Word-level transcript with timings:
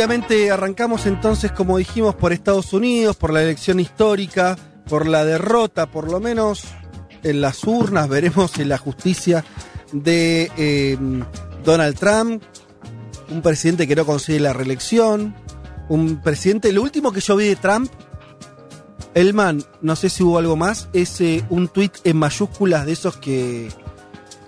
obviamente 0.00 0.50
arrancamos 0.50 1.04
entonces, 1.04 1.52
como 1.52 1.76
dijimos, 1.76 2.14
por 2.14 2.32
Estados 2.32 2.72
Unidos, 2.72 3.16
por 3.16 3.34
la 3.34 3.42
elección 3.42 3.78
histórica, 3.80 4.56
por 4.88 5.06
la 5.06 5.26
derrota, 5.26 5.90
por 5.90 6.10
lo 6.10 6.20
menos 6.20 6.64
en 7.22 7.42
las 7.42 7.64
urnas, 7.64 8.08
veremos 8.08 8.58
en 8.58 8.70
la 8.70 8.78
justicia 8.78 9.44
de 9.92 10.50
eh, 10.56 10.96
Donald 11.66 11.98
Trump, 11.98 12.42
un 13.28 13.42
presidente 13.42 13.86
que 13.86 13.94
no 13.94 14.06
consigue 14.06 14.40
la 14.40 14.54
reelección, 14.54 15.34
un 15.90 16.22
presidente, 16.22 16.72
lo 16.72 16.80
último 16.80 17.12
que 17.12 17.20
yo 17.20 17.36
vi 17.36 17.48
de 17.48 17.56
Trump, 17.56 17.92
Elman, 19.12 19.62
no 19.82 19.96
sé 19.96 20.08
si 20.08 20.22
hubo 20.22 20.38
algo 20.38 20.56
más, 20.56 20.88
es 20.94 21.20
eh, 21.20 21.44
un 21.50 21.68
tuit 21.68 21.92
en 22.04 22.16
mayúsculas 22.16 22.86
de 22.86 22.92
esos 22.92 23.18
que, 23.18 23.68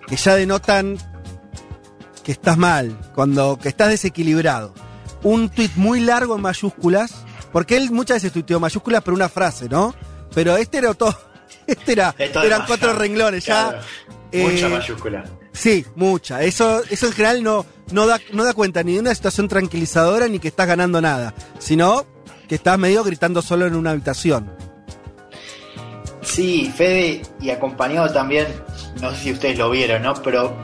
que 0.07 0.16
ya 0.16 0.34
denotan 0.34 0.96
que 2.24 2.32
estás 2.32 2.57
mal, 2.57 2.98
cuando 3.15 3.59
que 3.59 3.69
estás 3.69 3.91
desequilibrado. 3.91 4.73
Un 5.23 5.49
tuit 5.51 5.73
muy 5.77 6.01
largo 6.01 6.37
en 6.37 6.43
mayúsculas, 6.43 7.25
porque 7.53 7.77
él 7.77 7.91
muchas 7.91 8.17
veces 8.17 8.33
tuiteó 8.33 8.59
mayúsculas 8.61 9.03
pero 9.05 9.15
una 9.15 9.29
frase, 9.29 9.69
¿no? 9.69 9.95
Pero 10.35 10.57
este 10.57 10.79
era 10.79 10.95
todo, 10.95 11.17
este 11.67 11.93
era, 11.93 12.15
Esto 12.19 12.43
eran 12.43 12.65
cuatro 12.66 12.93
renglones 12.95 13.45
claro, 13.45 13.79
ya. 14.33 14.43
Mucha 14.43 14.66
Eh, 14.66 14.71
mayúscula. 14.71 15.24
Sí, 15.52 15.85
mucha. 15.95 16.43
Eso, 16.43 16.80
eso 16.88 17.07
en 17.07 17.13
general 17.13 17.43
no, 17.43 17.66
no, 17.93 18.07
da, 18.07 18.19
no 18.33 18.45
da 18.45 18.55
cuenta 18.55 18.83
ni 18.83 18.95
de 18.95 19.01
una 19.01 19.15
situación 19.15 19.46
tranquilizadora 19.49 20.27
ni 20.29 20.38
que 20.38 20.49
estás 20.49 20.66
ganando 20.66 21.01
nada, 21.02 21.35
sino 21.59 22.07
que 22.49 22.55
estás 22.55 22.79
medio 22.79 23.05
gritando 23.05 23.43
solo 23.43 23.66
en 23.66 23.74
una 23.74 23.91
habitación. 23.91 24.51
Sí, 26.23 26.73
Fede, 26.74 27.23
y 27.41 27.51
acompañado 27.51 28.11
también, 28.13 28.46
no 29.01 29.11
sé 29.11 29.16
si 29.18 29.33
ustedes 29.33 29.59
lo 29.59 29.71
vieron, 29.71 30.02
¿no? 30.02 30.15
Pero 30.15 30.57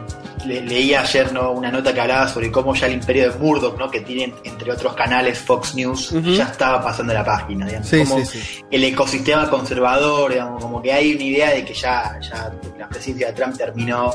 le- 0.47 0.62
leí 0.62 0.94
ayer 0.94 1.33
¿no? 1.33 1.53
una 1.53 1.70
nota 1.70 1.92
que 1.92 2.00
hablaba 2.00 2.28
sobre 2.28 2.50
cómo 2.50 2.75
ya 2.75 2.86
el 2.86 2.94
imperio 2.94 3.31
de 3.33 3.39
Murdoch, 3.39 3.77
¿no? 3.78 3.91
Que 3.91 4.00
tienen, 4.00 4.34
entre 4.44 4.72
otros 4.72 4.94
canales, 4.94 5.39
Fox 5.39 5.75
News, 5.75 6.11
ya 6.36 6.44
estaba 6.44 6.83
pasando 6.83 7.12
la 7.14 7.25
página, 7.25 7.67
digamos. 7.67 7.89
Sí, 7.89 7.98
como 8.05 8.25
sí, 8.25 8.39
sí. 8.41 8.64
el 8.70 8.84
ecosistema 8.84 9.48
conservador, 9.50 10.33
digamos, 10.33 10.62
como 10.62 10.81
que 10.83 10.92
hay 10.92 11.14
una 11.14 11.25
idea 11.25 11.50
de 11.50 11.64
que 11.64 11.75
ya, 11.75 12.19
ya 12.20 12.53
la 12.78 12.89
presidencia 12.89 13.28
de 13.28 13.33
Trump 13.34 13.56
terminó 13.56 14.11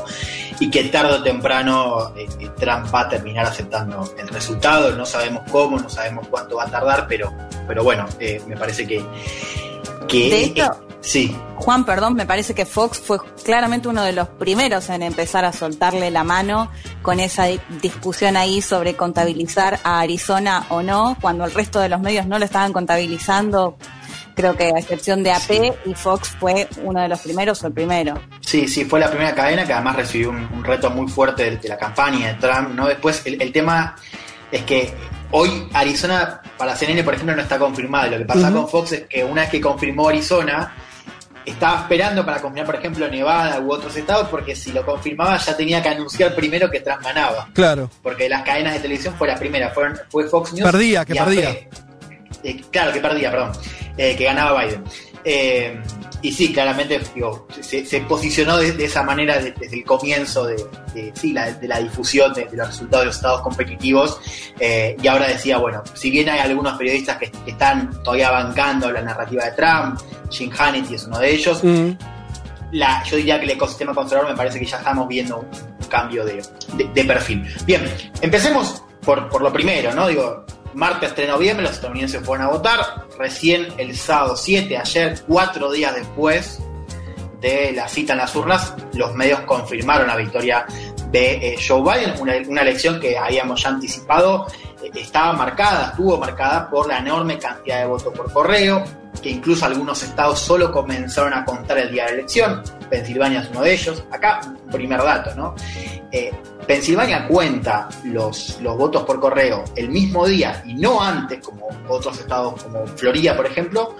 y 0.60 0.70
que 0.70 0.84
tarde 0.84 1.14
o 1.14 1.22
temprano 1.22 2.12
eh, 2.16 2.26
eh, 2.40 2.48
Trump 2.58 2.86
va 2.94 3.00
a 3.00 3.08
terminar 3.08 3.46
aceptando 3.46 4.12
el 4.18 4.28
resultado. 4.28 4.92
No 4.96 5.04
sabemos 5.06 5.42
cómo, 5.50 5.78
no 5.78 5.88
sabemos 5.88 6.26
cuánto 6.28 6.56
va 6.56 6.64
a 6.64 6.70
tardar, 6.70 7.06
pero, 7.08 7.32
pero 7.66 7.82
bueno, 7.84 8.06
eh, 8.20 8.40
me 8.46 8.56
parece 8.56 8.86
que. 8.86 9.04
que 10.08 10.30
De 10.30 10.44
hecho- 10.44 10.64
eh, 10.64 10.83
sí, 11.04 11.36
Juan, 11.56 11.84
perdón, 11.84 12.14
me 12.14 12.26
parece 12.26 12.54
que 12.54 12.64
Fox 12.66 12.98
fue 12.98 13.18
claramente 13.44 13.88
uno 13.88 14.02
de 14.02 14.12
los 14.12 14.28
primeros 14.28 14.88
en 14.90 15.02
empezar 15.02 15.44
a 15.44 15.52
soltarle 15.52 16.10
la 16.10 16.24
mano 16.24 16.70
con 17.02 17.20
esa 17.20 17.44
di- 17.44 17.60
discusión 17.82 18.36
ahí 18.36 18.60
sobre 18.62 18.94
contabilizar 18.96 19.78
a 19.84 20.00
Arizona 20.00 20.66
o 20.70 20.82
no, 20.82 21.16
cuando 21.20 21.44
el 21.44 21.52
resto 21.52 21.78
de 21.80 21.88
los 21.88 22.00
medios 22.00 22.26
no 22.26 22.38
lo 22.38 22.44
estaban 22.44 22.72
contabilizando, 22.72 23.76
creo 24.34 24.56
que 24.56 24.64
a 24.74 24.78
excepción 24.78 25.22
de 25.22 25.32
AP, 25.32 25.74
y 25.86 25.94
Fox 25.94 26.30
fue 26.40 26.68
uno 26.82 27.00
de 27.00 27.08
los 27.08 27.20
primeros 27.20 27.62
o 27.62 27.66
el 27.68 27.72
primero. 27.72 28.20
Sí, 28.40 28.66
sí, 28.66 28.84
fue 28.84 28.98
la 28.98 29.08
primera 29.08 29.34
cadena 29.34 29.64
que 29.66 29.72
además 29.72 29.96
recibió 29.96 30.30
un, 30.30 30.48
un 30.52 30.64
reto 30.64 30.90
muy 30.90 31.06
fuerte 31.08 31.50
de, 31.50 31.56
de 31.58 31.68
la 31.68 31.76
campaña 31.78 32.28
de 32.28 32.34
Trump, 32.34 32.70
¿no? 32.74 32.86
Después, 32.88 33.22
el, 33.26 33.40
el 33.40 33.52
tema 33.52 33.94
es 34.50 34.62
que 34.64 34.92
hoy 35.30 35.68
Arizona, 35.72 36.40
para 36.58 36.74
CNN, 36.76 37.02
por 37.04 37.14
ejemplo, 37.14 37.34
no 37.36 37.42
está 37.42 37.58
confirmado. 37.58 38.08
Y 38.08 38.10
Lo 38.10 38.18
que 38.18 38.24
pasa 38.24 38.50
con 38.52 38.68
Fox 38.68 38.92
es 38.92 39.02
que 39.08 39.22
una 39.24 39.42
vez 39.42 39.50
que 39.50 39.60
confirmó 39.60 40.08
Arizona, 40.08 40.72
estaba 41.44 41.82
esperando 41.82 42.24
para 42.24 42.40
confirmar, 42.40 42.66
por 42.66 42.74
ejemplo, 42.76 43.08
Nevada 43.08 43.60
u 43.60 43.72
otros 43.72 43.96
estados, 43.96 44.28
porque 44.28 44.56
si 44.56 44.72
lo 44.72 44.84
confirmaba 44.84 45.36
ya 45.36 45.56
tenía 45.56 45.82
que 45.82 45.88
anunciar 45.88 46.34
primero 46.34 46.70
que 46.70 46.80
Trump 46.80 47.02
ganaba. 47.02 47.48
Claro. 47.52 47.90
Porque 48.02 48.28
las 48.28 48.42
cadenas 48.42 48.74
de 48.74 48.80
televisión 48.80 49.14
fue 49.16 49.28
la 49.28 49.36
primera, 49.36 49.70
fueron, 49.70 49.98
fue 50.08 50.24
Fox 50.28 50.52
News. 50.52 50.70
Perdía, 50.70 51.04
que 51.04 51.14
perdía. 51.14 51.50
Eh, 52.42 52.62
claro, 52.70 52.92
que 52.92 53.00
perdía, 53.00 53.30
perdón. 53.30 53.52
Eh, 53.96 54.16
que 54.16 54.24
ganaba 54.24 54.64
Biden. 54.64 54.84
Eh, 55.24 55.80
y 56.22 56.32
sí, 56.32 56.52
claramente 56.52 57.00
digo, 57.14 57.46
se, 57.60 57.84
se 57.84 58.00
posicionó 58.00 58.56
de, 58.58 58.72
de 58.72 58.84
esa 58.86 59.02
manera 59.02 59.38
de- 59.38 59.52
desde 59.52 59.76
el 59.78 59.84
comienzo 59.84 60.46
de, 60.46 60.56
de- 60.94 61.12
sí, 61.14 61.32
la, 61.32 61.50
de 61.52 61.66
la 61.68 61.80
difusión 61.80 62.32
de, 62.34 62.46
los 62.52 62.66
resultados 62.68 63.02
de 63.02 63.06
los 63.06 63.16
estados 63.16 63.40
competitivos. 63.42 64.20
eh, 64.60 64.96
y 65.02 65.06
ahora 65.06 65.28
decía, 65.28 65.58
bueno, 65.58 65.82
si 65.94 66.10
bien 66.10 66.28
hay 66.28 66.40
algunos 66.40 66.76
periodistas 66.78 67.18
que, 67.18 67.30
que 67.30 67.50
están 67.52 68.02
todavía 68.02 68.30
bancando 68.30 68.90
la 68.90 69.02
narrativa 69.02 69.44
de 69.44 69.52
Trump, 69.52 69.98
Jim 70.30 70.50
Hannity 70.56 70.94
es 70.94 71.04
uno 71.04 71.18
de 71.18 71.30
ellos, 71.34 71.62
Mm. 71.64 71.90
la, 72.72 73.02
yo 73.04 73.16
diría 73.16 73.38
que 73.38 73.44
el 73.44 73.50
ecosistema 73.52 73.94
conservador 73.94 74.30
me 74.32 74.36
parece 74.36 74.58
que 74.58 74.66
ya 74.66 74.78
estamos 74.78 75.06
viendo 75.08 75.38
un, 75.38 75.74
cambio 75.88 76.24
de 76.24 77.04
perfil. 77.04 77.44
Bien, 77.66 77.84
empecemos 78.20 78.82
por, 79.04 79.28
por 79.28 79.42
lo 79.42 79.52
primero, 79.52 79.94
¿no? 79.94 80.08
Digo, 80.08 80.44
martes 80.74 81.14
3 81.14 81.26
de 81.26 81.32
noviembre 81.32 81.64
los 81.64 81.74
estadounidenses 81.74 82.24
fueron 82.24 82.46
a 82.46 82.50
votar, 82.50 83.06
recién 83.18 83.68
el 83.78 83.96
sábado 83.96 84.36
7, 84.36 84.76
ayer, 84.76 85.22
cuatro 85.26 85.70
días 85.72 85.94
después 85.94 86.60
de 87.40 87.72
la 87.72 87.88
cita 87.88 88.14
en 88.14 88.20
las 88.20 88.34
urnas, 88.34 88.74
los 88.94 89.14
medios 89.14 89.40
confirmaron 89.40 90.06
la 90.06 90.16
victoria 90.16 90.66
de 91.10 91.54
eh, 91.54 91.56
Joe 91.66 91.82
Biden, 91.82 92.20
una, 92.20 92.34
una 92.48 92.62
elección 92.62 92.98
que 92.98 93.18
habíamos 93.18 93.62
ya 93.62 93.68
anticipado, 93.68 94.46
eh, 94.82 94.90
estaba 94.94 95.32
marcada, 95.32 95.90
estuvo 95.90 96.16
marcada 96.18 96.68
por 96.70 96.88
la 96.88 96.98
enorme 96.98 97.38
cantidad 97.38 97.80
de 97.80 97.86
votos 97.86 98.12
por 98.16 98.32
correo, 98.32 98.84
que 99.22 99.30
incluso 99.30 99.64
algunos 99.64 100.02
estados 100.02 100.38
solo 100.40 100.70
comenzaron 100.72 101.32
a 101.34 101.44
contar 101.44 101.78
el 101.78 101.90
día 101.92 102.04
de 102.04 102.10
la 102.10 102.14
elección, 102.18 102.62
Pensilvania 102.90 103.40
es 103.40 103.48
uno 103.50 103.62
de 103.62 103.72
ellos, 103.72 104.04
acá 104.10 104.40
un 104.44 104.70
primer 104.70 105.02
dato, 105.02 105.34
¿no? 105.34 105.54
Eh, 106.12 106.32
Pensilvania 106.66 107.26
cuenta 107.28 107.88
los, 108.04 108.58
los 108.60 108.76
votos 108.76 109.02
por 109.04 109.20
correo 109.20 109.64
el 109.76 109.88
mismo 109.90 110.26
día 110.26 110.62
y 110.66 110.74
no 110.74 111.02
antes, 111.02 111.40
como 111.44 111.68
otros 111.88 112.18
estados 112.18 112.62
como 112.62 112.86
Florida, 112.86 113.36
por 113.36 113.46
ejemplo, 113.46 113.94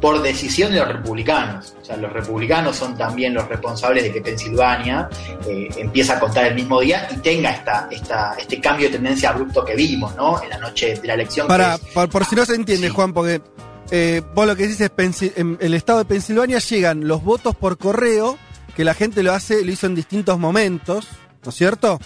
por 0.00 0.20
decisión 0.22 0.72
de 0.72 0.78
los 0.80 0.88
republicanos. 0.88 1.74
O 1.80 1.84
sea, 1.84 1.96
los 1.96 2.12
republicanos 2.12 2.76
son 2.76 2.96
también 2.96 3.32
los 3.34 3.46
responsables 3.48 4.02
de 4.04 4.12
que 4.12 4.20
Pensilvania 4.20 5.08
eh, 5.46 5.68
empiece 5.76 6.12
a 6.12 6.20
contar 6.20 6.46
el 6.46 6.54
mismo 6.54 6.80
día 6.80 7.08
y 7.10 7.16
tenga 7.18 7.50
esta, 7.50 7.88
esta, 7.90 8.34
este 8.38 8.60
cambio 8.60 8.86
de 8.88 8.94
tendencia 8.94 9.30
abrupto 9.30 9.64
que 9.64 9.74
vimos, 9.74 10.14
¿no? 10.16 10.42
En 10.42 10.50
la 10.50 10.58
noche 10.58 10.94
de 10.96 11.06
la 11.06 11.14
elección. 11.14 11.46
Para, 11.46 11.74
es- 11.74 11.80
por, 11.94 12.08
por 12.10 12.24
si 12.24 12.34
no 12.36 12.44
se 12.44 12.54
entiende, 12.54 12.88
Sí. 12.88 12.94
Juan, 12.94 13.12
porque 13.12 13.40
eh, 13.90 14.22
vos 14.34 14.46
lo 14.46 14.56
que 14.56 14.64
decís 14.64 14.80
es 14.80 14.90
Pensil- 14.90 15.32
en 15.36 15.58
el 15.60 15.74
estado 15.74 15.98
de 16.00 16.04
Pensilvania 16.04 16.58
llegan 16.58 17.06
los 17.08 17.22
votos 17.22 17.54
por 17.56 17.78
correo, 17.78 18.38
que 18.76 18.84
la 18.84 18.94
gente 18.94 19.22
lo 19.22 19.32
hace, 19.32 19.64
lo 19.64 19.72
hizo 19.72 19.86
en 19.86 19.94
distintos 19.94 20.38
momentos, 20.38 21.08
¿no 21.44 21.50
es 21.50 21.54
cierto? 21.56 21.98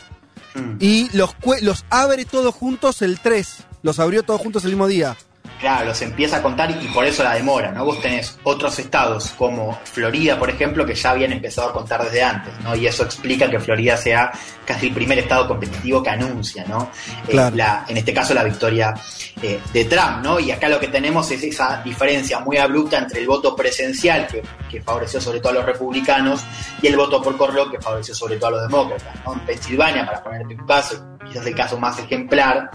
Mm. 0.54 0.76
Y 0.80 1.16
los, 1.16 1.34
los 1.62 1.84
abre 1.90 2.24
todos 2.24 2.54
juntos 2.54 3.02
el 3.02 3.20
3. 3.20 3.56
Los 3.82 3.98
abrió 3.98 4.22
todos 4.22 4.40
juntos 4.40 4.64
el 4.64 4.70
mismo 4.70 4.86
día. 4.86 5.16
Claro, 5.60 5.86
los 5.86 6.02
empieza 6.02 6.36
a 6.38 6.42
contar 6.42 6.70
y 6.70 6.88
por 6.88 7.06
eso 7.06 7.22
la 7.22 7.34
demora, 7.34 7.70
¿no? 7.72 7.84
Vos 7.86 8.00
tenés 8.02 8.38
otros 8.42 8.78
estados 8.78 9.30
como 9.38 9.78
Florida, 9.84 10.38
por 10.38 10.50
ejemplo, 10.50 10.84
que 10.84 10.94
ya 10.94 11.10
habían 11.12 11.32
empezado 11.32 11.70
a 11.70 11.72
contar 11.72 12.04
desde 12.04 12.22
antes, 12.22 12.52
¿no? 12.62 12.74
Y 12.76 12.86
eso 12.86 13.02
explica 13.04 13.48
que 13.48 13.58
Florida 13.58 13.96
sea 13.96 14.30
casi 14.66 14.88
el 14.88 14.92
primer 14.94 15.18
estado 15.20 15.48
competitivo 15.48 16.02
que 16.02 16.10
anuncia, 16.10 16.64
¿no? 16.68 16.90
Eh, 17.28 17.30
Claro. 17.30 17.56
la- 17.56 17.84
en 17.88 17.96
este 17.96 18.12
caso 18.12 18.34
la 18.34 18.44
victoria 18.44 18.92
eh, 19.42 19.58
de 19.72 19.84
Trump, 19.86 20.22
¿no? 20.22 20.38
Y 20.38 20.50
acá 20.50 20.68
lo 20.68 20.78
que 20.78 20.88
tenemos 20.88 21.30
es 21.30 21.42
esa 21.42 21.80
diferencia 21.82 22.40
muy 22.40 22.58
abrupta 22.58 22.98
entre 22.98 23.20
el 23.20 23.26
voto 23.26 23.56
presencial, 23.56 24.26
que, 24.26 24.42
que 24.70 24.82
favoreció 24.82 25.18
sobre 25.20 25.40
todo 25.40 25.50
a 25.52 25.54
los 25.56 25.64
republicanos, 25.64 26.44
y 26.82 26.88
el 26.88 26.96
voto 26.96 27.22
por 27.22 27.36
correo, 27.38 27.70
que 27.70 27.80
favoreció 27.80 28.14
sobre 28.14 28.36
todo 28.36 28.48
a 28.48 28.50
los 28.52 28.62
demócratas, 28.62 29.14
¿no? 29.24 29.32
En 29.32 29.40
Pensilvania, 29.40 30.04
para 30.04 30.22
ponerte 30.22 30.54
un 30.54 30.66
caso, 30.66 31.02
quizás 31.26 31.46
el 31.46 31.54
caso 31.54 31.78
más 31.78 31.98
ejemplar, 31.98 32.70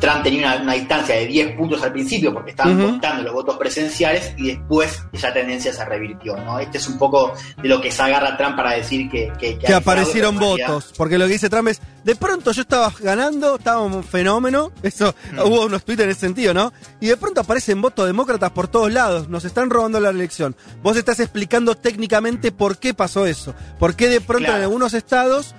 Trump 0.00 0.22
tenía 0.22 0.46
una, 0.54 0.62
una 0.62 0.72
distancia 0.74 1.14
de 1.14 1.26
10 1.26 1.56
puntos 1.56 1.82
al 1.82 1.92
principio 1.92 2.32
porque 2.32 2.50
estaban 2.50 2.80
contando 2.82 3.22
los 3.22 3.32
votos 3.32 3.56
presenciales 3.56 4.34
y 4.36 4.48
después 4.48 5.02
esa 5.12 5.32
tendencia 5.32 5.72
se 5.72 5.84
revirtió, 5.84 6.36
¿no? 6.36 6.58
Este 6.58 6.78
es 6.78 6.88
un 6.88 6.98
poco 6.98 7.32
de 7.62 7.68
lo 7.68 7.80
que 7.80 7.90
se 7.90 8.02
agarra 8.02 8.36
Trump 8.36 8.56
para 8.56 8.72
decir 8.72 9.08
que... 9.10 9.32
Que, 9.38 9.58
Que 9.58 9.74
aparecieron 9.74 10.38
votos. 10.38 10.92
Porque 10.96 11.18
lo 11.18 11.26
que 11.26 11.32
dice 11.34 11.48
Trump 11.48 11.68
es, 11.68 11.80
de 12.04 12.16
pronto 12.16 12.52
yo 12.52 12.62
estaba 12.62 12.92
ganando, 13.00 13.56
estaba 13.56 13.80
un 13.80 14.02
fenómeno. 14.04 14.72
Eso, 14.82 15.14
Mm. 15.32 15.38
hubo 15.40 15.66
unos 15.66 15.84
tweets 15.84 16.02
en 16.02 16.10
ese 16.10 16.20
sentido, 16.20 16.52
¿no? 16.54 16.72
Y 17.00 17.06
de 17.06 17.16
pronto 17.16 17.40
aparecen 17.40 17.80
votos 17.80 18.06
demócratas 18.06 18.50
por 18.50 18.68
todos 18.68 18.92
lados. 18.92 19.28
Nos 19.28 19.44
están 19.44 19.70
robando 19.70 20.00
la 20.00 20.10
elección. 20.10 20.56
Vos 20.82 20.96
estás 20.96 21.20
explicando 21.20 21.74
técnicamente 21.76 22.50
por 22.52 22.78
qué 22.78 22.92
pasó 22.94 23.26
eso. 23.26 23.54
Por 23.78 23.94
qué 23.94 24.08
de 24.08 24.20
pronto 24.20 24.44
Claro. 24.46 24.58
en 24.58 24.62
algunos 24.64 24.94
estados 24.94 25.54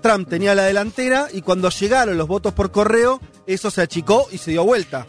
Trump 0.00 0.28
tenía 0.28 0.54
la 0.54 0.64
delantera 0.64 1.28
y 1.32 1.42
cuando 1.42 1.70
llegaron 1.70 2.18
los 2.18 2.28
votos 2.28 2.54
por 2.54 2.70
correo, 2.70 3.20
eso 3.46 3.70
se 3.70 3.82
achicó 3.82 4.26
y 4.30 4.38
se 4.38 4.52
dio 4.52 4.64
vuelta. 4.64 5.06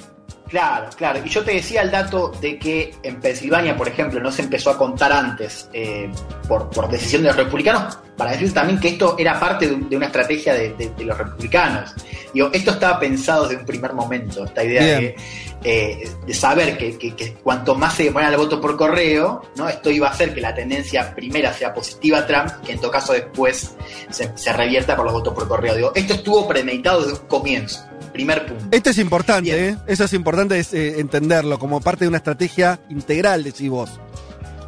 Claro, 0.50 0.90
claro. 0.98 1.22
Y 1.24 1.30
yo 1.30 1.44
te 1.44 1.54
decía 1.54 1.84
el 1.84 1.92
dato 1.92 2.32
de 2.42 2.58
que 2.58 2.96
en 3.04 3.20
Pensilvania, 3.22 3.78
por 3.78 3.88
ejemplo, 3.88 4.20
no 4.20 4.32
se 4.32 4.42
empezó 4.42 4.72
a 4.72 4.78
contar 4.78 5.12
antes 5.12 5.70
eh, 5.74 6.12
por, 6.48 6.70
por, 6.72 6.90
decisión 6.90 7.22
de 7.22 7.28
los 7.28 7.38
republicanos, 7.38 8.00
para 8.18 8.32
decir 8.32 8.52
también 8.52 8.80
que 8.80 8.90
esto 8.90 9.16
era 9.20 9.40
parte 9.40 9.68
de, 9.68 9.78
de 9.78 9.96
una 9.96 10.08
estrategia 10.08 10.56
de, 10.56 10.74
de, 10.74 10.90
de, 10.90 11.06
los 11.06 11.16
republicanos. 11.16 11.94
Digo, 12.34 12.50
esto 12.52 12.72
estaba 12.72 13.00
pensado 13.00 13.44
desde 13.44 13.58
un 13.58 13.66
primer 13.66 13.94
momento, 13.94 14.44
esta 14.44 14.64
idea 14.64 15.00
de, 15.00 15.16
eh, 15.64 16.10
de, 16.26 16.34
saber 16.34 16.78
que, 16.80 16.98
que, 16.98 17.16
que, 17.16 17.34
cuanto 17.36 17.76
más 17.76 17.94
se 17.94 18.06
demora 18.06 18.30
el 18.30 18.38
voto 18.38 18.60
por 18.60 18.76
correo, 18.76 19.44
¿no? 19.56 19.70
esto 19.70 19.92
iba 19.92 20.08
a 20.08 20.12
hacer 20.12 20.34
que 20.34 20.42
la 20.42 20.56
tendencia 20.56 21.14
primera 21.14 21.54
sea 21.54 21.74
positiva 21.74 22.20
a 22.20 22.26
Trump, 22.26 22.50
que 22.66 22.72
en 22.72 22.80
todo 22.80 22.90
caso 22.90 23.14
después 23.14 23.76
se, 24.10 24.36
se 24.36 24.54
revierta 24.54 24.96
por 24.96 25.06
los 25.06 25.14
votos 25.14 25.34
por 25.34 25.48
correo. 25.48 25.76
Digo, 25.76 25.92
esto 25.94 26.16
estuvo 26.16 26.48
premeditado 26.48 27.02
desde 27.02 27.20
un 27.20 27.28
comienzo. 27.28 27.89
Primer 28.20 28.46
punto. 28.46 28.66
Esto 28.70 28.90
es 28.90 28.98
importante, 28.98 29.70
¿eh? 29.70 29.78
Eso 29.88 30.04
es 30.04 30.12
importante 30.12 30.60
es, 30.60 30.74
eh, 30.74 31.00
entenderlo 31.00 31.58
como 31.58 31.80
parte 31.80 32.04
de 32.04 32.10
una 32.10 32.18
estrategia 32.18 32.78
integral, 32.90 33.46
decís 33.46 33.70
vos. 33.70 33.90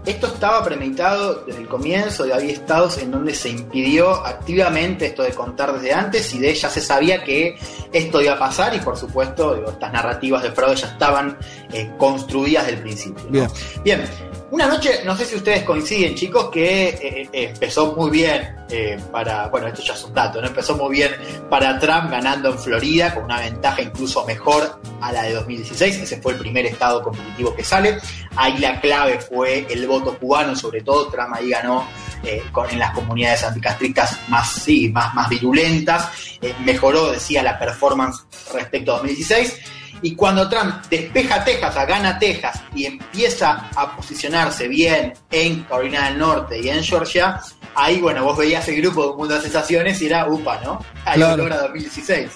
Esto 0.06 0.28
estaba 0.28 0.64
premeditado 0.64 1.44
desde 1.46 1.60
el 1.60 1.68
comienzo, 1.68 2.26
y 2.26 2.32
había 2.32 2.54
estados 2.54 2.98
en 3.00 3.12
donde 3.12 3.36
se 3.36 3.50
impidió 3.50 4.26
activamente 4.26 5.08
esto 5.08 5.24
de 5.24 5.32
contar 5.32 5.74
desde 5.74 5.94
antes 5.94 6.34
y 6.34 6.40
de 6.40 6.56
ya 6.56 6.70
se 6.70 6.80
sabía 6.80 7.26
que 7.26 7.58
esto 7.92 8.22
iba 8.22 8.36
a 8.36 8.40
pasar 8.40 8.74
y 8.74 8.80
por 8.80 8.98
supuesto 8.98 9.54
digo, 9.56 9.70
estas 9.70 9.92
narrativas 9.92 10.44
de 10.44 10.52
fraude 10.54 10.78
ya 10.78 10.88
estaban 10.88 11.38
eh, 11.74 11.92
construidas 11.98 12.66
desde 12.68 12.78
el 12.78 12.84
principio. 12.84 13.24
¿no? 13.26 13.32
Bien. 13.32 13.50
Bien, 13.84 14.02
una 14.52 14.68
noche, 14.68 15.02
no 15.06 15.16
sé 15.16 15.26
si 15.26 15.36
ustedes 15.38 15.64
coinciden, 15.64 16.14
chicos, 16.14 16.50
que 16.52 16.90
eh, 16.90 17.30
eh, 17.32 17.52
empezó 17.54 17.96
muy 17.96 18.12
bien 18.12 18.54
eh, 18.70 19.00
para, 19.10 19.48
bueno, 19.48 19.68
esto 19.68 19.82
ya 19.82 19.94
es 19.94 20.04
un 20.04 20.14
dato, 20.14 20.42
¿no? 20.42 20.48
Empezó 20.48 20.76
muy 20.76 20.98
bien 20.98 21.12
para 21.50 21.80
Trump 21.80 22.12
ganando 22.12 22.50
en 22.50 22.60
Florida 22.60 23.14
con 23.14 23.24
una 23.24 23.40
ventaja 23.40 23.82
incluso 23.82 24.26
mejor 24.26 24.82
a 25.00 25.12
la 25.14 25.24
de 25.24 25.36
2016. 25.36 26.00
Ese 26.00 26.22
fue 26.22 26.34
el 26.34 26.40
primer 26.40 26.66
estado 26.66 27.02
competitivo 27.02 27.56
que 27.56 27.64
sale. 27.64 27.98
Ahí 28.36 28.58
la 28.58 28.82
clave 28.82 29.20
fue 29.20 29.66
el 29.70 29.88
voto 29.88 30.18
cubano, 30.20 30.54
sobre 30.54 30.82
todo. 30.82 31.08
Trump 31.08 31.34
ahí 31.34 31.50
ganó 31.50 31.88
en 32.24 32.78
las 32.80 32.92
comunidades 32.92 33.46
anticastristas 33.46 34.20
más, 34.28 34.52
sí, 34.52 34.90
más, 34.90 35.14
más 35.16 35.30
virulentas. 35.30 36.10
Mejoró, 36.66 37.12
decía, 37.12 37.42
la 37.42 37.58
performance 37.58 38.26
respecto 38.54 38.92
a 38.92 38.96
2016. 38.98 39.81
Y 40.02 40.16
cuando 40.16 40.50
Trump 40.50 40.84
despeja 40.90 41.44
Texas, 41.44 41.76
gana 41.88 42.18
Texas 42.18 42.62
y 42.74 42.86
empieza 42.86 43.70
a 43.76 43.96
posicionarse 43.96 44.68
bien 44.68 45.14
en 45.30 45.64
Carolina 45.64 46.10
del 46.10 46.18
Norte 46.18 46.60
y 46.60 46.70
en 46.70 46.84
Georgia, 46.84 47.40
ahí, 47.76 48.00
bueno, 48.00 48.24
vos 48.24 48.38
veías 48.38 48.68
el 48.68 48.82
grupo 48.82 49.04
de 49.04 49.12
un 49.12 49.18
mundo 49.18 49.36
de 49.36 49.42
sensaciones 49.42 50.02
y 50.02 50.08
era 50.08 50.28
UPA, 50.28 50.62
¿no? 50.64 50.84
Ahí 51.06 51.18
claro. 51.18 51.38
logra 51.38 51.58
2016. 51.62 52.30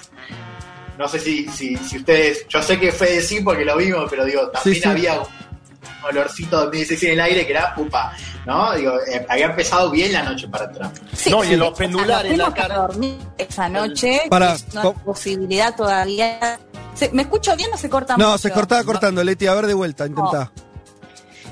No 0.97 1.07
sé 1.07 1.19
si, 1.19 1.47
si, 1.49 1.75
si, 1.75 1.97
ustedes, 1.97 2.47
yo 2.47 2.61
sé 2.61 2.79
que 2.79 2.91
fue 2.91 3.09
de 3.11 3.21
sí 3.21 3.41
porque 3.41 3.65
lo 3.65 3.75
vimos, 3.75 4.05
pero 4.09 4.23
digo, 4.23 4.49
también 4.49 4.75
sí, 4.75 4.81
sí. 4.81 4.87
había 4.87 5.19
un 5.19 5.27
olorcito 6.03 6.57
2016 6.57 7.03
en 7.03 7.19
el 7.19 7.25
aire 7.25 7.45
que 7.45 7.51
era 7.51 7.73
UPA, 7.75 8.13
¿no? 8.45 8.73
Digo, 8.75 8.93
eh, 9.07 9.25
había 9.27 9.47
empezado 9.47 9.91
bien 9.91 10.13
la 10.13 10.23
noche 10.23 10.47
para 10.47 10.71
Trump. 10.71 10.93
Sí, 11.13 11.29
no, 11.29 11.43
y 11.43 11.53
en 11.53 11.59
los 11.59 11.77
pendulares, 11.77 12.31
o 12.31 12.35
sea, 12.35 12.47
la 12.47 12.53
cara. 12.53 12.77
dormir 12.77 13.17
esa 13.37 13.67
noche, 13.67 14.21
para, 14.29 14.55
no 14.73 14.81
hay 14.81 14.93
posibilidad 15.03 15.75
todavía 15.75 16.59
¿Se, 16.95 17.11
¿Me 17.11 17.21
escucho 17.23 17.55
bien 17.55 17.69
o 17.73 17.77
se 17.77 17.89
corta 17.89 18.17
No, 18.17 18.27
mucho? 18.31 18.37
se 18.39 18.51
cortaba 18.51 18.83
cortando, 18.83 19.23
Leti. 19.23 19.45
A 19.47 19.53
ver 19.53 19.67
de 19.67 19.73
vuelta, 19.73 20.05
intentá. 20.07 20.51
No. 20.55 20.65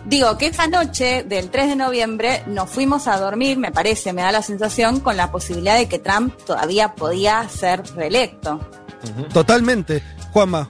Digo 0.06 0.38
que 0.38 0.48
esa 0.48 0.68
noche 0.68 1.24
del 1.24 1.50
3 1.50 1.70
de 1.70 1.76
noviembre 1.78 2.44
nos 2.48 2.70
fuimos 2.70 3.08
a 3.08 3.18
dormir, 3.20 3.58
me 3.58 3.72
parece, 3.72 4.12
me 4.12 4.22
da 4.22 4.32
la 4.34 4.42
sensación, 4.42 5.00
con 5.00 5.16
la 5.16 5.32
posibilidad 5.32 5.78
de 5.78 5.88
que 5.88 5.98
Trump 6.00 6.36
todavía 6.46 6.94
podía 6.96 7.48
ser 7.48 7.84
reelecto. 7.96 8.56
Uh 8.56 9.22
-huh. 9.22 9.28
Totalmente. 9.34 10.04
Juanma. 10.34 10.70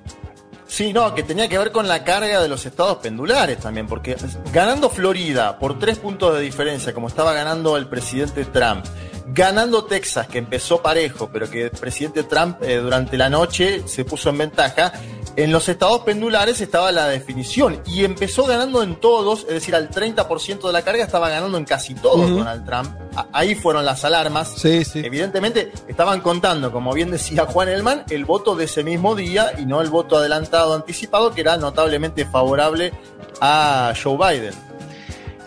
Sí, 0.68 0.92
no, 0.94 1.14
que 1.14 1.22
tenía 1.24 1.48
que 1.48 1.58
ver 1.58 1.72
con 1.72 1.88
la 1.88 2.04
carga 2.04 2.42
de 2.42 2.48
los 2.48 2.66
estados 2.66 2.98
pendulares 2.98 3.60
también, 3.60 3.86
porque 3.88 4.16
ganando 4.52 4.90
Florida 4.90 5.60
por 5.60 5.78
tres 5.78 6.00
puntos 6.00 6.34
de 6.36 6.42
diferencia, 6.42 6.94
como 6.96 7.08
estaba 7.08 7.32
ganando 7.34 7.78
el 7.78 7.88
presidente 7.88 8.44
Trump, 8.46 8.84
ganando 9.28 9.86
Texas, 9.86 10.28
que 10.28 10.38
empezó 10.38 10.82
parejo, 10.82 11.30
pero 11.32 11.50
que 11.50 11.66
el 11.66 11.72
presidente 11.72 12.24
Trump 12.24 12.58
eh, 12.62 12.78
durante 12.78 13.18
la 13.18 13.30
noche 13.30 13.84
se 13.88 14.06
puso 14.06 14.30
en 14.30 14.38
ventaja, 14.38 14.94
en 15.36 15.52
los 15.52 15.68
estados 15.68 16.02
pendulares 16.02 16.62
estaba 16.62 16.92
la 16.92 17.08
definición 17.08 17.82
y 17.88 18.04
empezó 18.04 18.46
ganando 18.46 18.84
en 18.84 18.96
todos, 18.96 19.42
es 19.42 19.56
decir, 19.56 19.76
al 19.76 19.90
30% 19.90 20.62
de 20.68 20.74
la 20.74 20.84
carga 20.84 21.04
estaba 21.04 21.30
ganando 21.30 21.58
en 21.58 21.66
casi 21.66 21.96
todos 21.96 22.30
uh 22.30 22.34
-huh. 22.34 22.38
Donald 22.38 22.66
Trump. 22.66 22.90
Ahí 23.32 23.56
fueron 23.56 23.86
las 23.86 24.04
alarmas. 24.06 24.54
Sí, 24.56 24.84
sí. 24.86 25.02
Evidentemente 25.04 25.72
estaban 25.88 26.22
contando, 26.22 26.72
como 26.72 26.94
bien 26.94 27.10
decía 27.10 27.46
Juan 27.46 27.70
Elman, 27.70 28.04
el 28.10 28.26
voto 28.26 28.56
de 28.56 28.66
ese 28.66 28.84
mismo 28.84 29.16
día 29.16 29.54
y 29.58 29.66
no 29.66 29.82
el 29.82 29.90
voto 29.90 30.18
adelantado 30.18 30.74
anticipado, 30.76 31.34
que 31.34 31.42
era 31.42 31.58
notablemente 31.58 32.26
favorable 32.26 32.94
a 33.42 33.94
Joe 34.02 34.18
Biden. 34.18 34.73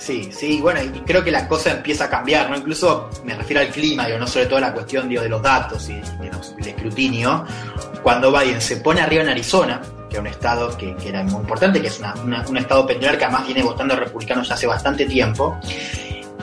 Sí, 0.07 0.31
sí, 0.31 0.61
bueno, 0.61 0.81
y 0.81 1.01
creo 1.01 1.25
que 1.25 1.33
la 1.33 1.49
cosa 1.49 1.73
empieza 1.73 2.05
a 2.05 2.09
cambiar, 2.09 2.49
¿no? 2.49 2.57
Incluso 2.57 3.11
me 3.25 3.35
refiero 3.35 3.61
al 3.61 3.71
clima, 3.71 4.07
digo, 4.07 4.21
no 4.21 4.27
sobre 4.29 4.47
todo 4.47 4.61
la 4.61 4.73
cuestión 4.73 5.09
digo, 5.09 5.21
de 5.21 5.29
los 5.29 5.43
datos 5.43 5.89
y 5.89 5.95
de 5.95 6.31
los, 6.31 6.55
del 6.55 6.69
escrutinio. 6.69 7.45
Cuando 8.05 8.31
Biden 8.31 8.61
se 8.61 8.77
pone 8.77 9.01
arriba 9.01 9.25
en 9.25 9.31
Arizona, 9.31 9.83
que 10.09 10.15
es 10.15 10.21
un 10.21 10.29
estado 10.29 10.77
que, 10.77 10.95
que 10.95 11.09
era 11.09 11.25
muy 11.25 11.41
importante, 11.41 11.83
que 11.83 11.89
es 11.89 12.01
un 12.23 12.57
estado 12.57 12.87
pendular 12.87 13.19
que 13.19 13.25
además 13.25 13.47
viene 13.47 13.65
votando 13.65 13.97
republicanos 13.97 14.47
ya 14.47 14.55
hace 14.55 14.69
bastante 14.69 15.07
tiempo. 15.07 15.59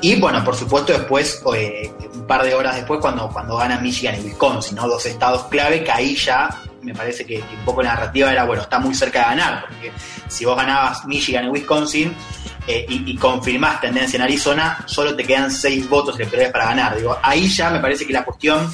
Y 0.01 0.19
bueno, 0.19 0.44
por 0.44 0.56
supuesto, 0.56 0.92
después, 0.92 1.42
eh, 1.56 1.89
un 2.13 2.27
par 2.27 2.44
de 2.44 2.54
horas 2.54 2.75
después, 2.75 3.00
cuando, 3.00 3.30
cuando 3.30 3.56
gana 3.56 3.80
Michigan 3.80 4.19
y 4.19 4.25
Wisconsin, 4.25 4.75
¿no? 4.75 4.89
Dos 4.89 5.06
estados 5.06 5.44
clave 5.44 5.86
que 5.86 5.92
ahí 5.92 6.18
ya 6.18 6.50
me 6.84 6.94
parece 6.94 7.26
que, 7.26 7.40
un 7.40 7.66
poco 7.66 7.82
la 7.82 7.94
narrativa 7.96 8.32
era, 8.32 8.44
bueno, 8.46 8.64
está 8.64 8.80
muy 8.80 8.94
cerca 8.94 9.20
de 9.20 9.26
ganar, 9.26 9.66
porque 9.68 9.92
si 10.28 10.46
vos 10.46 10.56
ganabas 10.56 11.06
Michigan 11.06 11.46
y 11.46 11.50
Wisconsin, 11.50 12.14
eh, 12.68 12.86
y, 12.88 13.12
y, 13.12 13.18
confirmás 13.18 13.82
tendencia 13.82 14.16
en 14.18 14.24
Arizona, 14.24 14.84
solo 14.86 15.16
te 15.16 15.26
quedan 15.26 15.52
seis 15.52 15.90
votos 15.90 16.16
electorales 16.16 16.52
para 16.52 16.66
ganar. 16.66 16.96
Digo, 16.96 17.18
ahí 17.22 17.48
ya 17.50 17.70
me 17.70 17.80
parece 17.80 18.08
que 18.08 18.14
la 18.14 18.24
cuestión, 18.24 18.74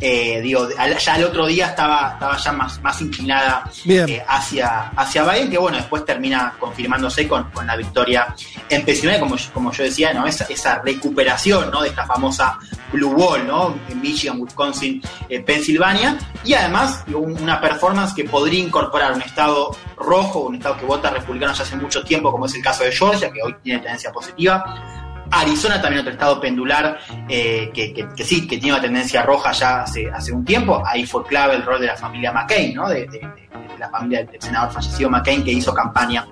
eh, 0.00 0.40
digo, 0.40 0.68
ya 0.70 1.16
el 1.16 1.24
otro 1.24 1.46
día 1.46 1.68
estaba, 1.68 2.12
estaba 2.12 2.36
ya 2.36 2.52
más, 2.52 2.80
más 2.82 3.00
inclinada 3.00 3.70
eh, 3.86 4.22
hacia, 4.26 4.90
hacia 4.90 5.24
Biden, 5.24 5.50
que 5.50 5.58
bueno, 5.58 5.78
después 5.78 6.04
termina 6.04 6.54
confirmándose 6.58 7.26
con, 7.28 7.50
con 7.50 7.66
la 7.66 7.76
victoria 7.76 8.34
en 8.68 8.84
Pensilvania, 8.84 9.20
como, 9.20 9.36
como 9.52 9.72
yo 9.72 9.84
decía, 9.84 10.12
¿no? 10.12 10.26
Esa, 10.26 10.44
esa 10.44 10.80
recuperación 10.82 11.70
¿no? 11.70 11.82
de 11.82 11.88
esta 11.88 12.06
famosa 12.06 12.58
Blue 12.92 13.12
Wall, 13.12 13.46
¿no? 13.46 13.76
En 13.88 14.00
Michigan, 14.00 14.40
Wisconsin, 14.40 15.02
eh, 15.28 15.40
Pensilvania, 15.40 16.18
y 16.44 16.54
además 16.54 17.04
una 17.14 17.60
performance 17.60 18.14
que 18.14 18.24
podría 18.24 18.60
incorporar 18.60 19.12
un 19.12 19.22
estado 19.22 19.76
rojo, 19.96 20.40
un 20.40 20.56
estado 20.56 20.76
que 20.78 20.86
vota 20.86 21.10
republicano 21.10 21.52
ya 21.54 21.62
hace 21.62 21.76
mucho 21.76 22.02
tiempo, 22.02 22.30
como 22.30 22.46
es 22.46 22.54
el 22.54 22.62
caso 22.62 22.84
de 22.84 22.92
Georgia, 22.92 23.30
que 23.30 23.42
hoy 23.42 23.54
tiene 23.62 23.80
tendencia 23.80 24.12
positiva. 24.12 25.03
Arizona 25.40 25.80
también 25.80 26.00
otro 26.00 26.12
estado 26.12 26.40
pendular 26.40 26.98
eh, 27.28 27.70
que, 27.74 28.24
sí, 28.24 28.46
que 28.46 28.58
tiene 28.58 28.72
una 28.72 28.82
tendencia 28.82 29.22
roja 29.22 29.52
ya 29.52 29.82
hace, 29.82 30.32
un 30.32 30.44
tiempo. 30.44 30.82
Ahí 30.86 31.06
fue 31.06 31.24
clave 31.24 31.56
el 31.56 31.62
rol 31.62 31.80
de 31.80 31.88
la 31.88 31.96
familia 31.96 32.32
McCain, 32.32 32.74
¿no? 32.74 32.88
De, 32.88 33.08
la 33.78 33.90
familia 33.90 34.24
del 34.24 34.40
senador 34.40 34.72
fallecido 34.72 35.10
McCain 35.10 35.44
que 35.44 35.52
hizo 35.52 35.74
campaña 35.74 36.26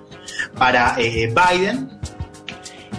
para 0.57 0.95
eh, 0.97 1.33
Biden. 1.33 1.99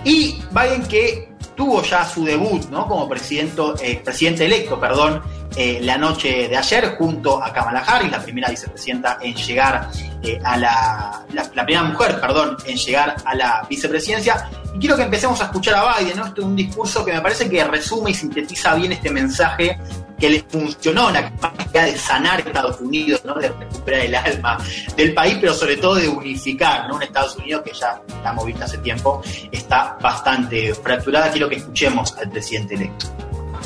Y 0.04 0.38
Biden 0.50 0.87
que 0.87 1.34
tuvo 1.54 1.82
ya 1.82 2.04
su 2.04 2.25
debut 2.25 2.68
¿no? 2.70 2.87
como 2.87 3.08
presidente, 3.08 3.62
eh, 3.82 4.00
presidente 4.04 4.44
electo 4.44 4.78
perdón, 4.78 5.23
eh, 5.56 5.78
la 5.82 5.96
noche 5.96 6.49
de 6.49 6.56
ayer 6.56 6.96
junto 6.96 7.42
a 7.42 7.52
Kamala 7.52 7.80
Harris, 7.80 8.11
la 8.11 8.20
primera 8.20 8.49
vicepresidenta 8.49 9.18
en 9.20 9.34
llegar 9.34 9.88
eh, 10.25 10.40
a 10.43 10.57
la, 10.57 11.25
primera 11.64 11.83
mujer, 11.83 12.21
perdón, 12.21 12.57
en 12.64 12.76
llegar 12.76 13.14
a 13.25 13.35
la 13.35 13.66
vicepresidencia. 13.69 14.49
Y 14.75 14.78
quiero 14.78 14.97
que 14.97 15.02
empecemos 15.02 15.40
a 15.43 15.45
escuchar 15.45 15.75
a 15.75 15.99
Biden, 15.99 16.16
¿no? 16.16 16.26
Este 16.26 16.40
es 16.40 16.47
un 16.47 16.57
discurso 16.57 17.04
que 17.04 17.12
me 17.12 17.21
parece 17.21 17.49
que 17.49 17.62
resume 17.62 18.11
y 18.11 18.14
sintetiza 18.14 18.75
bien 18.75 18.93
este 18.93 19.11
mensaje 19.11 19.78
que 20.19 20.31
le 20.31 20.43
funcionó 20.49 21.11
la 21.11 21.31
capacidad 21.31 21.85
de 21.85 21.99
sanar 21.99 22.40
Estados 22.40 22.81
Unidos, 22.81 23.23
¿no? 23.25 23.35
de 23.35 23.49
recuperar 23.49 24.00
el 24.00 24.14
alma 24.14 24.59
del 24.97 25.12
país, 25.12 25.37
pero 25.40 25.52
sobre 25.52 25.76
todo 25.76 25.97
de 25.97 26.09
unificar 26.09 26.88
¿no? 26.88 26.97
un 26.97 27.02
Estados 27.02 27.37
Unidos 27.37 27.62
que 27.62 27.73
ya 27.73 28.00
la 28.23 28.31
hemos 28.31 28.47
visto 28.47 28.64
hace 28.64 28.78
tiempo, 28.78 29.23
está 29.52 29.99
bastante 30.00 30.73
fracturada. 30.75 31.31
Quiero 31.31 31.49
que 31.49 31.57
escuchemos 31.57 32.16
al 32.16 32.31
presidente 32.31 32.75
electo. 32.75 33.07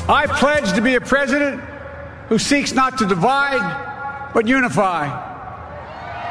I 0.09 0.25
pledge 0.39 0.73
to 0.73 0.81
be 0.81 0.95
a 0.95 1.01
president 1.01 1.61
who 2.29 2.39
seeks 2.39 2.73
not 2.73 2.97
to 2.97 3.05
divide, 3.05 3.61
but 4.33 4.47
unify. 4.47 5.28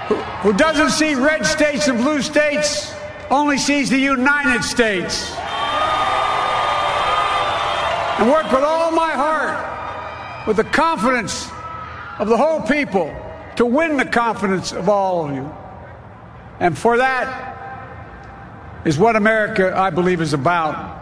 Who, 0.09 0.53
doesn't 0.55 0.91
see 0.91 1.15
red 1.15 1.45
states 1.45 1.87
and 1.89 1.99
blue 1.99 2.23
states, 2.23 2.95
only 3.31 3.59
sees 3.59 3.91
the 3.91 3.99
United 3.99 4.63
States. 4.63 5.31
And 8.19 8.31
work 8.31 8.51
with 8.51 8.63
all 8.63 8.91
my 8.91 9.13
heart 9.13 10.47
with 10.47 10.57
the 10.57 10.65
confidence 10.65 11.49
of 12.19 12.29
the 12.29 12.37
whole 12.37 12.63
people 12.63 13.15
to 13.57 13.67
win 13.67 13.99
the 13.99 14.05
confidence 14.07 14.73
of 14.73 14.89
all 14.89 15.29
of 15.29 15.35
you. 15.35 15.55
And 16.59 16.77
for 16.77 16.97
that 16.97 17.57
is 18.87 18.99
what 18.99 19.15
America, 19.15 19.77
I 19.77 19.91
believe, 19.91 20.21
is 20.23 20.33
about. 20.33 20.97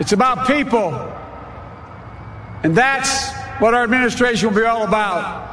It's 0.00 0.12
about 0.12 0.48
people. 0.48 0.92
And 2.64 2.76
that's 2.76 3.32
what 3.60 3.74
our 3.74 3.84
administration 3.84 4.48
will 4.48 4.56
be 4.56 4.66
all 4.66 4.82
about. 4.82 5.50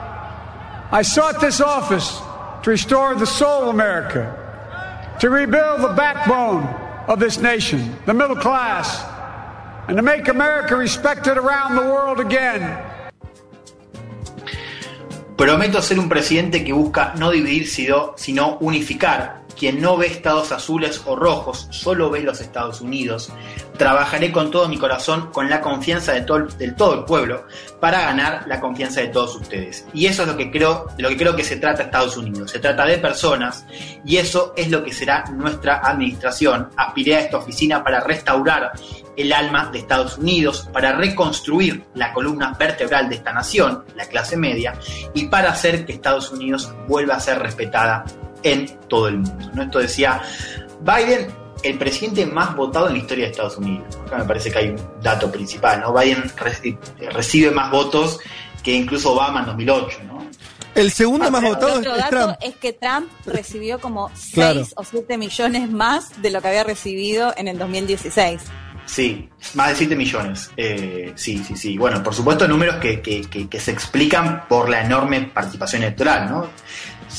I 0.92 1.04
sought 1.04 1.40
this 1.40 1.62
office 1.62 2.20
to 2.64 2.70
restore 2.70 3.16
the 3.16 3.26
soul 3.26 3.64
of 3.64 3.68
America, 3.70 4.36
to 5.20 5.30
rebuild 5.30 5.82
the 5.82 5.94
backbone 5.96 6.64
of 7.08 7.20
this 7.20 7.40
nation, 7.40 7.96
the 8.06 8.14
middle 8.14 8.36
class, 8.36 9.04
and 9.88 9.98
to 9.98 10.04
make 10.04 10.28
America 10.28 10.76
respected 10.76 11.38
around 11.38 11.76
the 11.76 11.82
world 11.82 12.20
again. 12.20 12.62
Prometo 15.36 15.82
ser 15.82 15.98
un 15.98 16.10
presidente 16.10 16.64
que 16.66 16.74
busca 16.74 17.14
no 17.18 17.32
dividir, 17.32 17.66
sino, 17.66 18.58
unificar. 18.60 19.39
Quien 19.60 19.82
no 19.82 19.98
ve 19.98 20.08
estados 20.08 20.54
azules 20.54 21.02
o 21.06 21.18
rojos, 21.18 21.68
solo 21.70 22.10
ve 22.10 22.22
los 22.22 22.40
Estados 22.40 22.80
Unidos. 22.80 23.30
Trabajaré 23.78 24.32
con 24.32 24.52
todo 24.52 24.70
mi 24.70 24.78
corazón, 24.78 25.32
con 25.34 25.50
la 25.50 25.60
confianza 25.60 26.14
de 26.14 26.22
todo, 26.22 26.48
el- 26.60 27.04
pueblo, 27.06 27.46
para 27.82 28.00
ganar 28.02 28.46
la 28.48 28.62
confianza 28.62 29.02
de 29.02 29.10
todos 29.10 29.36
ustedes. 29.36 29.86
Y 29.94 30.06
eso 30.06 30.22
es 30.22 30.30
lo 30.30 30.38
que 30.38 30.50
creo, 30.50 30.88
lo 30.98 31.10
que 31.10 31.18
creo 31.18 31.36
que 31.36 31.44
se 31.44 31.58
trata 31.58 31.84
Estados 31.84 32.16
Unidos. 32.16 32.52
Se 32.52 32.60
trata 32.60 32.86
de 32.86 33.00
personas, 33.00 33.66
y 34.06 34.16
eso 34.16 34.54
es 34.56 34.70
lo 34.70 34.82
que 34.82 34.94
será 34.94 35.26
nuestra 35.34 35.80
administración. 35.84 36.70
Aspiré 36.78 37.18
a 37.18 37.20
esta 37.20 37.38
oficina 37.38 37.84
para 37.84 38.00
restaurar 38.00 38.72
el 39.18 39.34
alma 39.34 39.70
de 39.74 39.80
Estados 39.80 40.18
Unidos, 40.18 40.70
para 40.72 40.94
reconstruir 40.94 41.84
la 41.96 42.14
columna 42.14 42.56
vertebral 42.58 43.10
de 43.10 43.16
esta 43.16 43.34
nación, 43.34 43.84
la 43.98 44.06
clase 44.06 44.38
media, 44.38 44.74
y 45.14 45.26
para 45.26 45.52
hacer 45.52 45.86
que 45.86 45.92
Estados 45.92 46.32
Unidos 46.32 46.74
vuelva 46.88 47.16
a 47.16 47.20
ser 47.20 47.40
respetada 47.40 48.06
en 48.44 48.66
todo 48.88 49.08
el 49.08 49.18
mundo. 49.20 49.50
¿no? 49.54 49.64
Esto 49.64 49.80
decía 49.80 50.22
Biden, 50.82 51.28
el 51.64 51.78
presidente 51.78 52.26
más 52.26 52.56
votado 52.56 52.88
en 52.88 52.94
la 52.94 53.00
historia 53.00 53.26
de 53.26 53.32
Estados 53.32 53.58
Unidos. 53.58 53.98
Acá 54.06 54.18
me 54.20 54.26
parece 54.26 54.52
que 54.52 54.58
hay 54.60 54.70
un 54.70 54.82
dato 55.02 55.32
principal, 55.32 55.82
¿no? 55.82 55.94
Biden 55.94 56.24
reci- 56.38 56.78
recibe 57.12 57.52
más 57.52 57.70
votos 57.72 58.20
que 58.64 58.72
incluso 58.74 59.14
Obama 59.14 59.42
en 59.42 59.46
2008, 59.48 59.98
¿no? 60.08 60.20
El 60.76 60.92
segundo 60.92 61.26
Ah, 61.28 61.32
más 61.32 61.42
votado 61.44 61.70
es, 61.74 61.78
Otro 61.80 61.92
es 61.94 61.98
dato 61.98 62.10
Trump. 62.16 62.38
es 62.42 62.56
que 62.56 62.74
Trump 62.74 63.10
recibió 63.26 63.80
como 63.80 64.10
6 64.16 64.34
Claro. 64.34 64.62
o 64.76 64.84
7 64.86 65.18
millones 65.18 65.70
más 65.70 66.22
de 66.22 66.30
lo 66.30 66.42
que 66.42 66.48
había 66.48 66.64
recibido 66.64 67.34
en 67.36 67.48
el 67.50 67.58
2016. 67.58 68.42
Sí, 68.86 69.30
más 69.56 69.70
de 69.70 69.76
7 69.76 69.96
millones. 69.96 70.50
Eh, 70.58 71.12
sí, 71.16 71.44
sí, 71.46 71.56
sí. 71.58 71.78
Bueno, 71.78 72.02
por 72.02 72.14
supuesto, 72.16 72.48
números 72.48 72.76
que, 72.78 73.02
que- 73.02 73.22
que- 73.22 73.50
que 73.50 73.60
se 73.60 73.72
explican 73.72 74.48
por 74.48 74.70
la 74.70 74.82
enorme 74.86 75.22
participación 75.34 75.84
electoral, 75.84 76.30
¿no? 76.30 76.48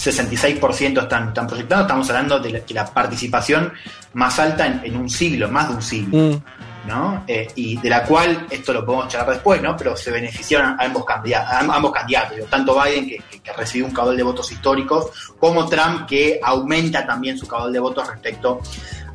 66% 0.05 1.03
están, 1.03 1.29
están 1.29 1.47
proyectados, 1.47 1.85
estamos 1.85 2.09
hablando 2.11 2.39
de 2.41 2.51
la, 2.53 2.59
de 2.61 2.75
la 2.75 2.87
participación 2.87 3.73
más 4.15 4.39
alta 4.39 4.67
en, 4.67 4.81
en 4.85 4.97
un 4.97 5.09
siglo, 5.11 5.49
más 5.49 5.69
de 5.69 5.75
un 5.75 5.83
siglo, 5.83 6.19
Mm. 6.19 6.89
¿no? 6.89 7.25
Eh, 7.29 7.47
y 7.57 7.77
de 7.77 7.91
la 7.91 8.03
cual, 8.05 8.47
esto 8.51 8.73
lo 8.73 8.85
podemos 8.87 9.09
charlar 9.09 9.35
después, 9.35 9.61
¿no? 9.61 9.77
Pero 9.77 9.95
se 9.97 10.11
beneficiaron 10.11 10.81
a 10.81 10.85
ambos 10.85 11.05
candidatos, 11.05 11.53
a 11.53 11.59
ambos 11.77 11.93
candidatos 11.93 12.39
tanto 12.49 12.75
Biden, 12.83 13.07
que, 13.07 13.19
que- 13.31 13.41
que 13.41 13.53
recibió 13.53 13.87
un 13.87 13.93
caudal 13.93 14.17
de 14.17 14.23
votos 14.23 14.51
históricos, 14.51 15.07
como 15.39 15.67
Trump, 15.69 16.07
que 16.09 16.41
aumenta 16.43 17.07
también 17.07 17.37
su 17.39 17.47
caudal 17.47 17.73
de 17.73 17.79
votos 17.81 18.09
respecto 18.09 18.61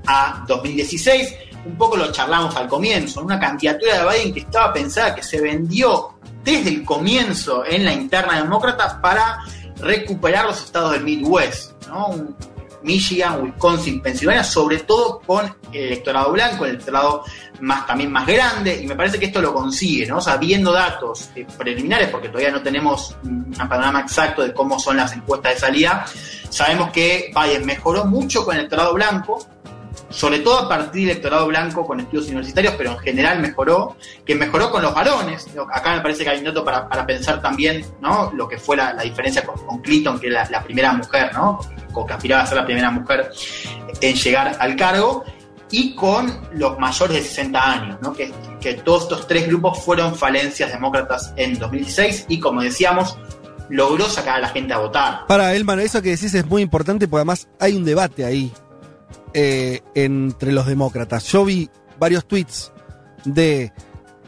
a 0.08 0.44
2016. 0.48 1.34
Un 1.66 1.76
poco 1.76 1.98
lo 1.98 2.12
charlamos 2.12 2.56
al 2.56 2.68
comienzo, 2.68 3.24
una 3.24 3.40
candidatura 3.40 3.98
de 4.04 4.10
Biden 4.18 4.34
que 4.36 4.40
estaba 4.42 4.72
pensada, 4.72 5.16
que 5.16 5.24
se 5.24 5.42
vendió 5.42 6.20
desde 6.44 6.70
el 6.70 6.86
comienzo 6.86 7.66
en 7.66 7.84
la 7.84 7.92
interna 7.94 8.38
demócrata 8.44 9.02
para 9.02 9.40
recuperar 9.86 10.46
los 10.46 10.64
estados 10.64 10.94
del 10.94 11.04
Midwest, 11.04 11.88
¿no? 11.88 12.36
Michigan, 12.86 13.44
Wisconsin, 13.44 14.00
Pensilvania, 14.02 14.44
sobre 14.44 14.80
todo 14.80 15.20
con 15.20 15.46
el 15.72 15.86
electorado 15.86 16.32
blanco, 16.32 16.66
el 16.66 16.76
electorado 16.76 17.24
más, 17.62 17.88
también 17.88 18.12
más 18.12 18.28
grande, 18.28 18.80
y 18.82 18.86
me 18.86 18.96
parece 18.96 19.18
que 19.18 19.26
esto 19.26 19.42
lo 19.42 19.54
consigue, 19.54 20.06
¿no? 20.06 20.18
O 20.20 20.72
datos 20.72 21.30
eh, 21.36 21.48
preliminares, 21.58 22.10
porque 22.10 22.30
todavía 22.30 22.52
no 22.52 22.62
tenemos 22.62 23.16
un 23.24 23.52
panorama 23.54 24.02
exacto 24.02 24.44
de 24.44 24.54
cómo 24.54 24.80
son 24.80 24.98
las 24.98 25.14
encuestas 25.14 25.56
de 25.56 25.60
salida, 25.60 26.06
sabemos 26.50 26.92
que 26.92 27.32
Biden 27.36 27.66
mejoró 27.66 28.06
mucho 28.06 28.46
con 28.46 28.54
el 28.54 28.62
electorado 28.62 28.94
blanco, 28.94 29.48
sobre 30.10 30.40
todo 30.40 30.60
a 30.60 30.70
partir 30.70 31.02
del 31.02 31.12
electorado 31.12 31.48
blanco 31.48 31.86
con 31.86 32.00
estudios 32.00 32.28
universitarios, 32.28 32.76
pero 32.78 32.92
en 32.92 33.00
general 33.00 33.40
mejoró, 33.40 33.98
que 34.26 34.36
mejoró 34.36 34.72
con 34.72 34.82
los 34.82 34.94
varones. 34.94 35.48
Acá 35.72 35.96
me 35.96 36.02
parece 36.02 36.24
que 36.24 36.30
hay 36.30 36.40
un 36.40 36.46
dato 36.46 36.64
para, 36.64 36.88
para 36.88 37.06
pensar 37.06 37.42
también 37.42 37.86
¿no? 38.02 38.32
lo 38.34 38.48
que 38.48 38.58
fue 38.58 38.78
la, 38.78 38.94
la 38.94 39.04
diferencia 39.04 39.44
con, 39.44 39.80
Clinton, 39.82 40.20
que 40.20 40.28
es 40.28 40.50
la, 40.50 40.64
primera 40.64 40.94
mujer, 40.94 41.34
¿no? 41.34 41.60
o 41.94 42.06
que 42.06 42.14
aspiraba 42.14 42.44
a 42.44 42.46
ser 42.46 42.58
la 42.58 42.66
primera 42.66 42.92
mujer 42.92 43.32
en 44.02 44.16
llegar 44.16 44.56
al 44.60 44.76
cargo, 44.76 45.24
y 45.72 45.96
con 45.96 46.32
los 46.54 46.78
mayores 46.78 47.18
de 47.18 47.24
60 47.24 47.72
años, 47.72 47.98
¿no? 48.02 48.14
que, 48.14 48.32
que 48.62 48.76
todos 48.76 49.04
estos 49.04 49.28
tres 49.28 49.48
grupos 49.48 49.84
fueron 49.84 50.16
falencias 50.16 50.72
demócratas 50.72 51.34
en 51.36 51.58
2016 51.58 52.26
y 52.30 52.40
como 52.40 52.62
decíamos, 52.62 53.18
logró 53.70 54.08
sacar 54.08 54.36
a 54.38 54.40
la 54.42 54.50
gente 54.50 54.74
a 54.74 54.78
votar. 54.78 55.26
Para, 55.28 55.56
Elman, 55.56 55.80
eso 55.80 56.02
que 56.02 56.12
decís 56.12 56.34
es 56.34 56.46
muy 56.46 56.62
importante 56.62 57.08
porque 57.08 57.22
además 57.22 57.48
hay 57.60 57.76
un 57.76 57.84
debate 57.84 58.24
ahí 58.24 58.54
eh, 59.38 59.82
entre 59.96 60.54
los 60.54 60.66
demócratas. 60.66 61.26
Yo 61.26 61.44
vi 61.44 61.70
varios 62.00 62.26
tweets 62.26 62.72
de 63.26 63.74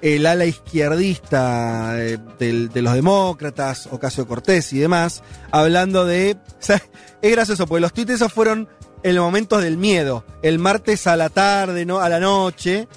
el 0.02 0.26
ala 0.26 0.46
izquierdista 0.46 1.94
eh, 1.96 2.18
de, 2.38 2.82
los 2.82 2.94
demócratas, 2.94 3.88
Ocasio 3.90 4.28
Cortés 4.28 4.74
y 4.74 4.80
demás, 4.80 5.24
hablando 5.50 6.06
de... 6.06 6.36
o 6.48 6.56
sea, 6.60 6.84
es 7.22 7.32
gracioso, 7.32 7.66
porque 7.68 7.80
los 7.80 7.94
tweets 7.94 8.12
esos 8.12 8.34
fueron 8.34 8.68
en 9.02 9.16
los 9.16 9.24
momentos 9.24 9.64
del 9.64 9.78
miedo, 9.78 10.26
el 10.42 10.60
martes 10.60 11.08
a 11.08 11.16
la 11.16 11.30
tarde, 11.30 11.86
¿no? 11.86 12.00
a 12.00 12.10
la 12.10 12.20
noche, 12.20 12.90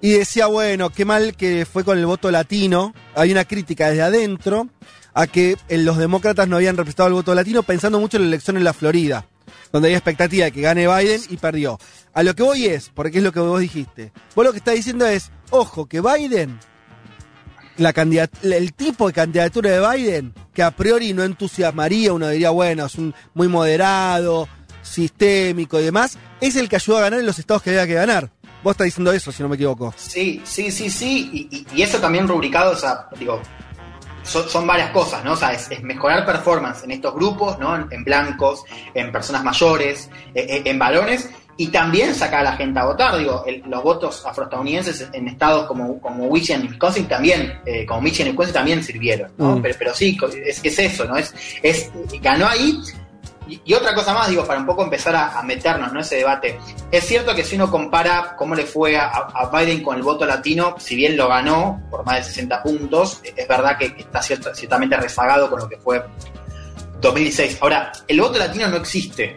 y 0.00 0.12
decía, 0.12 0.46
bueno, 0.46 0.90
qué 0.90 1.04
mal 1.04 1.34
que 1.34 1.66
fue 1.66 1.82
con 1.82 1.98
el 1.98 2.06
voto 2.06 2.30
latino, 2.30 2.94
hay 3.16 3.32
una 3.32 3.44
crítica 3.44 3.88
desde 3.88 4.02
adentro 4.02 4.68
a 5.14 5.26
que 5.26 5.56
eh, 5.68 5.78
los 5.78 5.96
demócratas 5.96 6.46
no 6.46 6.54
habían 6.54 6.76
representado 6.76 7.08
el 7.08 7.14
voto 7.14 7.34
latino 7.34 7.64
pensando 7.64 7.98
mucho 7.98 8.18
en 8.18 8.24
la 8.24 8.28
elección 8.28 8.56
en 8.56 8.62
la 8.62 8.72
Florida, 8.72 9.26
donde 9.72 9.88
había 9.88 9.98
expectativa 9.98 10.44
de 10.46 10.52
que 10.52 10.60
gane 10.60 10.86
Biden 10.86 11.20
y 11.30 11.36
perdió. 11.36 11.78
A 12.12 12.22
lo 12.22 12.34
que 12.34 12.42
voy 12.42 12.66
es, 12.66 12.90
porque 12.94 13.18
es 13.18 13.24
lo 13.24 13.32
que 13.32 13.40
vos 13.40 13.60
dijiste, 13.60 14.12
vos 14.34 14.44
lo 14.44 14.52
que 14.52 14.58
estás 14.58 14.74
diciendo 14.74 15.06
es, 15.06 15.30
ojo, 15.50 15.86
que 15.86 16.00
Biden, 16.00 16.58
la 17.76 17.90
el 18.42 18.72
tipo 18.74 19.08
de 19.08 19.12
candidatura 19.12 19.70
de 19.70 19.80
Biden, 19.96 20.34
que 20.52 20.62
a 20.62 20.70
priori 20.70 21.12
no 21.12 21.24
entusiasmaría, 21.24 22.12
uno 22.12 22.28
diría, 22.28 22.50
bueno, 22.50 22.86
es 22.86 22.94
un 22.94 23.12
muy 23.34 23.48
moderado, 23.48 24.48
sistémico 24.82 25.80
y 25.80 25.84
demás, 25.84 26.16
es 26.40 26.54
el 26.56 26.68
que 26.68 26.76
ayudó 26.76 26.98
a 26.98 27.02
ganar 27.02 27.20
en 27.20 27.26
los 27.26 27.38
estados 27.38 27.62
que 27.62 27.70
había 27.70 27.86
que 27.86 27.94
ganar. 27.94 28.30
Vos 28.62 28.72
estás 28.72 28.84
diciendo 28.86 29.12
eso, 29.12 29.32
si 29.32 29.42
no 29.42 29.48
me 29.48 29.56
equivoco. 29.56 29.92
Sí, 29.96 30.40
sí, 30.44 30.70
sí, 30.70 30.88
sí, 30.88 31.30
y, 31.32 31.56
y- 31.56 31.66
y 31.74 31.82
eso 31.82 31.98
también 31.98 32.28
rubricado, 32.28 32.72
o 32.72 32.76
sea, 32.76 33.08
digo, 33.18 33.40
son, 34.24 34.48
son 34.48 34.66
varias 34.66 34.90
cosas, 34.90 35.22
¿no? 35.24 35.32
O 35.32 35.36
sea, 35.36 35.52
es, 35.52 35.70
es 35.70 35.82
mejorar 35.82 36.24
performance 36.26 36.82
en 36.84 36.90
estos 36.90 37.14
grupos, 37.14 37.58
¿no? 37.58 37.74
En, 37.76 37.86
en 37.90 38.02
blancos, 38.04 38.64
en 38.94 39.12
personas 39.12 39.44
mayores, 39.44 40.10
eh, 40.34 40.46
eh, 40.48 40.62
en 40.64 40.78
varones, 40.78 41.30
y 41.56 41.68
también 41.68 42.16
sacar 42.16 42.40
a 42.40 42.50
la 42.50 42.56
gente 42.56 42.80
a 42.80 42.84
votar, 42.84 43.16
digo, 43.16 43.44
el- 43.46 43.62
los 43.68 43.80
votos 43.84 44.26
afroestadounidenses 44.26 45.08
en 45.12 45.28
estados 45.28 45.66
como, 45.66 46.00
como 46.00 46.28
Michigan 46.28 46.64
y 46.64 46.68
Wisconsin 46.68 47.06
también, 47.06 47.60
eh, 47.64 47.86
como 47.86 48.00
Michigan 48.00 48.26
y 48.26 48.30
Wisconsin 48.30 48.54
también 48.54 48.82
sirvieron, 48.82 49.30
¿no? 49.38 49.56
Mm. 49.56 49.62
Pero, 49.62 49.74
pero 49.78 49.94
sí, 49.94 50.18
es, 50.44 50.60
es 50.64 50.78
eso, 50.80 51.04
¿no? 51.04 51.16
Es, 51.16 51.32
es, 51.62 51.90
ganó 52.20 52.48
ahí, 52.48 52.76
y, 53.48 53.60
y 53.64 53.74
otra 53.74 53.94
cosa 53.94 54.12
más, 54.14 54.28
digo, 54.28 54.44
para 54.46 54.58
un 54.60 54.66
poco 54.66 54.82
empezar 54.84 55.14
a, 55.16 55.38
a 55.38 55.42
meternos 55.42 55.90
en 55.92 55.98
ese 55.98 56.16
debate. 56.16 56.58
Es 56.90 57.04
cierto 57.06 57.34
que 57.34 57.44
si 57.44 57.56
uno 57.56 57.70
compara 57.70 58.34
cómo 58.36 58.54
le 58.54 58.64
fue 58.64 58.96
a, 58.96 59.06
a 59.08 59.50
Biden 59.50 59.82
con 59.82 59.96
el 59.96 60.02
voto 60.02 60.24
latino, 60.26 60.76
si 60.78 60.96
bien 60.96 61.16
lo 61.16 61.28
ganó 61.28 61.82
por 61.90 62.04
más 62.06 62.16
de 62.16 62.22
60 62.24 62.62
puntos, 62.62 63.20
es 63.24 63.46
verdad 63.48 63.76
que 63.78 63.86
está 63.98 64.22
cierto- 64.22 64.54
ciertamente 64.54 64.96
rezagado 64.96 65.50
con 65.50 65.60
lo 65.60 65.68
que 65.68 65.76
fue 65.78 66.02
2016. 67.00 67.58
Ahora, 67.60 67.92
el 68.08 68.20
voto 68.20 68.38
latino 68.38 68.68
no 68.68 68.76
existe. 68.76 69.36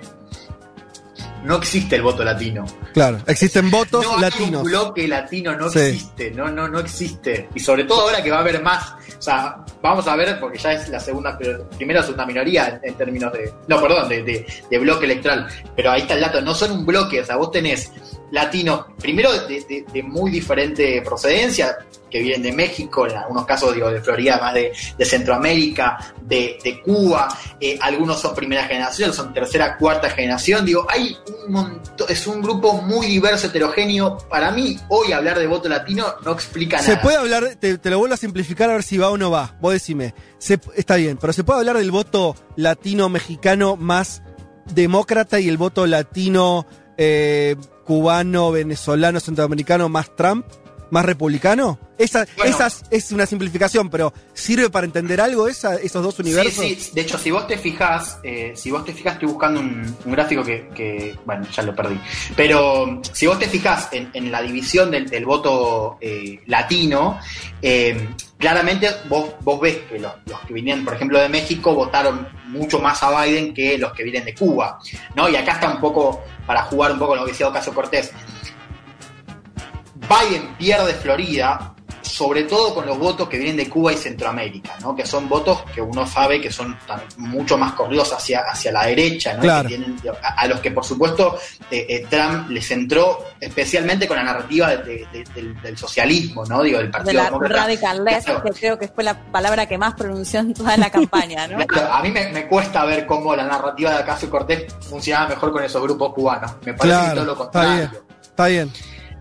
No 1.43 1.55
existe 1.57 1.95
el 1.95 2.01
voto 2.01 2.23
latino. 2.23 2.65
Claro, 2.93 3.19
existen 3.27 3.69
votos 3.69 4.03
no 4.05 4.15
hay 4.15 4.21
latinos. 4.21 4.63
un 4.63 4.67
bloque 4.67 5.07
latino, 5.07 5.55
no 5.55 5.69
Sí. 5.69 5.79
existe, 5.79 6.31
no, 6.31 6.49
no, 6.49 6.67
no 6.67 6.79
existe. 6.79 7.47
Y 7.55 7.59
sobre 7.59 7.83
todo 7.85 8.01
ahora 8.01 8.21
que 8.23 8.31
va 8.31 8.37
a 8.37 8.41
haber 8.41 8.61
más. 8.61 8.93
O 9.17 9.21
sea, 9.21 9.57
vamos 9.81 10.07
a 10.07 10.15
ver, 10.15 10.39
porque 10.39 10.57
ya 10.57 10.73
es 10.73 10.89
la 10.89 10.99
segunda, 10.99 11.37
pero 11.37 11.69
primera 11.71 11.99
o 11.99 12.03
segunda 12.03 12.25
minoría 12.25 12.67
en, 12.83 12.89
en 12.89 12.95
términos 12.95 13.31
de. 13.33 13.53
No, 13.67 13.81
perdón, 13.81 14.09
de, 14.09 14.23
de- 14.23 14.45
de 14.69 14.79
bloque 14.79 15.05
electoral. 15.05 15.47
Pero 15.75 15.91
ahí 15.91 16.01
está 16.01 16.13
el 16.15 16.21
dato, 16.21 16.41
no 16.41 16.53
son 16.55 16.71
un 16.71 16.85
bloque, 16.85 17.21
o 17.21 17.25
sea, 17.25 17.35
vos 17.37 17.51
tenés 17.51 17.91
latinos, 18.31 18.85
primero 18.99 19.31
de, 19.47 20.03
muy 20.03 20.29
diferente 20.31 21.01
procedencia, 21.01 21.77
que 22.11 22.19
vienen 22.21 22.41
de 22.43 22.51
México, 22.53 23.05
en 23.07 23.15
algunos 23.17 23.45
casos 23.45 23.73
digo 23.73 23.89
de 23.89 24.01
Florida, 24.01 24.37
más 24.41 24.53
de, 24.53 24.71
de 24.97 25.05
Centroamérica, 25.05 26.13
de, 26.21 26.57
de 26.63 26.81
Cuba, 26.81 27.27
eh, 27.59 27.77
algunos 27.81 28.19
son 28.19 28.33
primera 28.35 28.63
generación, 28.65 29.13
son 29.13 29.33
tercera, 29.33 29.77
cuarta 29.77 30.09
generación, 30.09 30.65
digo, 30.65 30.85
hay 30.89 31.17
un 31.45 31.51
montón, 31.51 32.07
es 32.09 32.25
un 32.27 32.41
grupo 32.41 32.73
muy 32.81 33.07
diverso, 33.07 33.47
heterogéneo. 33.47 34.17
Para 34.29 34.51
mí, 34.51 34.77
hoy 34.89 35.11
hablar 35.11 35.37
de 35.39 35.47
voto 35.47 35.69
latino 35.69 36.05
no 36.23 36.31
explica 36.33 36.79
Se 36.79 36.91
nada. 36.91 37.01
puede 37.01 37.17
hablar, 37.17 37.55
te, 37.59 37.77
te 37.77 37.89
lo 37.89 37.99
vuelvo 37.99 38.13
a 38.13 38.17
simplificar 38.17 38.69
a 38.69 38.73
ver 38.73 38.83
si 38.83 38.96
va 38.97 39.09
o 39.09 39.17
no 39.17 39.31
va. 39.31 39.55
Vos 39.61 39.73
decime. 39.73 40.13
Se- 40.37 40.59
está 40.75 40.95
bien, 40.95 41.17
pero 41.17 41.33
se 41.33 41.43
puede 41.43 41.59
hablar 41.59 41.77
del 41.77 41.91
voto 41.91 42.35
latino-mexicano 42.55 43.75
más 43.75 44.21
demócrata 44.73 45.39
y 45.39 45.47
el 45.49 45.57
voto 45.57 45.85
latino, 45.87 46.65
eh, 46.97 47.55
venezolano, 48.51 49.19
centroamericano 49.19 49.89
más 49.89 50.15
Trump. 50.15 50.45
Más 50.89 51.05
republicano? 51.05 51.79
Esa, 51.97 52.27
Bueno. 52.37 52.51
esas 52.51 52.83
es 52.91 53.11
una 53.11 53.25
simplificación, 53.25 53.89
pero 53.89 54.13
¿sirve 54.33 54.69
para 54.69 54.85
entender 54.85 55.19
algo 55.19 55.47
esa, 55.47 55.75
esos 55.75 56.03
dos 56.03 56.19
universos? 56.19 56.63
Sí, 56.63 56.75
sí. 56.79 56.91
De 56.93 57.01
hecho, 57.01 57.17
si 57.17 57.31
vos 57.31 57.47
te 57.47 57.57
fijás, 57.57 58.19
eh, 58.23 58.53
si 58.55 58.69
vos 58.69 58.85
te 58.85 58.93
fijás, 58.93 59.13
estoy 59.13 59.27
buscando 59.29 59.59
un, 59.59 59.95
un 60.05 60.11
gráfico 60.11 60.43
que, 60.43 60.69
que, 60.75 61.15
bueno, 61.25 61.45
ya 61.51 61.63
lo 61.63 61.75
perdí. 61.75 61.99
Pero 62.35 63.01
si 63.11 63.25
vos 63.25 63.39
te 63.39 63.47
fijás 63.49 63.89
en, 63.91 64.09
en 64.13 64.31
la 64.31 64.41
división 64.41 64.91
del, 64.91 65.09
del 65.09 65.25
voto 65.25 65.97
eh, 65.99 66.39
latino, 66.45 67.19
eh, 67.61 68.09
claramente 68.37 68.89
vos, 69.09 69.31
vos 69.41 69.59
ves 69.59 69.77
que 69.89 69.97
los, 69.97 70.13
los 70.27 70.39
que 70.41 70.53
vinieron, 70.53 70.85
por 70.85 70.93
ejemplo, 70.93 71.19
de 71.19 71.29
México, 71.29 71.73
votaron 71.73 72.27
mucho 72.47 72.79
más 72.79 73.01
a 73.03 73.23
Biden 73.23 73.53
que 73.53 73.77
los 73.77 73.91
que 73.93 74.03
vienen 74.03 74.23
de 74.23 74.33
Cuba, 74.35 74.79
¿no? 75.15 75.27
Y 75.27 75.35
acá 75.35 75.53
está 75.53 75.69
un 75.71 75.79
poco, 75.81 76.23
para 76.45 76.61
jugar 76.63 76.91
un 76.91 76.99
poco 76.99 77.15
lo 77.15 77.25
que 77.25 77.31
decía 77.31 77.47
Ocasio 77.47 77.73
Cortés, 77.73 78.11
Biden 80.09 80.55
pierde 80.57 80.93
Florida, 80.93 81.73
sobre 82.01 82.43
todo 82.43 82.73
con 82.73 82.85
los 82.85 82.97
votos 82.97 83.27
que 83.27 83.37
vienen 83.37 83.57
de 83.57 83.69
Cuba 83.69 83.91
y 83.91 83.97
Centroamérica, 83.97 84.75
¿no? 84.81 84.95
que 84.95 85.05
son 85.05 85.27
votos 85.27 85.63
que 85.75 85.81
uno 85.81 86.07
sabe 86.07 86.39
que 86.39 86.49
son 86.49 86.77
tan- 86.87 87.01
mucho 87.17 87.57
más 87.57 87.73
corridos 87.73 88.13
hacia, 88.13 88.41
hacia 88.41 88.71
la 88.71 88.85
derecha, 88.85 89.33
¿no? 89.33 89.41
Claro. 89.41 89.67
Que 89.67 89.75
tienen- 89.77 89.97
a, 90.23 90.41
a 90.41 90.47
los 90.47 90.61
que 90.61 90.71
por 90.71 90.85
supuesto 90.85 91.37
eh, 91.69 91.85
eh, 91.89 92.07
Trump 92.09 92.49
les 92.49 92.71
entró 92.71 93.25
especialmente 93.41 94.07
con 94.07 94.15
la 94.15 94.23
narrativa 94.23 94.69
de- 94.69 94.77
de- 94.83 95.07
de- 95.11 95.23
del, 95.35 95.61
del 95.61 95.77
socialismo, 95.77 96.45
¿no? 96.45 96.61
Digo, 96.63 96.77
del 96.77 96.87
De 96.87 96.91
Partido 96.93 97.13
la 97.13 97.23
Demócrata. 97.25 97.55
radical 97.63 98.03
Claro. 98.05 98.43
que 98.43 98.49
creo 98.51 98.79
que 98.79 98.87
fue 98.87 99.03
la 99.03 99.19
palabra 99.31 99.65
que 99.65 99.77
más 99.77 99.93
pronunció 99.95 100.39
en 100.39 100.53
toda 100.53 100.77
la 100.77 100.89
campaña, 100.89 101.45
¿no? 101.47 101.57
Claro, 101.67 101.93
a 101.93 102.01
mí 102.01 102.09
me, 102.09 102.29
me 102.31 102.47
cuesta 102.47 102.85
ver 102.85 103.05
cómo 103.05 103.35
la 103.35 103.43
narrativa 103.43 103.91
de 103.91 104.03
Ocasio 104.03 104.29
Cortés 104.29 104.73
funcionaba 104.89 105.27
mejor 105.27 105.51
con 105.51 105.61
esos 105.63 105.81
grupos 105.83 106.13
cubanos. 106.13 106.51
Me 106.63 106.73
parece 106.73 107.09
que 107.09 107.15
todo 107.15 107.25
lo 107.25 107.35
Claro, 107.35 107.43
está 107.45 107.59
bien, 107.75 107.87
contrario. 107.89 108.05
está 108.21 108.45
bien. 108.47 108.71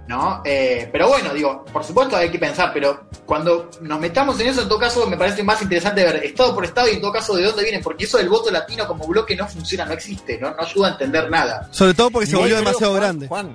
¿No? 0.08 0.42
Eh, 0.44 0.88
pero 0.92 1.08
bueno, 1.08 1.32
digo, 1.34 1.64
por 1.72 1.82
supuesto 1.84 2.16
hay 2.16 2.30
que 2.30 2.38
pensar, 2.38 2.70
pero 2.72 3.06
cuando 3.24 3.70
nos 3.80 3.98
metamos 4.00 4.38
en 4.40 4.48
eso, 4.48 4.62
en 4.62 4.68
todo 4.68 4.78
caso, 4.78 5.06
me 5.08 5.16
parece 5.16 5.42
más 5.42 5.60
interesante 5.62 6.04
ver 6.04 6.24
estado 6.24 6.54
por 6.54 6.64
estado 6.64 6.88
y 6.88 6.92
en 6.94 7.00
todo 7.00 7.12
caso 7.12 7.34
de 7.34 7.42
dónde 7.44 7.62
vienen, 7.62 7.82
porque 7.82 8.04
eso 8.04 8.18
del 8.18 8.28
voto 8.28 8.50
latino 8.50 8.86
como 8.86 9.06
bloque 9.06 9.34
no 9.34 9.46
funciona, 9.48 9.84
no 9.84 9.92
existe, 9.92 10.38
no, 10.38 10.50
no 10.50 10.62
ayuda 10.62 10.88
a 10.88 10.90
entender 10.92 11.28
nada. 11.30 11.68
Sobre 11.70 11.94
todo 11.94 12.10
porque 12.10 12.26
se 12.26 12.32
Igual 12.32 12.42
volvió 12.50 12.56
creo, 12.56 12.66
demasiado 12.66 12.92
Juan, 12.92 13.02
grande. 13.02 13.28
Juan, 13.28 13.46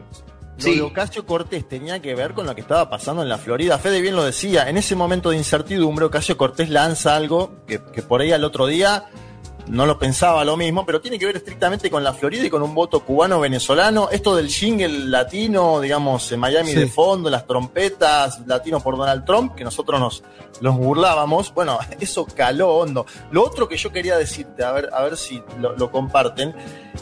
lo 0.58 0.64
Sí. 0.64 0.76
de 0.76 0.82
Ocasio 0.82 1.26
Cortés 1.26 1.68
tenía 1.68 2.00
que 2.02 2.14
ver 2.14 2.34
con 2.34 2.46
lo 2.46 2.54
que 2.54 2.62
estaba 2.62 2.88
pasando 2.88 3.24
en 3.24 3.30
la 3.30 3.38
Florida. 3.40 3.80
Fede 3.80 4.00
bien 4.02 4.16
lo 4.16 4.24
decía, 4.24 4.70
en 4.70 4.78
ese 4.78 4.96
momento 4.96 5.32
de 5.32 5.38
incertidumbre, 5.38 6.06
Ocasio 6.06 6.38
Cortés 6.38 6.70
lanza 6.70 7.16
algo 7.16 7.54
que, 7.66 7.82
que 7.94 8.04
por 8.04 8.22
ahí 8.22 8.32
al 8.32 8.44
otro 8.44 8.68
día 8.68 9.06
no 9.68 9.86
lo 9.86 9.98
pensaba 10.00 10.44
lo 10.44 10.58
mismo, 10.58 10.86
pero 10.86 11.02
tiene 11.02 11.18
que 11.20 11.26
ver 11.26 11.38
estrictamente 11.38 11.90
con 11.90 12.04
la 12.04 12.14
Florida 12.14 12.46
y 12.46 12.50
con 12.50 12.62
un 12.62 12.74
voto 12.76 13.00
cubano-venezolano. 13.02 14.10
Esto 14.12 14.36
del 14.36 14.48
jingle 14.50 14.90
latino, 15.08 15.80
digamos, 15.80 16.32
en 16.32 16.40
Miami 16.40 16.72
Sí. 16.72 16.80
de 16.80 16.88
fondo, 16.88 17.30
las 17.30 17.46
trompetas, 17.48 18.46
latino 18.46 18.80
por 18.80 18.98
Donald 18.98 19.26
Trump, 19.26 19.56
que 19.56 19.64
nosotros 19.64 20.00
nos, 20.00 20.24
nos 20.62 20.76
burlábamos. 20.78 21.54
Bueno, 21.54 21.80
eso 22.00 22.26
caló 22.26 22.76
hondo. 22.78 23.06
Lo 23.32 23.44
otro 23.46 23.68
que 23.68 23.78
yo 23.78 23.92
quería 23.92 24.18
decirte, 24.18 24.64
a 24.64 24.72
ver, 24.72 24.90
a 24.94 25.02
ver 25.04 25.18
si 25.18 25.42
lo, 25.60 25.76
lo 25.76 25.92
comparten, 25.92 26.54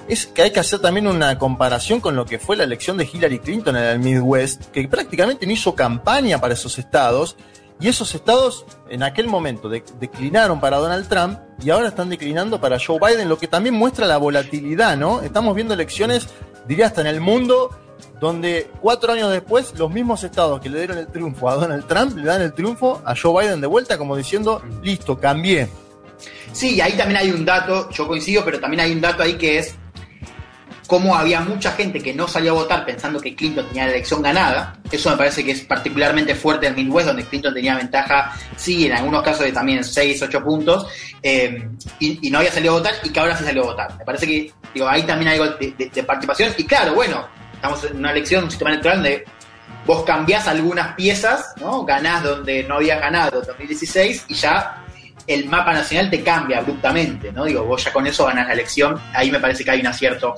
es 0.07 0.27
que 0.27 0.43
hay 0.43 0.51
que 0.51 0.59
hacer 0.59 0.79
también 0.79 1.07
una 1.07 1.37
comparación 1.39 1.99
con 2.01 2.15
lo 2.15 2.25
que 2.25 2.39
fue 2.39 2.55
la 2.55 2.63
elección 2.63 2.97
de 2.97 3.09
Hillary 3.11 3.39
Clinton 3.39 3.75
en 3.75 3.83
el 3.83 3.99
Midwest, 3.99 4.65
que 4.71 4.87
prácticamente 4.87 5.45
no 5.45 5.51
hizo 5.53 5.75
campaña 5.75 6.39
para 6.39 6.53
esos 6.53 6.77
estados, 6.77 7.35
y 7.79 7.87
esos 7.87 8.13
estados 8.15 8.65
en 8.89 9.03
aquel 9.03 9.27
momento 9.27 9.69
de- 9.69 9.83
declinaron 9.99 10.59
para 10.59 10.77
Donald 10.77 11.07
Trump 11.07 11.39
y 11.63 11.69
ahora 11.69 11.87
están 11.89 12.09
declinando 12.09 12.59
para 12.59 12.77
Joe 12.79 12.99
Biden, 12.99 13.29
lo 13.29 13.37
que 13.37 13.47
también 13.47 13.75
muestra 13.75 14.05
la 14.05 14.17
volatilidad, 14.17 14.97
¿no? 14.97 15.21
Estamos 15.21 15.55
viendo 15.55 15.73
elecciones, 15.73 16.27
diría 16.67 16.87
hasta 16.87 17.01
en 17.01 17.07
el 17.07 17.21
mundo, 17.21 17.69
donde 18.19 18.69
cuatro 18.81 19.13
años 19.13 19.31
después 19.31 19.73
los 19.77 19.89
mismos 19.91 20.23
estados 20.23 20.59
que 20.61 20.69
le 20.69 20.77
dieron 20.79 20.97
el 20.97 21.07
triunfo 21.07 21.49
a 21.49 21.55
Donald 21.55 21.85
Trump 21.87 22.17
le 22.17 22.23
dan 22.25 22.41
el 22.41 22.53
triunfo 22.53 23.01
a 23.05 23.13
Joe 23.15 23.43
Biden 23.45 23.61
de 23.61 23.67
vuelta, 23.67 23.97
como 23.97 24.15
diciendo, 24.15 24.61
listo, 24.81 25.17
cambié. 25.17 25.69
Sí, 26.51 26.81
ahí 26.81 26.93
también 26.97 27.17
hay 27.21 27.31
un 27.31 27.45
dato, 27.45 27.89
yo 27.91 28.07
coincido, 28.07 28.43
pero 28.43 28.59
también 28.59 28.81
hay 28.81 28.91
un 28.91 28.99
dato 29.01 29.23
ahí 29.23 29.35
que 29.37 29.59
es 29.59 29.75
cómo 30.89 31.15
había 31.15 31.39
mucha 31.41 31.73
gente 31.73 32.01
que 32.01 32.15
no 32.15 32.27
salió 32.27 32.49
a 32.49 32.53
votar 32.55 32.83
pensando 32.83 33.21
que 33.21 33.35
Clinton 33.35 33.67
tenía 33.67 33.85
la 33.85 33.91
elección 33.91 34.23
ganada. 34.23 34.75
Eso 34.91 35.11
me 35.11 35.17
parece 35.17 35.45
que 35.45 35.51
es 35.51 35.61
particularmente 35.61 36.33
fuerte 36.33 36.65
en 36.65 36.73
Midwest, 36.73 37.09
donde 37.09 37.23
Clinton 37.25 37.53
tenía 37.53 37.75
ventaja, 37.75 38.35
sí, 38.57 38.87
en 38.87 38.93
algunos 38.93 39.21
casos 39.21 39.45
de 39.45 39.51
también 39.51 39.83
6, 39.83 40.19
8 40.23 40.43
puntos, 40.43 40.87
eh, 41.21 41.69
y, 41.99 42.31
no 42.31 42.39
había 42.39 42.51
salido 42.51 42.73
a 42.73 42.77
votar 42.79 42.95
y 43.03 43.09
que 43.11 43.19
ahora 43.19 43.37
sí 43.37 43.43
salió 43.43 43.65
a 43.65 43.65
votar. 43.67 43.97
Me 43.99 44.03
parece 44.03 44.25
que 44.25 44.51
digo, 44.73 44.89
ahí 44.89 45.03
también 45.03 45.29
hay 45.29 45.39
algo 45.39 45.55
de 45.59 46.03
participación. 46.03 46.53
Y 46.57 46.63
claro, 46.63 46.95
bueno, 46.95 47.27
estamos 47.53 47.83
en 47.83 47.97
una 47.97 48.11
elección, 48.11 48.45
un 48.45 48.49
sistema 48.49 48.71
electoral 48.71 48.97
donde 48.97 49.25
vos 49.85 50.03
cambiás 50.05 50.47
algunas 50.47 50.95
piezas, 50.95 51.53
¿no? 51.61 51.85
Ganás 51.85 52.23
donde 52.23 52.63
no 52.63 52.77
habías 52.77 52.99
ganado 52.99 53.41
en 53.41 53.45
2016 53.45 54.25
y 54.27 54.33
ya 54.33 54.83
el 55.29 55.45
mapa 55.45 55.71
nacional 55.73 56.09
te 56.09 56.23
cambia 56.23 56.57
abruptamente, 56.57 57.31
¿no? 57.31 57.45
Digo, 57.45 57.63
vos 57.63 57.83
ya 57.83 57.93
con 57.93 58.07
eso 58.07 58.25
ganás 58.25 58.47
la 58.47 58.53
elección. 58.53 58.99
Ahí 59.13 59.29
me 59.29 59.39
parece 59.39 59.63
que 59.63 59.69
hay 59.69 59.79
un 59.79 59.85
acierto 59.85 60.33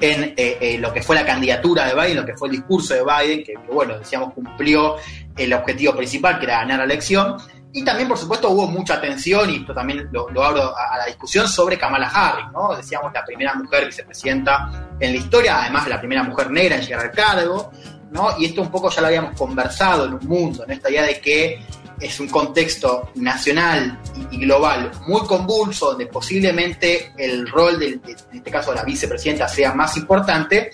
en 0.00 0.32
eh, 0.34 0.56
eh, 0.58 0.78
lo 0.78 0.94
que 0.94 1.02
fue 1.02 1.14
la 1.14 1.26
candidatura 1.26 1.84
de 1.84 1.94
Biden, 1.94 2.16
lo 2.16 2.24
que 2.24 2.34
fue 2.34 2.48
el 2.48 2.52
discurso 2.52 2.94
de 2.94 3.02
Biden, 3.02 3.44
que, 3.44 3.54
bueno, 3.70 3.98
decíamos, 3.98 4.32
cumplió 4.32 4.96
el 5.36 5.52
objetivo 5.52 5.94
principal, 5.94 6.38
que 6.38 6.46
era 6.46 6.60
ganar 6.60 6.78
la 6.78 6.84
elección. 6.84 7.36
Y 7.74 7.84
también, 7.84 8.08
por 8.08 8.16
supuesto, 8.16 8.48
hubo 8.48 8.66
mucha 8.66 8.94
atención, 8.94 9.50
y 9.50 9.56
esto 9.56 9.74
también 9.74 10.08
lo, 10.10 10.42
abro 10.42 10.74
a, 10.74 10.94
a 10.94 10.98
la 10.98 11.04
discusión 11.04 11.46
sobre 11.46 11.76
Kamala 11.76 12.08
Harris, 12.08 12.46
¿no? 12.50 12.74
Decíamos, 12.74 13.12
la 13.12 13.22
primera 13.22 13.52
mujer 13.54 13.84
vicepresidenta 13.84 14.88
en 14.98 15.12
la 15.12 15.18
historia, 15.18 15.60
además 15.60 15.86
la 15.86 15.98
primera 15.98 16.22
mujer 16.22 16.50
negra 16.50 16.76
en 16.76 16.82
llegar 16.82 17.00
al 17.04 17.10
cargo, 17.10 17.70
¿no? 18.10 18.38
Y 18.38 18.46
esto 18.46 18.62
un 18.62 18.70
poco 18.70 18.88
ya 18.88 19.02
lo 19.02 19.08
habíamos 19.08 19.38
conversado 19.38 20.06
en 20.06 20.14
un 20.14 20.26
mundo, 20.26 20.64
en 20.64 20.70
esta 20.70 20.90
idea 20.90 21.02
de 21.02 21.20
que 21.20 21.62
es 22.00 22.18
un 22.20 22.28
contexto 22.28 23.10
nacional 23.16 24.00
y, 24.30 24.38
global 24.38 24.90
muy 25.06 25.20
convulso, 25.26 25.90
donde 25.90 26.06
posiblemente 26.06 27.12
el 27.16 27.46
rol, 27.46 27.78
del, 27.78 28.00
de, 28.00 28.12
en 28.12 28.38
este 28.38 28.50
caso 28.50 28.70
de 28.70 28.76
la 28.76 28.84
vicepresidenta, 28.84 29.48
sea 29.48 29.74
más 29.74 29.96
importante, 29.96 30.70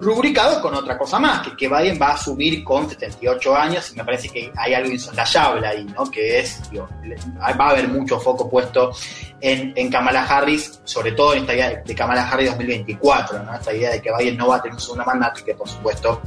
rubricado 0.00 0.60
con 0.60 0.74
otra 0.74 0.98
cosa 0.98 1.18
más, 1.18 1.46
que, 1.46 1.56
que 1.56 1.68
Biden 1.68 1.98
va 2.00 2.08
a 2.08 2.14
asumir 2.14 2.62
con 2.62 2.88
78 2.88 3.56
años 3.56 3.90
y 3.92 3.96
me 3.96 4.04
parece 4.04 4.28
que 4.28 4.52
hay 4.56 4.74
algo 4.74 4.90
insoslayable 4.90 5.66
ahí, 5.66 5.84
¿no? 5.84 6.10
Que 6.10 6.40
es, 6.40 6.60
va 6.74 7.66
a 7.66 7.70
haber 7.70 7.88
mucho 7.88 8.20
foco 8.20 8.48
puesto 8.48 8.92
en, 9.40 9.72
en 9.76 9.90
Kamala 9.90 10.24
Harris, 10.24 10.80
sobre 10.84 11.12
todo 11.12 11.34
en 11.34 11.40
esta 11.40 11.54
idea 11.54 11.70
de, 11.70 11.82
de 11.82 11.94
Kamala 11.94 12.28
Harris 12.28 12.50
2024, 12.50 13.42
¿no? 13.42 13.54
Esta 13.54 13.74
idea 13.74 13.90
de 13.90 14.02
que 14.02 14.10
Biden 14.16 14.36
no 14.36 14.48
va 14.48 14.56
a 14.56 14.62
tener 14.62 14.74
un 14.74 14.80
segundo 14.80 15.04
mandato 15.04 15.40
y 15.40 15.44
que, 15.44 15.54
por 15.54 15.68
supuesto, 15.68 16.20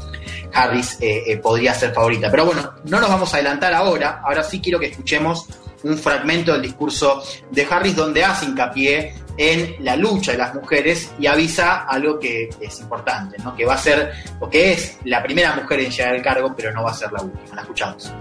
Harris 0.54 0.98
eh, 1.02 1.24
eh, 1.28 1.38
podría 1.38 1.74
ser 1.74 1.94
favorita. 1.94 2.30
Pero 2.32 2.46
bueno, 2.46 2.74
no 2.86 3.00
nos 3.00 3.10
vamos 3.10 3.34
a 3.34 3.38
adelantar 3.38 3.74
ahora, 3.74 4.22
ahora 4.24 4.44
sí 4.44 4.60
quiero 4.60 4.80
que 4.80 4.88
escuchemos 4.88 5.46
un 5.84 5.98
fragmento 5.98 6.54
del 6.54 6.64
discurso 6.64 7.24
de 7.52 7.68
Harris 7.70 7.96
donde 7.96 8.24
hace 8.24 8.46
hincapié 8.46 9.14
en 9.40 9.78
la 9.80 9.96
lucha 9.96 10.34
de 10.34 10.38
las 10.38 10.54
mujeres 10.54 11.12
y 11.18 11.26
avisa 11.26 11.86
algo 11.86 12.20
que 12.20 12.50
es 12.60 12.80
importante, 12.82 13.38
¿no? 13.42 13.56
que 13.56 13.66
va 13.66 13.76
a 13.76 13.78
ser, 13.78 14.12
o 14.40 14.50
que 14.50 14.74
es 14.74 14.98
la 15.06 15.24
primera 15.24 15.56
mujer 15.56 15.80
en 15.80 15.90
llegar 15.90 16.14
al 16.14 16.22
cargo, 16.22 16.54
pero 16.54 16.74
no 16.74 16.84
va 16.84 16.92
a 16.92 16.94
ser 16.94 17.10
la 17.14 17.22
última. 17.22 17.56
La 17.56 17.62
escuchamos. 17.62 18.12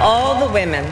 all 0.00 0.46
the 0.46 0.52
women 0.52 0.84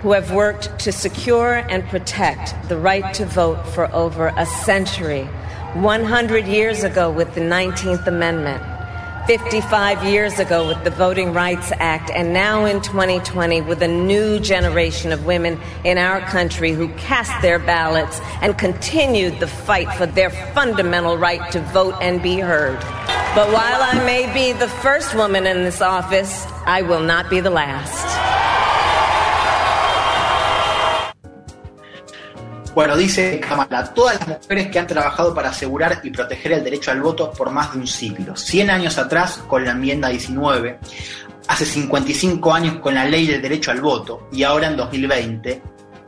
who 0.00 0.12
have 0.12 0.32
worked 0.32 0.78
to 0.78 0.92
secure 0.92 1.56
and 1.68 1.86
protect 1.88 2.54
the 2.68 2.76
right 2.76 3.12
to 3.14 3.26
vote 3.26 3.62
for 3.68 3.92
over 3.94 4.32
a 4.36 4.46
century, 4.46 5.24
100 5.74 6.46
years 6.46 6.84
ago 6.84 7.10
with 7.10 7.34
the 7.34 7.40
19th 7.40 8.06
Amendment, 8.06 8.62
55 9.26 10.04
years 10.04 10.38
ago 10.38 10.68
with 10.68 10.84
the 10.84 10.90
Voting 10.90 11.32
Rights 11.32 11.72
Act, 11.78 12.10
and 12.10 12.34
now 12.34 12.66
in 12.66 12.82
2020 12.82 13.62
with 13.62 13.82
a 13.82 13.88
new 13.88 14.38
generation 14.38 15.12
of 15.12 15.24
women 15.24 15.58
in 15.82 15.96
our 15.96 16.20
country 16.20 16.72
who 16.72 16.88
cast 16.94 17.40
their 17.40 17.58
ballots 17.58 18.20
and 18.42 18.58
continued 18.58 19.40
the 19.40 19.46
fight 19.46 19.90
for 19.94 20.04
their 20.04 20.28
fundamental 20.28 21.16
right 21.16 21.50
to 21.52 21.60
vote 21.60 21.94
and 22.02 22.22
be 22.22 22.38
heard. 22.38 22.78
But 23.34 23.50
while 23.50 23.82
I 23.82 24.02
may 24.04 24.32
be 24.34 24.52
the 24.52 24.68
first 24.68 25.14
woman 25.14 25.46
in 25.46 25.64
this 25.64 25.80
office, 25.80 26.44
I 26.66 26.82
will 26.82 27.00
not 27.00 27.30
be 27.30 27.40
the 27.40 27.50
last. 27.50 28.23
Bueno, 32.74 32.96
dice 32.96 33.38
Kamala, 33.40 33.94
todas 33.94 34.18
las 34.26 34.40
mujeres 34.40 34.68
que 34.68 34.78
han 34.80 34.86
trabajado 34.86 35.32
para 35.32 35.50
asegurar 35.50 36.00
y 36.02 36.10
proteger 36.10 36.52
el 36.52 36.64
derecho 36.64 36.90
al 36.90 37.00
voto 37.00 37.30
por 37.32 37.50
más 37.50 37.72
de 37.72 37.78
un 37.78 37.86
siglo. 37.86 38.34
100 38.36 38.70
años 38.70 38.98
atrás 38.98 39.38
con 39.46 39.64
la 39.64 39.70
enmienda 39.72 40.08
19, 40.08 40.80
hace 41.46 41.64
55 41.66 42.52
años 42.52 42.76
con 42.80 42.94
la 42.94 43.04
ley 43.04 43.26
del 43.26 43.40
derecho 43.40 43.70
al 43.70 43.80
voto 43.80 44.28
y 44.32 44.42
ahora 44.42 44.66
en 44.68 44.76
2020 44.76 45.62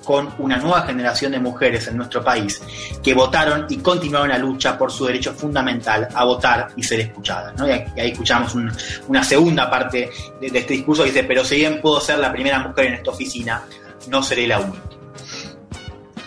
con 0.05 0.29
una 0.38 0.57
nueva 0.57 0.83
generación 0.83 1.33
de 1.33 1.38
mujeres 1.40 1.87
en 1.88 1.96
nuestro 1.96 2.22
país 2.22 2.61
que 3.02 3.12
votaron 3.14 3.66
y 3.68 3.79
continuaron 3.79 4.29
la 4.29 4.38
lucha 4.38 4.76
por 4.79 4.90
su 4.92 5.05
derecho 5.07 5.35
fundamental 5.35 6.09
a 6.14 6.24
votar 6.24 6.68
y 6.76 6.83
ser 6.83 7.00
escuchadas. 7.00 7.55
Y 7.96 8.00
ahí 8.00 8.11
escuchamos 8.11 8.55
un- 8.55 8.72
una 9.09 9.22
segunda 9.24 9.68
parte 9.70 10.11
de, 10.40 10.50
de 10.50 10.59
este 10.61 10.74
discurso 10.74 11.02
que 11.05 11.11
dice, 11.11 11.24
pero 11.24 11.44
si 11.44 11.57
bien 11.57 11.81
puedo 11.81 12.00
ser 12.00 12.18
la 12.18 12.33
primera 12.33 12.59
mujer 12.61 12.87
en 12.87 12.94
esta 12.94 13.11
oficina, 13.11 13.62
no 14.09 14.22
seré 14.22 14.46
la 14.46 14.61
única. 14.61 14.81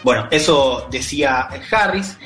Bueno, 0.04 0.28
eso 0.32 0.88
decía 0.92 1.48
Harris. 1.72 2.18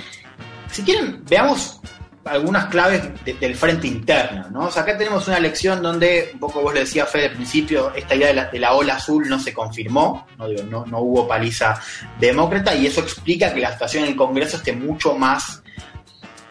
Si 0.72 0.84
quieren, 0.84 1.24
veamos 1.30 1.80
algunas 2.26 2.66
claves 2.68 3.04
de- 3.26 3.34
del 3.34 3.54
frente 3.56 3.86
interno, 3.88 4.50
¿no? 4.50 4.66
O 4.68 4.72
sea, 4.72 4.84
acá 4.84 4.98
tenemos 4.98 5.28
una 5.28 5.38
elección 5.38 5.82
donde, 5.82 6.30
un 6.34 6.40
poco 6.40 6.62
vos 6.62 6.74
le 6.74 6.80
decías, 6.82 7.10
Fede, 7.10 7.28
al 7.28 7.34
principio, 7.34 7.92
esta 7.94 8.16
idea 8.16 8.28
de 8.30 8.34
la, 8.34 8.46
de 8.46 8.60
la 8.60 8.74
ola 8.74 8.96
azul 8.96 9.28
no 9.28 9.38
se 9.40 9.54
confirmó, 9.54 10.26
no, 10.38 10.48
digo, 10.48 10.64
no, 10.64 10.86
no 10.86 11.00
hubo 11.00 11.28
paliza 11.28 11.78
demócrata, 12.20 12.74
y 12.76 12.86
eso 12.88 13.02
explica 13.02 13.54
que 13.54 13.60
la 13.60 13.74
situación 13.74 14.06
en 14.06 14.12
el 14.12 14.16
Congreso 14.16 14.56
esté 14.58 14.72
mucho 14.72 15.16
más 15.16 15.62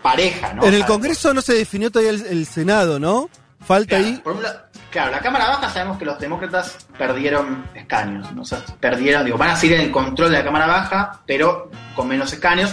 pareja, 0.02 0.52
¿no? 0.52 0.64
en 0.64 0.74
el 0.74 0.84
Congreso 0.84 1.32
no 1.32 1.40
se 1.40 1.54
definió 1.54 1.90
todavía 1.90 2.10
el, 2.10 2.26
el 2.26 2.46
Senado, 2.46 2.98
¿no? 2.98 3.30
Falta 3.64 3.96
Claro, 3.96 4.04
ahí. 4.06 4.20
por 4.22 4.32
un 4.34 4.42
lado- 4.42 4.60
claro, 4.92 5.10
la 5.10 5.18
Cámara 5.20 5.48
Baja 5.48 5.68
sabemos 5.70 5.98
que 5.98 6.04
los 6.04 6.18
demócratas 6.20 6.86
perdieron 6.96 7.64
escaños, 7.74 8.30
¿no? 8.32 8.42
O 8.42 8.44
perdieron, 8.78 9.24
digo, 9.24 9.36
van 9.38 9.50
a 9.50 9.56
seguir 9.56 9.76
en 9.76 9.82
el 9.86 9.90
control 9.90 10.30
de 10.30 10.38
la 10.38 10.44
Cámara 10.44 10.66
Baja, 10.66 11.20
pero 11.26 11.70
con 11.96 12.06
menos 12.06 12.32
escaños. 12.32 12.72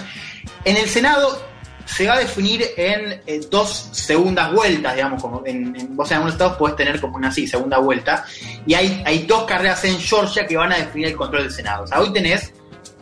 En 0.66 0.78
el 0.78 0.88
Senado 0.88 1.42
se 1.86 2.06
va 2.08 2.14
a 2.14 2.20
definir 2.20 2.64
en 2.78 3.20
eh, 3.26 3.42
dos 3.50 3.90
segundas 3.94 4.52
vueltas, 4.54 4.94
digamos, 4.94 5.20
como 5.20 5.42
en, 5.46 5.76
en- 5.76 5.76
en 5.98 6.00
algunos 6.00 6.34
estados 6.34 6.56
podés 6.58 6.76
tener 6.76 7.02
como 7.02 7.16
una 7.18 7.30
así, 7.30 7.48
segunda 7.48 7.80
vuelta, 7.80 8.24
y 8.68 8.76
hay, 8.76 9.02
hay 9.08 9.24
dos 9.26 9.46
carreras 9.46 9.84
en 9.86 9.98
Georgia 10.00 10.46
que 10.46 10.56
van 10.56 10.72
a 10.72 10.78
definir 10.78 11.08
el 11.08 11.16
control 11.16 11.44
del 11.44 11.52
Senado. 11.52 11.86
O 11.86 11.88
sea, 11.88 12.00
hoy 12.00 12.14
tenés 12.14 12.54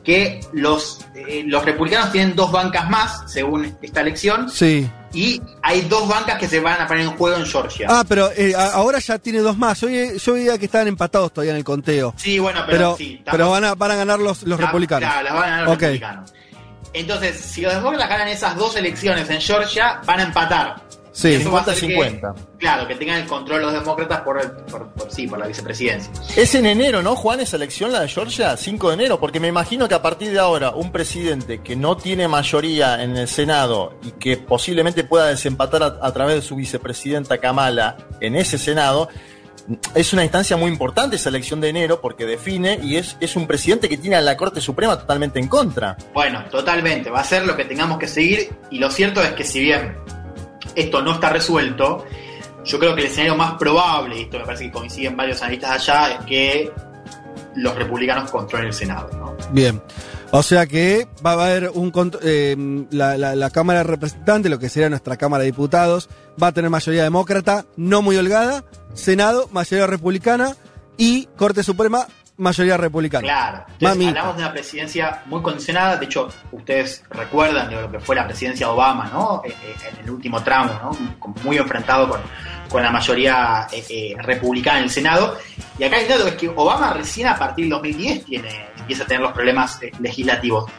que 0.07 0.39
los, 0.53 1.01
eh, 1.15 1.43
los 1.45 1.65
republicanos 1.65 2.13
tienen 2.13 2.33
dos 2.33 2.49
bancas 2.49 2.89
más, 2.89 3.29
según 3.29 3.75
esta 3.81 3.99
elección, 3.99 4.49
Sí. 4.49 4.89
y 5.11 5.41
hay 5.61 5.81
dos 5.81 6.07
bancas 6.07 6.39
que 6.39 6.47
se 6.47 6.61
van 6.61 6.79
a 6.79 6.87
poner 6.87 7.03
en 7.03 7.11
juego 7.17 7.35
en 7.35 7.45
Georgia. 7.45 7.87
Ah, 7.89 8.05
pero 8.07 8.31
eh, 8.33 8.53
ahora 8.55 8.99
ya 8.99 9.19
tiene 9.19 9.39
dos 9.39 9.57
más. 9.57 9.81
Yo, 9.81 9.89
yo 9.89 10.33
veía 10.33 10.57
que 10.57 10.63
estaban 10.67 10.87
empatados 10.87 11.33
todavía 11.33 11.51
en 11.51 11.57
el 11.57 11.65
conteo. 11.65 12.13
Sí, 12.15 12.39
bueno, 12.39 12.61
pero, 12.65 12.77
Pero, 12.77 12.97
sí. 12.97 13.21
pero 13.29 13.49
van, 13.49 13.65
a, 13.65 13.75
van 13.75 13.91
a 13.91 13.95
ganar 13.95 14.17
los, 14.19 14.43
los 14.43 14.57
la- 14.57 14.65
republicanos. 14.67 15.09
Claro, 15.09 15.23
las 15.25 15.33
van 15.33 15.43
a 15.43 15.47
ganar 15.49 15.65
los 15.65 15.71
republicanos. 15.77 16.33
Entonces, 16.93 17.35
si 17.41 17.61
los 17.61 17.73
demócratas 17.75 18.07
ganan 18.07 18.29
esas 18.29 18.55
dos 18.55 18.77
elecciones 18.77 19.29
en 19.29 19.41
Georgia, 19.41 19.99
van 20.05 20.21
a 20.21 20.23
empatar. 20.23 20.75
Sí. 21.17 21.29
Eso 21.33 21.51
va 21.51 21.59
a 21.59 21.61
hacer 21.63 21.75
50-50. 21.89 22.35
que- 22.35 22.57
Claro, 22.59 22.87
que 22.87 22.93
tengan 22.93 23.19
el 23.21 23.25
control 23.27 23.63
los 23.63 23.73
demócratas 23.73 24.21
por, 24.21 24.39
el- 24.39 24.51
por, 24.51 24.87
por- 24.89 25.11
sí, 25.11 25.25
por 25.25 25.39
la 25.39 25.47
vicepresidencia. 25.47 26.11
Es 26.35 26.53
en 26.53 26.67
enero, 26.67 27.01
¿no, 27.01 27.15
Juan, 27.15 27.39
esa 27.39 27.55
elección, 27.55 27.91
la 27.91 28.01
de 28.01 28.07
Georgia? 28.07 28.55
5 28.55 28.89
de 28.89 28.93
enero, 28.93 29.19
porque 29.19 29.39
me 29.39 29.47
imagino 29.47 29.87
que 29.87 29.95
a 29.95 30.01
partir 30.03 30.31
de 30.31 30.37
ahora 30.37 30.69
un 30.71 30.91
presidente 30.91 31.61
que 31.63 31.75
no 31.75 31.97
tiene 31.97 32.27
mayoría 32.27 33.01
en 33.01 33.17
el 33.17 33.27
Senado 33.27 33.95
y 34.03 34.11
que 34.11 34.37
posiblemente 34.37 35.03
pueda 35.05 35.25
desempatar 35.25 35.81
a, 35.81 35.97
a 36.03 36.13
través 36.13 36.35
de 36.35 36.41
su 36.43 36.55
vicepresidenta 36.55 37.39
Kamala 37.39 37.97
en 38.21 38.35
ese 38.35 38.59
Senado, 38.59 39.09
es 39.95 40.13
una 40.13 40.23
instancia 40.23 40.55
muy 40.55 40.69
importante 40.71 41.15
esa 41.15 41.29
elección 41.29 41.59
de 41.59 41.69
enero 41.69 41.99
porque 41.99 42.25
define 42.25 42.79
y 42.83 42.95
es, 42.97 43.17
es 43.19 43.35
un 43.35 43.47
presidente 43.47 43.89
que 43.89 43.97
tiene 43.97 44.15
a 44.17 44.21
la 44.21 44.37
Corte 44.37 44.61
Suprema 44.61 44.97
totalmente 44.99 45.39
en 45.39 45.47
contra. 45.47 45.97
Bueno, 46.13 46.43
totalmente. 46.51 47.09
Va 47.09 47.21
a 47.21 47.23
ser 47.23 47.45
lo 47.47 47.57
que 47.57 47.65
tengamos 47.65 47.97
que 47.97 48.07
seguir. 48.07 48.49
Y 48.69 48.77
lo 48.77 48.91
cierto 48.91 49.21
es 49.23 49.31
que 49.31 49.43
si 49.43 49.59
bien 49.59 49.97
esto 50.77 51.01
no 51.01 51.13
está 51.13 51.29
resuelto, 51.29 52.05
yo 52.63 52.79
creo 52.79 52.95
que 52.95 53.01
el 53.01 53.07
escenario 53.07 53.35
más 53.35 53.53
probable, 53.55 54.19
y 54.19 54.21
esto 54.23 54.39
me 54.39 54.45
parece 54.45 54.65
que 54.65 54.71
coinciden 54.71 55.15
varios 55.17 55.41
analistas 55.41 55.71
allá, 55.89 56.13
es 56.19 56.25
que 56.25 56.71
los 57.55 57.75
republicanos 57.75 58.29
controlen 58.31 58.67
el 58.67 58.73
Senado. 58.73 59.09
¿no? 59.17 59.35
Bien. 59.51 59.81
O 60.31 60.43
sea 60.43 60.65
que 60.65 61.07
va 61.25 61.31
a 61.31 61.45
haber 61.45 61.71
un 61.73 61.91
eh, 62.21 62.85
la, 62.91 63.17
la- 63.17 63.35
la 63.35 63.49
Cámara 63.49 63.79
de 63.79 63.83
Representantes, 63.85 64.51
lo 64.51 64.59
que 64.59 64.67
sería 64.69 64.89
nuestra 64.89 65.15
Cámara 65.17 65.41
de 65.43 65.51
Diputados, 65.51 66.09
va 66.41 66.47
a 66.47 66.51
tener 66.51 66.69
mayoría 66.69 67.03
demócrata, 67.03 67.65
no 67.77 68.01
muy 68.01 68.17
holgada, 68.17 68.65
Senado, 68.93 69.47
mayoría 69.53 69.87
republicana 69.87 70.55
y 70.97 71.27
Corte 71.37 71.63
Suprema, 71.63 72.07
mayoría 72.37 72.77
republicana. 72.77 73.23
Claro. 73.23 73.57
Entonces, 73.73 73.89
Mamita. 73.89 74.09
hablamos 74.11 74.37
de 74.37 74.43
una 74.43 74.51
presidencia 74.53 75.21
muy 75.25 75.41
condicionada. 75.41 75.97
De 75.97 76.05
hecho, 76.05 76.29
ustedes 76.51 77.03
recuerdan 77.09 77.69
de 77.69 77.81
lo 77.81 77.91
que 77.91 77.99
fue 77.99 78.15
la 78.15 78.25
presidencia 78.25 78.67
de 78.67 78.71
Obama, 78.73 79.09
¿no? 79.11 79.41
Eh, 79.45 79.49
eh, 79.49 79.75
En 79.97 80.03
el 80.05 80.09
último 80.11 80.41
tramo, 80.43 80.71
¿no? 80.81 81.33
Muy 81.43 81.57
enfrentado 81.57 82.07
con, 82.09 82.21
con 82.69 82.83
la 82.83 82.91
mayoría 82.91 83.67
eh, 83.71 84.15
republicana 84.21 84.77
en 84.79 84.83
el 84.85 84.89
Senado. 84.89 85.37
Y 85.79 85.83
acá 85.83 85.99
el 85.99 86.07
dato 86.07 86.27
es 86.27 86.35
que 86.35 86.47
Obama 86.49 86.93
recién 86.93 87.27
a 87.27 87.35
partir 87.37 87.65
del 87.65 87.71
2010 87.71 88.25
tiene, 88.25 88.67
empieza 88.77 89.03
a 89.03 89.07
tener 89.07 89.21
los 89.23 89.31
problemas 89.33 89.79
legislativos. 89.99 90.69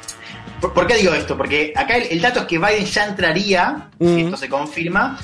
¿Por, 0.60 0.72
por 0.72 0.86
qué 0.86 0.94
digo 0.96 1.12
esto? 1.14 1.36
Porque 1.36 1.72
acá 1.76 1.96
el, 1.96 2.04
el 2.10 2.20
dato 2.20 2.40
es 2.40 2.46
que 2.46 2.58
Biden 2.58 2.84
ya 2.84 3.04
entraría, 3.06 3.88
Mm. 3.98 4.06
si 4.14 4.20
esto 4.22 4.36
se 4.36 4.48
confirma, 4.48 5.18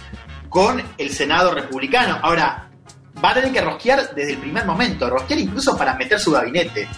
con 0.49 0.83
el 0.99 1.11
Senado 1.11 1.53
republicano. 1.53 2.19
Ahora, 2.23 2.69
va 3.23 3.31
a 3.31 3.35
tener 3.35 3.53
que 3.53 3.61
rosquear 3.61 4.15
desde 4.15 4.33
el 4.33 4.39
primer 4.39 4.65
momento, 4.65 5.09
rosquear 5.11 5.41
incluso 5.41 5.77
para 5.77 5.95
meter 5.95 6.19
su 6.19 6.33
gabinete. 6.33 6.89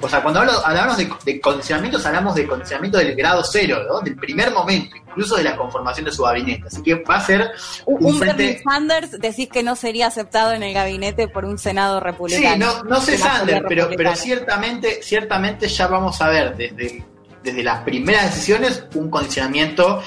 O 0.00 0.08
sea, 0.08 0.20
cuando 0.20 0.40
hablo- 0.40 0.60
hablamos 0.64 0.96
de, 0.96 1.08
de 1.24 1.40
condicionamientos, 1.40 2.04
hablamos 2.04 2.34
de 2.34 2.46
condicionamiento 2.46 2.98
del 2.98 3.14
grado 3.14 3.44
cero, 3.44 3.82
¿no? 3.88 4.00
Del 4.00 4.16
primer 4.16 4.50
momento, 4.50 4.96
incluso 4.96 5.36
de 5.36 5.44
la 5.44 5.54
conformación 5.56 6.06
de 6.06 6.10
su 6.12 6.24
gabinete. 6.24 6.64
Así 6.66 6.82
que 6.82 6.96
va 6.96 7.16
a 7.16 7.20
ser 7.24 7.52
Un, 7.86 8.04
un 8.06 8.18
frente... 8.18 8.60
Sanders 8.64 9.12
decís 9.12 9.48
que 9.48 9.62
no 9.62 9.76
sería 9.76 10.08
aceptado 10.08 10.52
en 10.54 10.64
el 10.64 10.74
gabinete 10.74 11.28
por 11.28 11.44
un 11.44 11.56
Senado 11.56 12.00
republicano. 12.00 12.72
Sí, 12.72 12.82
no, 12.82 12.82
no 12.84 13.00
sé 13.00 13.16
Sanders, 13.16 13.62
pero, 13.68 13.90
pero 13.96 14.16
ciertamente, 14.16 15.02
ciertamente 15.02 15.68
ya 15.68 15.86
vamos 15.86 16.20
a 16.20 16.28
ver 16.28 16.56
desde, 16.56 17.04
desde 17.42 17.62
las 17.62 17.80
primeras 17.82 18.26
decisiones 18.26 18.84
un 18.94 19.10
condicionamiento 19.10 20.02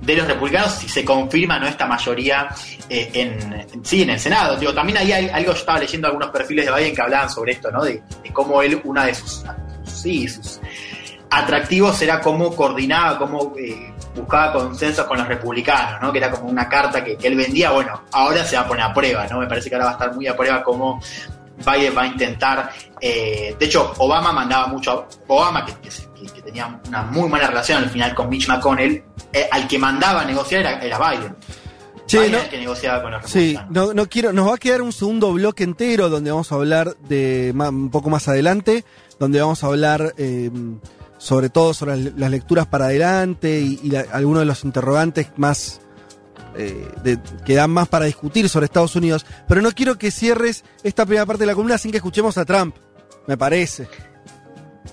de 0.00 0.16
los 0.16 0.26
republicanos 0.26 0.72
si 0.72 0.88
se 0.88 1.04
confirma 1.04 1.58
no 1.58 1.66
esta 1.66 1.86
mayoría 1.86 2.48
eh, 2.88 3.10
en, 3.14 3.84
sí 3.84 4.02
en 4.02 4.10
el 4.10 4.20
Senado. 4.20 4.56
Digo, 4.56 4.72
también 4.74 4.98
hay 4.98 5.12
al- 5.12 5.30
algo, 5.30 5.52
yo 5.52 5.58
estaba 5.58 5.78
leyendo 5.78 6.06
algunos 6.08 6.30
perfiles 6.30 6.66
de 6.66 6.72
Biden 6.74 6.94
que 6.94 7.02
hablaban 7.02 7.28
sobre 7.30 7.52
esto, 7.52 7.70
¿no? 7.70 7.84
De, 7.84 8.02
cómo 8.32 8.62
él, 8.62 8.80
una 8.84 9.04
de 9.06 9.14
sus, 9.14 9.44
sí, 9.84 10.28
sus 10.28 10.60
atractivos 11.30 12.00
era 12.02 12.20
cómo 12.20 12.54
coordinaba, 12.54 13.18
cómo 13.18 13.54
eh, 13.58 13.92
buscaba 14.14 14.52
consensos 14.52 15.06
con 15.06 15.18
los 15.18 15.28
republicanos, 15.28 16.00
¿no? 16.00 16.10
Que 16.12 16.18
era 16.18 16.30
como 16.30 16.48
una 16.48 16.68
carta 16.68 17.04
que, 17.04 17.18
él 17.22 17.36
vendía. 17.36 17.70
Bueno, 17.70 18.02
ahora 18.12 18.44
se 18.44 18.56
va 18.56 18.62
a 18.62 18.68
poner 18.68 18.84
a 18.84 18.94
prueba, 18.94 19.26
¿no? 19.28 19.40
Me 19.40 19.46
parece 19.46 19.68
que 19.68 19.74
ahora 19.76 19.86
va 19.86 19.90
a 19.92 19.94
estar 19.94 20.14
muy 20.14 20.26
a 20.26 20.36
prueba 20.36 20.62
cómo 20.62 21.00
Biden 21.58 21.96
va 21.96 22.02
a 22.02 22.06
intentar. 22.06 22.70
eh, 23.00 23.54
de 23.58 23.66
hecho, 23.66 23.92
Obama 23.98 24.32
mandaba 24.32 24.68
mucho. 24.68 25.06
Obama, 25.26 25.64
que, 25.66 25.74
que 25.74 25.90
se- 25.90 26.07
que- 26.20 26.32
que 26.32 26.42
tenía 26.42 26.80
una 26.88 27.02
muy 27.02 27.28
mala 27.28 27.46
relación 27.48 27.82
al 27.84 27.90
final 27.90 28.14
con 28.14 28.28
Mitch 28.28 28.48
McConnell, 28.48 29.02
eh, 29.32 29.48
al 29.50 29.66
que 29.68 29.78
mandaba 29.78 30.22
a 30.22 30.24
negociar 30.24 30.60
era, 30.62 30.80
era 30.80 30.98
Biden. 31.10 31.36
Che, 32.06 32.18
Biden 32.18 32.32
no- 32.32 32.36
era 32.38 32.44
el 32.46 32.50
que 32.50 32.58
negociaba 32.58 33.02
con 33.02 33.10
los 33.12 33.22
Sí, 33.30 33.54
republicanos. 33.54 33.70
no, 33.70 33.94
no 33.94 34.08
quiero, 34.08 34.32
nos 34.32 34.48
va 34.48 34.54
a 34.54 34.58
quedar 34.58 34.82
un 34.82 34.92
segundo 34.92 35.32
bloque 35.32 35.64
entero 35.64 36.08
donde 36.08 36.30
vamos 36.30 36.50
a 36.52 36.54
hablar 36.54 36.96
de 37.08 37.52
un 37.56 37.90
poco 37.90 38.08
más 38.10 38.28
adelante, 38.28 38.84
donde 39.18 39.40
vamos 39.40 39.62
a 39.62 39.66
hablar 39.66 40.14
eh, 40.16 40.50
sobre 41.18 41.50
todo 41.50 41.74
sobre 41.74 41.96
las, 41.96 42.14
las 42.14 42.30
lecturas 42.30 42.66
para 42.66 42.86
adelante 42.86 43.60
y, 43.60 43.80
y 43.82 43.90
la- 43.90 44.06
algunos 44.12 44.40
de 44.40 44.46
los 44.46 44.64
interrogantes 44.64 45.28
más 45.36 45.80
eh, 46.56 46.88
de- 47.04 47.18
que 47.44 47.54
dan 47.54 47.70
más 47.70 47.88
para 47.88 48.06
discutir 48.06 48.48
sobre 48.48 48.64
Estados 48.66 48.96
Unidos. 48.96 49.24
Pero 49.46 49.60
no 49.62 49.70
quiero 49.72 49.96
que 49.98 50.10
cierres 50.10 50.64
esta 50.82 51.04
primera 51.06 51.26
parte 51.26 51.42
de 51.42 51.46
la 51.46 51.54
columna 51.54 51.78
sin 51.78 51.90
que 51.92 51.98
escuchemos 51.98 52.36
a 52.38 52.44
Trump, 52.44 52.74
me 53.26 53.36
parece. 53.36 53.86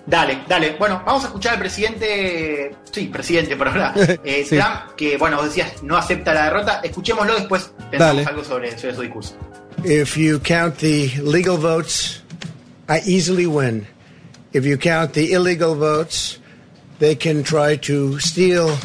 Dale, 0.05 0.43
dale. 0.47 0.75
Bueno, 0.77 1.01
vamos 1.05 1.23
a 1.23 1.27
escuchar 1.27 1.53
al 1.53 1.59
presidente. 1.59 2.75
Sí, 2.91 3.07
presidente, 3.07 3.55
por 3.55 3.67
ahora. 3.67 3.93
eh, 4.23 4.45
Sí. 4.47 4.55
Trump, 4.57 4.95
que, 4.95 5.17
bueno, 5.17 5.37
vos 5.37 5.45
decías, 5.47 5.81
no 5.83 5.97
acepta 5.97 6.33
la 6.33 6.45
derrota. 6.45 6.81
Escuchémoslo 6.83 7.35
después. 7.35 7.71
Pensamos 7.91 7.99
Dale. 8.17 8.25
algo 8.25 8.43
sobre, 8.43 8.77
sobre 8.77 8.95
su 8.95 9.01
discurso. 9.01 9.35
If 9.83 10.15
you 10.17 10.39
count 10.39 10.77
the 10.77 11.11
legal 11.21 11.57
votes, 11.57 12.21
I 12.87 13.01
easily 13.05 13.45
win. 13.47 13.87
If 14.53 14.65
you 14.65 14.77
count 14.77 15.13
the 15.13 15.33
illegal 15.33 15.75
votes, 15.75 16.39
they 16.99 17.15
can 17.15 17.43
try 17.43 17.75
to 17.77 18.19
steal 18.19 18.77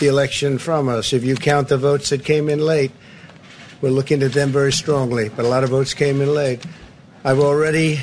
the 0.00 0.06
election 0.08 0.58
from 0.58 0.88
us. 0.88 1.12
If 1.12 1.22
you 1.24 1.34
count 1.36 1.68
the 1.68 1.76
votes 1.76 2.08
that 2.10 2.24
came 2.24 2.48
in 2.48 2.60
late, 2.60 2.92
we're 3.82 3.90
looking 3.90 4.22
at 4.22 4.32
them 4.32 4.50
very 4.50 4.72
strongly, 4.72 5.28
but 5.28 5.44
a 5.44 5.48
lot 5.48 5.64
of 5.64 5.70
votes 5.70 5.92
came 5.92 6.20
in 6.22 6.32
late. 6.34 6.64
I've 7.24 7.40
already 7.40 8.00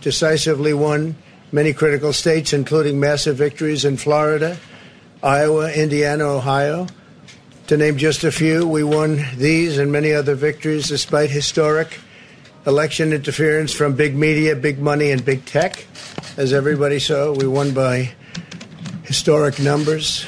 decisively 0.00 0.72
won 0.72 1.16
many 1.52 1.72
critical 1.72 2.12
states, 2.12 2.52
including 2.52 3.00
massive 3.00 3.36
victories 3.36 3.84
in 3.84 3.96
Florida, 3.96 4.56
Iowa, 5.22 5.72
Indiana, 5.72 6.24
Ohio. 6.24 6.86
To 7.68 7.76
name 7.76 7.98
just 7.98 8.24
a 8.24 8.32
few, 8.32 8.66
we 8.66 8.82
won 8.82 9.24
these 9.36 9.78
and 9.78 9.92
many 9.92 10.12
other 10.12 10.34
victories 10.34 10.88
despite 10.88 11.30
historic 11.30 11.98
election 12.66 13.12
interference 13.12 13.72
from 13.72 13.94
big 13.94 14.14
media, 14.14 14.54
big 14.54 14.78
money, 14.78 15.10
and 15.10 15.24
big 15.24 15.44
tech. 15.44 15.86
As 16.36 16.52
everybody 16.52 16.98
saw, 16.98 17.32
we 17.32 17.46
won 17.46 17.72
by 17.72 18.10
historic 19.04 19.58
numbers. 19.58 20.26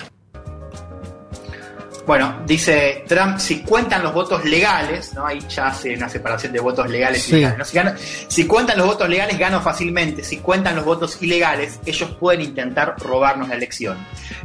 Bueno, 2.10 2.40
dice 2.44 3.04
Trump, 3.06 3.38
si 3.38 3.60
cuentan 3.60 4.02
los 4.02 4.12
votos 4.12 4.44
legales, 4.44 5.14
¿no? 5.14 5.24
Ahí 5.24 5.38
ya 5.48 5.68
hace 5.68 5.94
una 5.94 6.08
separación 6.08 6.52
de 6.52 6.58
votos 6.58 6.90
legales 6.90 7.22
Sí. 7.22 7.34
y 7.34 7.36
ilegales. 7.36 7.58
¿no? 7.58 7.64
Si, 7.64 7.76
gano- 7.76 7.92
si 8.26 8.46
cuentan 8.48 8.78
los 8.78 8.86
votos 8.88 9.08
legales, 9.08 9.38
gano 9.38 9.60
fácilmente. 9.60 10.24
Si 10.24 10.38
cuentan 10.38 10.74
los 10.74 10.84
votos 10.84 11.18
ilegales, 11.22 11.78
ellos 11.86 12.10
pueden 12.18 12.40
intentar 12.40 12.96
robarnos 12.98 13.48
la 13.48 13.54
elección. 13.54 13.96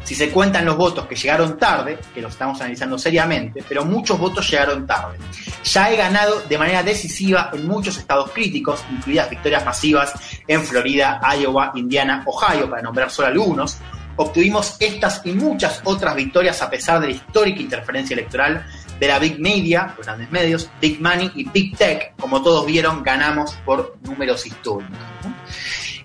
Si 0.03 0.13
se 0.13 0.29
cuentan 0.29 0.63
los 0.63 0.77
votos 0.77 1.07
que 1.07 1.15
llegaron 1.15 1.57
tarde, 1.57 1.97
que 2.13 2.21
los 2.21 2.33
estamos 2.33 2.61
analizando 2.61 2.99
seriamente, 2.99 3.63
pero 3.67 3.83
muchos 3.83 4.19
votos 4.19 4.47
llegaron 4.47 4.85
tarde. 4.85 5.17
Ya 5.63 5.89
he 5.91 5.95
ganado 5.95 6.41
de 6.41 6.57
manera 6.59 6.83
decisiva 6.83 7.49
en 7.51 7.67
muchos 7.67 7.97
estados 7.97 8.29
críticos, 8.29 8.81
incluidas 8.91 9.27
victorias 9.27 9.65
masivas 9.65 10.13
en 10.47 10.63
Florida, 10.63 11.19
Iowa, 11.35 11.71
Indiana, 11.73 12.21
Ohio, 12.27 12.69
para 12.69 12.83
nombrar 12.83 13.09
solo 13.09 13.29
algunos. 13.29 13.79
Obtuvimos 14.17 14.75
estas 14.79 15.21
y 15.25 15.31
muchas 15.31 15.81
otras 15.83 16.15
victorias 16.15 16.61
a 16.61 16.69
pesar 16.69 16.99
de 17.01 17.07
la 17.07 17.13
histórica 17.13 17.61
interferencia 17.61 18.13
electoral 18.13 18.65
de 18.99 19.07
la 19.07 19.19
Big 19.19 19.39
Media, 19.39 19.93
los 19.97 20.05
grandes 20.05 20.31
medios, 20.31 20.69
Big 20.81 21.01
Money 21.01 21.31
y 21.35 21.49
Big 21.49 21.75
Tech. 21.77 22.13
Como 22.19 22.41
todos 22.41 22.65
vieron, 22.65 23.03
ganamos 23.03 23.53
por 23.65 23.97
números 24.03 24.45
históricos. 24.45 24.95
¿no? 25.23 25.35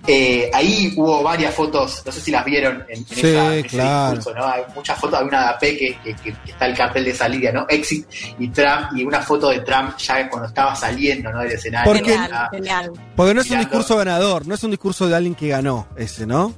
Eh, 0.07 0.51
ahí 0.55 0.94
hubo 0.96 1.23
varias 1.23 1.55
fotos, 1.55 2.03
no 2.07 2.11
sé 2.11 2.20
si 2.23 2.31
las 2.31 2.42
vieron 2.44 2.85
en, 2.88 2.99
en 3.01 3.07
Sí, 3.07 3.20
esa- 3.29 3.55
en 3.55 3.59
ese 3.66 3.68
claro. 3.68 4.16
discurso, 4.16 4.38
¿no? 4.40 4.46
Hay 4.46 4.62
muchas 4.75 4.99
fotos, 4.99 5.20
hay 5.20 5.27
una 5.27 5.40
de 5.42 5.49
AP 5.51 5.61
que, 5.61 5.99
que- 6.03 6.14
que- 6.16 6.33
que 6.33 6.51
está 6.53 6.66
el 6.66 6.75
cartel 6.77 7.05
de 7.05 7.14
salida, 7.14 7.53
¿no? 7.53 7.66
Exit 7.68 8.07
y 8.38 8.49
Trump, 8.49 8.96
y 8.96 9.05
una 9.05 9.20
foto 9.20 9.51
de 9.51 9.61
Trump 9.61 9.96
ya 9.99 10.29
cuando 10.31 10.49
estaba 10.49 10.75
saliendo, 10.75 11.31
¿no? 11.31 11.40
Del 11.40 11.53
escenario. 11.53 11.92
Porque- 11.92 12.12
Genial, 12.18 12.49
genial. 12.51 12.92
Porque 13.14 13.35
no 13.35 13.40
es 13.42 13.51
un 13.51 13.59
discurso 13.59 13.96
ganador, 13.99 14.46
no 14.46 14.55
es 14.55 14.64
un 14.64 14.70
discurso 14.70 15.07
de 15.07 15.14
alguien 15.16 15.35
que 15.35 15.49
ganó 15.49 15.87
ese, 15.96 16.27
¿no? 16.27 16.55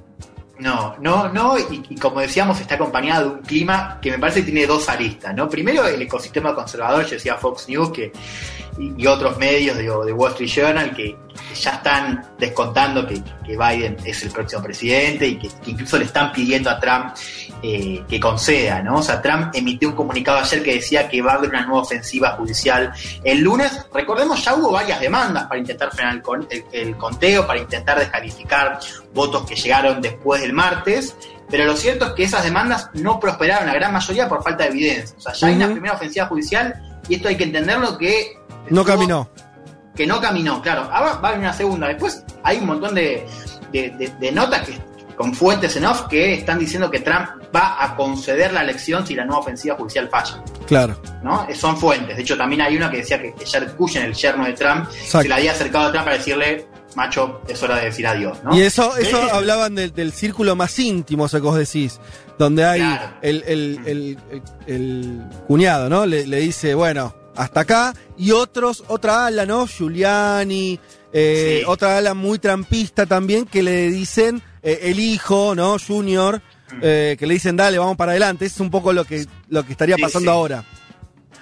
No, 0.63 0.95
no, 1.01 1.29
no, 1.29 1.59
y, 1.59 1.83
y 1.89 1.97
como 1.97 2.21
decíamos, 2.21 2.61
está 2.61 2.77
acompañado 2.77 3.31
de 3.31 3.35
un 3.37 3.43
clima 3.43 3.99
que 4.01 4.13
me 4.13 4.19
parece 4.21 4.41
que 4.41 4.53
tiene 4.53 4.65
dos 4.65 4.89
aristas, 4.89 5.35
¿no? 5.35 5.49
Primero, 5.49 5.85
el 5.85 6.01
ecosistema 6.01 6.55
conservador, 6.55 7.05
yo 7.05 7.15
decía 7.15 7.35
Fox 7.35 7.69
News 7.69 7.91
que, 7.91 8.13
y, 8.79 9.07
otros 9.07 9.37
medios 9.39 9.77
digo, 9.79 10.05
de 10.05 10.13
Wall 10.13 10.33
Street 10.33 10.49
Journal 10.51 10.95
que, 10.97 11.15
que 11.49 11.55
ya 11.55 11.73
están 11.73 12.25
descontando 12.39 13.07
que, 13.07 13.23
que 13.45 13.57
Biden 13.57 13.97
es 14.05 14.23
el 14.23 14.31
próximo 14.31 14.63
presidente 14.63 15.27
y 15.27 15.39
que, 15.39 15.49
que 15.63 15.71
incluso 15.73 15.99
le 15.99 16.05
están 16.07 16.33
pidiendo 16.33 16.71
a 16.71 16.81
Trump 16.81 17.15
eh, 17.63 18.03
que 18.09 18.19
conceda, 18.19 18.83
¿no? 18.83 18.97
O 18.97 19.03
sea, 19.03 19.21
Trump 19.21 19.51
emitió 19.55 19.89
un 19.91 19.95
comunicado 19.95 20.39
ayer 20.39 20.63
que 20.63 20.75
decía 20.75 21.09
que 21.09 21.21
va 21.23 21.33
a 21.33 21.35
haber 21.37 21.51
una 21.51 21.67
nueva 21.67 21.83
ofensiva 21.83 22.31
judicial 22.33 22.93
el 23.23 23.41
lunes. 23.41 23.87
Recordemos, 23.93 24.43
ya 24.45 24.55
hubo 24.55 24.73
varias 24.73 25.01
demandas 25.01 25.45
para 25.47 25.61
intentar 25.61 25.91
frenar 25.93 26.15
el, 26.15 26.23
con- 26.23 26.47
el- 26.51 26.65
el 26.73 26.97
conteo, 26.97 27.47
para 27.47 27.61
intentar 27.61 27.99
descalificar 27.99 28.79
votos 29.15 29.45
que 29.47 29.55
llegaron 29.55 30.01
después 30.01 30.41
del 30.41 30.53
martes, 30.55 31.15
pero 31.51 31.67
lo 31.67 31.77
cierto 31.77 32.07
es 32.07 32.13
que 32.13 32.25
esas 32.25 32.43
demandas 32.43 32.89
no 32.95 33.21
prosperaron, 33.21 33.67
la 33.67 33.75
gran 33.75 33.93
mayoría 33.93 34.27
por 34.29 34.43
falta 34.43 34.65
de 34.65 34.71
evidencia. 34.71 35.15
O 35.19 35.21
sea, 35.21 35.33
ya 35.35 35.47
hay 35.49 35.55
una 35.57 35.71
primera 35.71 35.95
ofensiva 35.95 36.27
judicial 36.27 36.89
y 37.09 37.15
esto 37.17 37.29
hay 37.29 37.37
que 37.37 37.45
entenderlo 37.45 37.99
que... 37.99 38.37
No 38.71 38.83
estuvo- 38.83 38.85
caminó. 38.85 39.29
Que 39.95 40.07
no 40.07 40.21
caminó, 40.21 40.63
claro. 40.63 40.83
Ahora 40.93 41.15
va 41.17 41.29
a 41.29 41.33
haber 41.33 41.41
una 41.41 41.53
segunda. 41.53 41.87
Después 41.89 42.25
hay 42.43 42.59
un 42.59 42.67
montón 42.67 42.95
de, 42.95 43.27
de- 43.73 43.91
de- 43.91 44.09
de 44.19 44.33
notas 44.33 44.67
que, 44.67 44.79
con 45.17 45.35
fuentes 45.35 45.77
en 45.77 45.85
off 45.85 46.03
que 46.09 46.33
están 46.35 46.59
diciendo 46.59 46.91
que 46.91 47.01
Trump 47.01 47.29
va 47.55 47.77
a 47.85 47.95
conceder 47.95 48.53
la 48.55 48.63
elección 48.63 49.07
si 49.07 49.15
la 49.15 49.25
nueva 49.27 49.41
ofensiva 49.41 49.75
judicial 49.77 50.09
falla. 50.09 50.43
Claro. 50.67 50.97
¿no? 51.23 51.47
Son 51.55 51.77
fuentes. 51.77 52.17
De 52.17 52.23
hecho, 52.23 52.37
también 52.39 52.63
hay 52.63 52.77
una 52.77 52.91
que 52.91 52.99
decía 52.99 53.21
que 53.21 53.35
Jared 53.51 53.73
Kushner, 53.77 54.05
el 54.07 54.15
yerno 54.15 54.47
de 54.47 54.55
Trump, 54.55 54.87
Exacto. 54.91 55.23
se 55.23 55.29
le 55.29 55.35
había 55.35 55.53
acercado 55.53 55.89
a 55.89 55.91
Trump 55.93 56.05
para 56.05 56.17
decirle, 56.17 56.67
macho, 56.97 57.41
es 57.49 57.63
hora 57.63 57.77
de 57.77 57.87
decir 57.87 58.07
adiós. 58.07 58.39
¿no? 58.45 58.57
Y 58.57 58.61
eso, 58.63 58.97
eso 58.97 59.19
Eh, 59.23 59.31
hablaban 59.33 59.75
del, 59.75 59.93
del 59.93 60.13
círculo 60.13 60.57
más 60.57 60.79
íntimo, 60.79 61.27
eso 61.27 61.39
que 61.39 61.43
vos 61.43 61.57
decís, 61.59 62.01
donde 62.39 62.65
hay 62.65 62.81
Claro. 62.81 63.15
el, 63.23 63.43
el- 63.47 64.19
el- 64.67 65.23
cuñado, 65.47 65.89
¿no? 65.89 66.07
Le, 66.07 66.27
le 66.27 66.39
dice, 66.41 66.75
bueno, 66.75 67.15
hasta 67.37 67.61
acá, 67.61 67.95
y 68.19 68.31
otros, 68.33 68.85
otra 68.89 69.27
ala, 69.27 69.47
¿no? 69.47 69.67
Giuliani, 69.67 70.79
eh, 71.13 71.59
Sí. 71.61 71.65
otra 71.69 71.97
ala 71.99 72.15
muy 72.15 72.39
trampista 72.39 73.07
también, 73.07 73.45
que 73.47 73.63
le 73.63 73.89
dicen, 73.91 74.43
eh, 74.63 74.81
el 74.85 74.99
hijo, 75.01 75.55
¿no? 75.55 75.77
Junior, 75.79 76.41
Mm. 76.73 76.79
eh, 76.83 77.17
que 77.19 77.27
le 77.27 77.35
dicen, 77.35 77.57
dale, 77.57 77.79
vamos 77.79 77.97
para 77.97 78.13
adelante. 78.13 78.47
Eso 78.47 78.57
es 78.57 78.61
un 78.61 78.71
poco 78.71 78.93
lo 78.93 79.05
que, 79.05 79.27
lo 79.49 79.65
que 79.65 79.73
estaría 79.73 79.97
Sí, 79.97 80.03
pasando 80.03 80.31
sí. 80.31 80.35
ahora. 80.37 80.65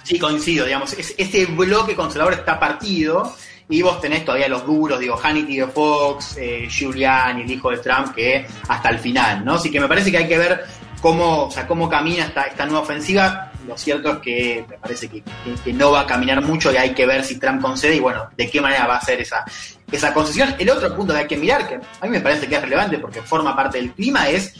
Sí, 0.03 0.17
coincido, 0.19 0.65
digamos. 0.65 0.93
Es- 0.93 1.13
ese 1.17 1.45
bloque 1.45 1.95
conservador 1.95 2.33
está 2.33 2.59
partido 2.59 3.33
y 3.69 3.81
vos 3.81 3.99
tenés 4.01 4.25
todavía 4.25 4.47
los 4.47 4.65
duros, 4.65 4.99
digo, 4.99 5.17
Hannity 5.21 5.57
de 5.57 5.67
Fox, 5.67 6.37
eh, 6.37 6.67
Giuliani, 6.69 7.41
el 7.43 7.51
hijo 7.51 7.69
de 7.71 7.77
Trump, 7.77 8.13
que 8.13 8.45
hasta 8.67 8.89
el 8.89 8.99
final, 8.99 9.43
¿no? 9.45 9.55
Así 9.55 9.71
que 9.71 9.79
me 9.79 9.87
parece 9.87 10.11
que 10.11 10.17
hay 10.17 10.27
que 10.27 10.37
ver 10.37 10.65
cómo, 11.01 11.45
o 11.45 11.51
sea, 11.51 11.65
cómo 11.67 11.89
camina 11.89 12.25
esta, 12.25 12.43
esta 12.43 12.65
nueva 12.65 12.81
ofensiva. 12.81 13.47
Lo 13.67 13.77
cierto 13.77 14.11
es 14.13 14.17
que 14.19 14.65
me 14.67 14.77
parece 14.77 15.07
que, 15.07 15.21
que- 15.21 15.55
que 15.63 15.73
no 15.73 15.91
va 15.91 16.01
a 16.01 16.05
caminar 16.07 16.41
mucho 16.41 16.71
y 16.73 16.77
hay 16.77 16.91
que 16.93 17.05
ver 17.05 17.23
si 17.23 17.39
Trump 17.39 17.61
concede 17.61 17.95
y, 17.95 17.99
bueno, 17.99 18.27
de 18.35 18.49
qué 18.49 18.59
manera 18.59 18.87
va 18.87 18.97
a 18.97 19.01
ser 19.01 19.21
esa, 19.21 19.45
esa 19.91 20.13
concesión. 20.13 20.55
El 20.57 20.69
otro 20.69 20.93
punto 20.95 21.13
que 21.13 21.19
hay 21.19 21.27
que 21.27 21.37
mirar, 21.37 21.67
que 21.67 21.75
a 21.75 22.03
mí 22.05 22.09
me 22.09 22.21
parece 22.21 22.47
que 22.47 22.55
es 22.55 22.61
relevante 22.61 22.97
porque 22.97 23.21
forma 23.21 23.55
parte 23.55 23.77
del 23.77 23.93
clima, 23.93 24.27
es 24.29 24.53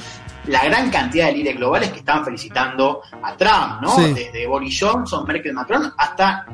la 0.45 0.63
gran 0.65 0.89
cantidad 0.91 1.27
de 1.27 1.33
líderes 1.33 1.57
globales 1.57 1.89
que 1.91 1.99
están 1.99 2.23
felicitando 2.23 3.01
a 3.23 3.35
Trump, 3.35 3.81
¿no? 3.81 3.95
Sí. 3.95 4.13
Desde 4.13 4.45
Boris 4.47 4.77
Johnson, 4.79 5.25
Merkel, 5.27 5.53
Macron, 5.53 5.91
hasta 5.97 6.45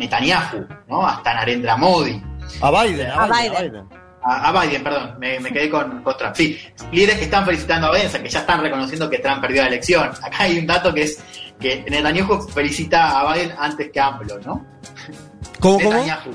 Netanyahu, 0.00 0.66
¿no? 0.88 1.06
Hasta 1.06 1.34
Narendra 1.34 1.76
Modi. 1.76 2.20
A 2.60 2.70
Biden, 2.70 3.10
a 3.10 3.22
A 3.22 3.26
Biden. 3.26 3.52
Biden. 3.52 3.56
a 3.56 3.60
Biden. 3.60 4.00
A, 4.22 4.48
a 4.48 4.60
Biden, 4.66 4.82
perdón, 4.82 5.14
me, 5.18 5.40
me 5.40 5.50
quedé 5.52 5.70
con, 5.70 6.02
con 6.02 6.16
Trump. 6.16 6.34
Sí, 6.34 6.58
líderes 6.92 7.16
que 7.18 7.24
están 7.24 7.44
felicitando 7.46 7.90
a 7.92 7.98
sea, 7.98 8.22
que 8.22 8.28
ya 8.28 8.40
están 8.40 8.60
reconociendo 8.60 9.08
que 9.08 9.18
Trump 9.18 9.40
perdió 9.40 9.62
la 9.62 9.68
elección. 9.68 10.08
Acá 10.22 10.40
hay 10.44 10.58
un 10.58 10.66
dato 10.66 10.92
que 10.92 11.02
es 11.04 11.22
que 11.58 11.84
Netanyahu 11.88 12.48
felicita 12.48 13.20
a 13.20 13.32
Biden 13.32 13.52
antes 13.58 13.90
que 13.90 14.00
AMLO, 14.00 14.38
¿no? 14.40 14.66
¿Cómo, 15.60 15.78
cómo? 15.78 15.90
Netanyahu. 15.92 16.30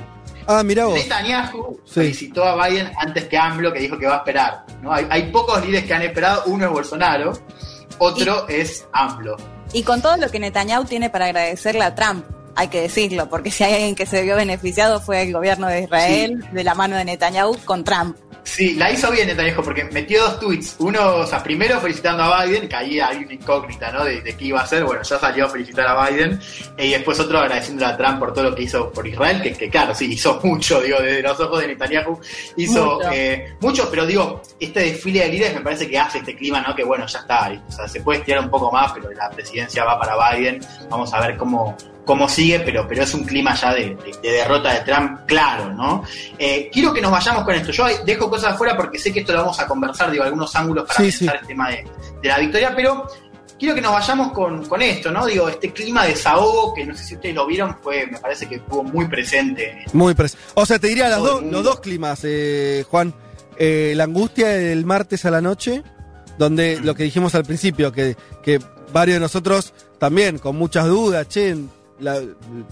Ah, 0.47 0.63
mirá 0.63 0.85
vos. 0.85 0.95
Netanyahu 0.95 1.79
Sí. 1.85 1.93
felicitó 1.93 2.43
a 2.43 2.67
Biden 2.67 2.91
antes 2.97 3.25
que 3.25 3.37
AMLO, 3.37 3.71
que 3.73 3.79
dijo 3.79 3.97
que 3.97 4.07
va 4.07 4.15
a 4.15 4.17
esperar. 4.17 4.65
¿no? 4.81 4.91
Hay, 4.93 5.05
hay 5.09 5.31
pocos 5.31 5.63
líderes 5.65 5.85
que 5.85 5.93
han 5.93 6.01
esperado, 6.03 6.43
uno 6.47 6.65
es 6.65 6.71
Bolsonaro, 6.71 7.33
otro 7.99 8.47
es 8.47 8.87
AMLO. 8.93 9.35
Y 9.73 9.83
con 9.83 10.01
todo 10.01 10.17
lo 10.17 10.29
que 10.29 10.39
Netanyahu 10.39 10.85
tiene 10.85 11.09
para 11.09 11.25
agradecerle 11.25 11.83
a 11.83 11.93
Trump, 11.95 12.25
hay 12.55 12.67
que 12.69 12.81
decirlo, 12.81 13.29
porque 13.29 13.51
si 13.51 13.63
hay 13.63 13.73
alguien 13.73 13.95
que 13.95 14.05
se 14.05 14.21
vio 14.21 14.35
beneficiado 14.35 15.01
fue 15.01 15.21
el 15.23 15.33
gobierno 15.33 15.67
de 15.67 15.81
Israel, 15.81 16.45
de 16.51 16.63
la 16.63 16.73
mano 16.75 16.95
de 16.95 17.05
Netanyahu 17.05 17.57
con 17.65 17.83
Trump. 17.83 18.17
Sí, 18.43 18.75
la 18.75 18.91
hizo 18.91 19.09
bien 19.09 19.27
Netanyahu 19.27 19.63
porque 19.63 19.85
metió 19.85 20.21
dos 20.21 20.39
tweets. 20.39 20.75
Uno, 20.77 21.15
o 21.15 21.25
sea, 21.25 21.41
primero 21.41 21.79
felicitando 21.81 22.23
a 22.23 22.45
Biden, 22.45 22.69
que 22.69 22.75
ahí 22.75 22.99
hay 22.99 23.17
una 23.17 23.33
incógnita, 23.33 23.91
¿no? 23.91 24.05
De, 24.05 24.21
de 24.21 24.37
qué 24.37 24.45
iba 24.45 24.59
a 24.59 24.63
hacer. 24.63 24.83
Bueno, 24.83 25.01
ya 25.01 25.17
salió 25.17 25.45
a 25.45 25.49
felicitar 25.49 25.87
a 25.87 26.07
Biden. 26.07 26.39
Y 26.77 26.91
después 26.91 27.19
otro 27.19 27.39
agradeciendo 27.39 27.87
a 27.87 27.97
Trump 27.97 28.19
por 28.19 28.33
todo 28.33 28.43
lo 28.51 28.55
que 28.55 28.61
hizo 28.63 28.91
por 28.91 29.07
Israel, 29.07 29.41
que, 29.41 29.51
que 29.53 29.67
claro, 29.67 29.95
sí, 29.95 30.13
hizo 30.13 30.39
mucho, 30.43 30.79
digo, 30.81 30.99
desde 31.01 31.23
los 31.23 31.39
ojos 31.39 31.59
de 31.59 31.69
Netanyahu. 31.69 32.19
Hizo 32.55 32.95
Mucho. 32.97 33.11
eh, 33.11 33.55
mucho, 33.61 33.87
pero 33.89 34.05
digo, 34.05 34.43
este 34.59 34.79
desfile 34.81 35.21
de 35.21 35.29
líderes 35.29 35.55
me 35.55 35.61
parece 35.61 35.89
que 35.89 35.97
hace 35.97 36.19
este 36.19 36.35
clima, 36.35 36.61
¿no? 36.61 36.75
Que 36.75 36.83
bueno, 36.83 37.07
ya 37.07 37.19
está. 37.19 37.51
O 37.67 37.71
sea, 37.71 37.87
se 37.87 38.01
puede 38.01 38.19
estirar 38.19 38.41
un 38.43 38.51
poco 38.51 38.71
más, 38.71 38.91
pero 38.93 39.09
la 39.11 39.27
presidencia 39.31 39.83
va 39.83 39.99
para 39.99 40.35
Biden. 40.37 40.61
Vamos 40.91 41.11
a 41.15 41.19
ver 41.19 41.35
cómo, 41.35 41.75
cómo 42.05 42.29
sigue, 42.29 42.59
pero, 42.59 42.87
pero 42.87 43.03
es 43.03 43.13
un 43.13 43.23
clima 43.23 43.55
ya 43.55 43.73
de, 43.73 43.95
de- 43.95 44.15
de 44.21 44.31
derrota 44.31 44.73
de 44.73 44.79
Trump, 44.81 45.21
claro, 45.25 45.73
¿no? 45.73 46.03
Eh, 46.37 46.69
quiero 46.71 46.93
que 46.93 47.01
nos 47.01 47.11
vayamos 47.11 47.43
con 47.43 47.55
esto. 47.55 47.71
Yo 47.71 47.85
dejo 48.05 48.29
cosas 48.29 48.53
afuera 48.53 48.75
porque 48.77 48.99
sé 48.99 49.11
que 49.11 49.21
esto 49.21 49.33
lo 49.33 49.39
vamos 49.39 49.59
a 49.59 49.67
conversar, 49.67 50.11
digo, 50.11 50.23
algunos 50.23 50.55
ángulos 50.55 50.85
para 50.85 50.97
Sí, 50.99 51.17
pensar 51.17 51.35
sí. 51.37 51.41
el 51.41 51.47
tema 51.47 51.69
de, 51.71 51.85
de 52.21 52.29
la 52.29 52.37
victoria, 52.39 52.73
pero 52.75 53.07
quiero 53.57 53.73
que 53.73 53.81
nos 53.81 53.91
vayamos 53.93 54.31
con, 54.33 54.65
con 54.65 54.81
esto, 54.81 55.11
¿no? 55.11 55.25
Digo, 55.25 55.49
este 55.49 55.71
clima 55.73 56.03
de 56.03 56.09
desahogo, 56.09 56.73
que 56.73 56.85
no 56.85 56.95
sé 56.95 57.03
si 57.03 57.15
ustedes 57.15 57.33
lo 57.35 57.45
vieron, 57.47 57.75
fue, 57.81 58.05
me 58.07 58.19
parece 58.19 58.47
que 58.47 58.55
estuvo 58.55 58.83
muy 58.83 59.07
presente. 59.07 59.85
Muy 59.93 60.13
pres 60.13 60.37
O 60.53 60.65
sea, 60.65 60.77
te 60.77 60.87
diría 60.87 61.09
las 61.09 61.19
mundo. 61.19 61.41
los 61.51 61.63
dos 61.63 61.79
climas, 61.79 62.19
eh, 62.23 62.85
Juan. 62.89 63.13
Eh, 63.57 63.93
la 63.95 64.03
angustia 64.03 64.49
del 64.49 64.85
martes 64.85 65.23
a 65.25 65.31
la 65.31 65.39
noche, 65.41 65.81
donde 66.37 66.79
lo 66.81 66.93
que 66.93 67.03
dijimos 67.03 67.33
al 67.35 67.45
principio, 67.45 67.91
que, 67.93 68.17
que 68.43 68.59
varios 68.91 69.15
de 69.15 69.19
nosotros 69.21 69.73
también 69.97 70.37
con 70.39 70.57
muchas 70.57 70.87
dudas, 70.87 71.27
che, 71.29 71.55
la- 71.99 72.21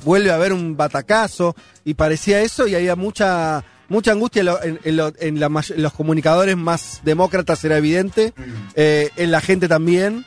vuelve 0.03 0.31
a 0.31 0.35
haber 0.35 0.53
un 0.53 0.75
batacazo, 0.77 1.55
y 1.85 1.93
parecía 1.95 2.41
eso, 2.41 2.67
y 2.67 2.75
había 2.75 2.95
mucha 2.95 3.63
mucha 3.89 4.11
angustia 4.11 4.39
en, 4.39 4.45
lo- 4.45 4.63
en- 4.63 4.79
en 4.83 4.97
lo- 4.97 5.13
en 5.19 5.39
la 5.39 5.49
may- 5.49 5.63
en 5.75 5.83
los 5.83 5.93
comunicadores 5.93 6.57
más 6.57 7.01
demócratas, 7.03 7.63
era 7.63 7.77
evidente, 7.77 8.33
eh, 8.75 9.09
en 9.17 9.29
la 9.31 9.39
gente 9.41 9.67
también, 9.67 10.25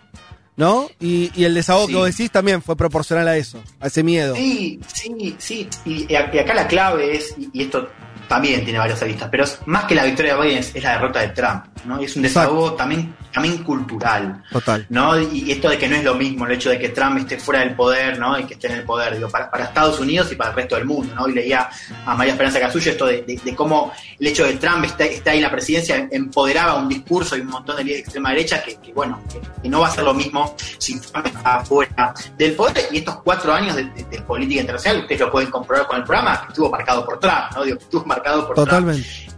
¿no? 0.56 0.88
Y, 1.00 1.32
y 1.34 1.44
el 1.44 1.54
desahogo 1.54 1.86
Sí. 1.86 1.92
que 1.92 1.98
vos 1.98 2.06
decís 2.06 2.30
también 2.30 2.62
fue 2.62 2.76
proporcional 2.76 3.26
a 3.26 3.36
eso, 3.36 3.60
a 3.80 3.88
ese 3.88 4.02
miedo. 4.04 4.36
Sí, 4.36 4.78
sí, 4.92 5.34
sí. 5.38 5.68
Y, 5.84 6.06
y 6.12 6.16
acá 6.16 6.54
la 6.54 6.68
clave 6.68 7.16
es, 7.16 7.34
y, 7.38 7.48
y 7.52 7.62
esto 7.62 7.88
también 8.28 8.62
tiene 8.64 8.78
varias 8.78 9.02
aristas, 9.02 9.28
pero 9.30 9.44
es- 9.44 9.58
más 9.66 9.84
que 9.84 9.94
la 9.96 10.04
victoria 10.04 10.36
de 10.36 10.42
Biden 10.42 10.58
es, 10.58 10.74
es 10.74 10.82
la 10.82 10.92
derrota 10.92 11.20
de 11.20 11.28
Trump, 11.30 11.64
¿no? 11.86 12.00
Y 12.00 12.04
es 12.04 12.14
un 12.16 12.22
desahogo 12.22 12.74
también, 12.74 13.14
también 13.36 13.62
cultural. 13.62 14.42
Total. 14.50 14.86
¿no? 14.88 15.20
Y 15.20 15.52
esto 15.52 15.68
de 15.68 15.76
que 15.76 15.86
no 15.88 15.96
es 15.96 16.04
lo 16.04 16.14
mismo 16.14 16.46
el 16.46 16.52
hecho 16.52 16.70
de 16.70 16.78
que 16.78 16.88
Trump 16.88 17.18
esté 17.18 17.38
fuera 17.38 17.60
del 17.60 17.74
poder, 17.74 18.18
¿no? 18.18 18.38
Y 18.38 18.44
que 18.44 18.54
esté 18.54 18.68
en 18.68 18.76
el 18.78 18.82
poder, 18.84 19.14
digo, 19.14 19.28
para, 19.28 19.50
para 19.50 19.64
Estados 19.64 20.00
Unidos 20.00 20.32
y 20.32 20.36
para 20.36 20.50
el 20.50 20.56
resto 20.56 20.76
del 20.76 20.86
mundo, 20.86 21.14
¿no? 21.14 21.28
Y 21.28 21.34
leía 21.34 21.68
a 22.06 22.14
María 22.14 22.32
Esperanza 22.32 22.58
Casullo 22.60 22.92
esto 22.92 23.04
de, 23.04 23.22
de- 23.22 23.36
de 23.44 23.54
cómo 23.54 23.92
el 24.18 24.26
hecho 24.26 24.44
de 24.46 24.52
que 24.52 24.56
Trump 24.56 24.84
está, 24.86 25.04
está 25.04 25.32
ahí 25.32 25.36
en 25.36 25.42
la 25.42 25.50
presidencia 25.50 26.08
empoderaba 26.10 26.76
un 26.76 26.88
discurso 26.88 27.36
y 27.36 27.40
un 27.42 27.48
montón 27.48 27.76
de 27.76 27.84
líderes 27.84 28.04
de 28.04 28.06
extrema 28.06 28.30
derecha 28.30 28.62
que, 28.62 28.76
que, 28.76 28.92
bueno, 28.94 29.22
que, 29.30 29.38
que 29.62 29.68
no 29.68 29.80
va 29.80 29.88
a 29.88 29.90
ser 29.90 30.04
lo 30.04 30.14
mismo 30.14 30.54
si 30.78 30.98
Trump 30.98 31.26
está 31.26 31.62
fuera 31.62 32.14
del 32.38 32.52
poder. 32.54 32.88
Y 32.90 32.98
estos 32.98 33.16
cuatro 33.22 33.52
años 33.52 33.76
de, 33.76 33.84
política 34.26 34.62
internacional, 34.62 35.02
ustedes 35.02 35.20
lo 35.20 35.30
pueden 35.30 35.50
comprobar 35.50 35.86
con 35.86 35.98
el 35.98 36.04
programa, 36.04 36.40
que 36.40 36.48
estuvo 36.48 36.70
marcado 36.70 37.04
por 37.04 37.20
Trump, 37.20 37.52
¿no? 37.54 37.64
Digo, 37.64 37.76
estuvo 37.78 38.04
marcado 38.06 38.46
por 38.46 38.56
Trump 38.64 38.88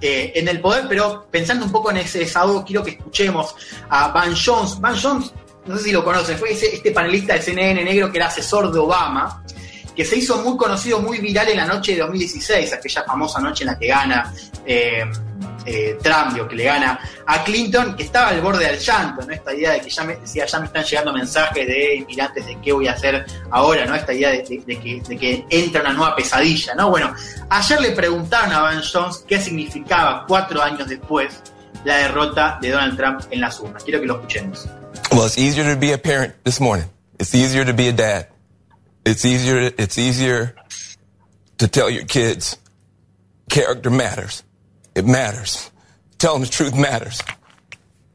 eh, 0.00 0.32
en 0.36 0.46
el 0.48 0.60
poder, 0.60 0.84
pero 0.88 1.26
pensando 1.30 1.64
un 1.66 1.72
poco 1.72 1.90
en 1.90 1.96
ese 1.98 2.20
desahogo, 2.20 2.64
quiero 2.64 2.84
que 2.84 2.92
escuchemos 2.92 3.54
a 3.90 4.08
Van 4.08 4.34
Jones. 4.34 4.80
Van 4.80 4.96
Jones, 5.00 5.32
no 5.66 5.76
sé 5.76 5.84
si 5.84 5.92
lo 5.92 6.04
conocen, 6.04 6.38
fue 6.38 6.52
este 6.52 6.90
panelista 6.90 7.34
de 7.34 7.42
CNN 7.42 7.84
negro 7.84 8.10
que 8.10 8.18
era 8.18 8.28
asesor 8.28 8.72
de 8.72 8.78
Obama, 8.78 9.42
que 9.94 10.04
se 10.04 10.16
hizo 10.16 10.38
muy 10.42 10.56
conocido, 10.56 11.00
muy 11.00 11.18
viral 11.18 11.48
en 11.48 11.56
la 11.56 11.66
noche 11.66 11.92
de 11.92 11.98
2016, 11.98 12.72
aquella 12.72 13.02
famosa 13.02 13.40
noche 13.40 13.64
en 13.64 13.70
la 13.70 13.78
que 13.78 13.88
gana 13.88 14.32
eh, 14.64 15.04
eh, 15.66 15.98
Trump, 16.02 16.32
digo, 16.32 16.48
que 16.48 16.56
le 16.56 16.64
gana 16.64 16.98
a 17.26 17.44
Clinton, 17.44 17.94
que 17.96 18.04
estaba 18.04 18.28
al 18.28 18.40
borde 18.40 18.64
del 18.64 18.78
llanto, 18.78 19.26
¿no? 19.26 19.32
Esta 19.32 19.52
idea 19.52 19.72
de 19.72 19.80
que 19.80 19.90
ya 19.90 20.04
me, 20.04 20.16
decía, 20.16 20.46
ya 20.46 20.60
me 20.60 20.66
están 20.66 20.84
llegando 20.84 21.12
mensajes 21.12 21.66
de 21.66 21.96
inmigrantes 21.96 22.46
de 22.46 22.58
qué 22.60 22.72
voy 22.72 22.88
a 22.88 22.92
hacer 22.92 23.26
ahora, 23.50 23.84
¿no? 23.84 23.94
Esta 23.94 24.14
idea 24.14 24.30
de, 24.30 24.62
de 24.66 24.78
que, 24.78 25.02
de 25.06 25.18
que 25.18 25.44
entra 25.50 25.82
una 25.82 25.92
nueva 25.92 26.16
pesadilla, 26.16 26.74
¿no? 26.74 26.90
Bueno, 26.90 27.12
ayer 27.50 27.80
le 27.80 27.90
preguntaron 27.90 28.52
a 28.52 28.60
Van 28.60 28.82
Jones 28.82 29.24
qué 29.26 29.40
significaba 29.40 30.24
cuatro 30.26 30.62
años 30.62 30.88
después 30.88 31.42
la 31.84 31.96
derrota 31.98 32.58
de 32.60 32.70
Donald 32.70 32.96
Trump 32.96 33.22
en 33.30 33.40
las 33.40 33.60
urnas. 33.60 33.84
Quiero 33.84 34.00
que 34.00 34.06
lo 34.06 34.16
escuchemos. 34.16 34.66
Well, 35.12 35.26
it's 35.26 35.38
easier 35.38 35.64
to 35.72 35.78
be 35.78 35.92
a 35.92 35.98
parent 35.98 36.34
this 36.44 36.60
morning. 36.60 36.88
It's 37.18 37.34
easier 37.34 37.64
to 37.64 37.72
be 37.72 37.88
a 37.88 37.92
dad. 37.92 38.28
It's 39.04 39.24
easier. 39.24 39.72
It's 39.78 39.98
easier 39.98 40.54
to 41.58 41.68
tell 41.68 41.90
your 41.90 42.04
kids 42.04 42.56
character 43.48 43.90
matters. 43.90 44.42
It 44.94 45.06
matters. 45.06 45.70
Tell 46.18 46.34
them 46.34 46.42
the 46.42 46.48
truth 46.48 46.76
matters. 46.76 47.22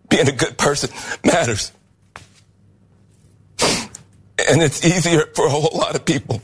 Being 0.09 0.27
a 0.27 0.31
good 0.31 0.57
person 0.57 0.89
matters. 1.23 1.71
And 4.49 4.61
it's 4.61 4.85
easier 4.85 5.25
for 5.35 5.45
a 5.45 5.49
whole 5.49 5.77
lot 5.77 5.95
of 5.95 6.05
people. 6.05 6.41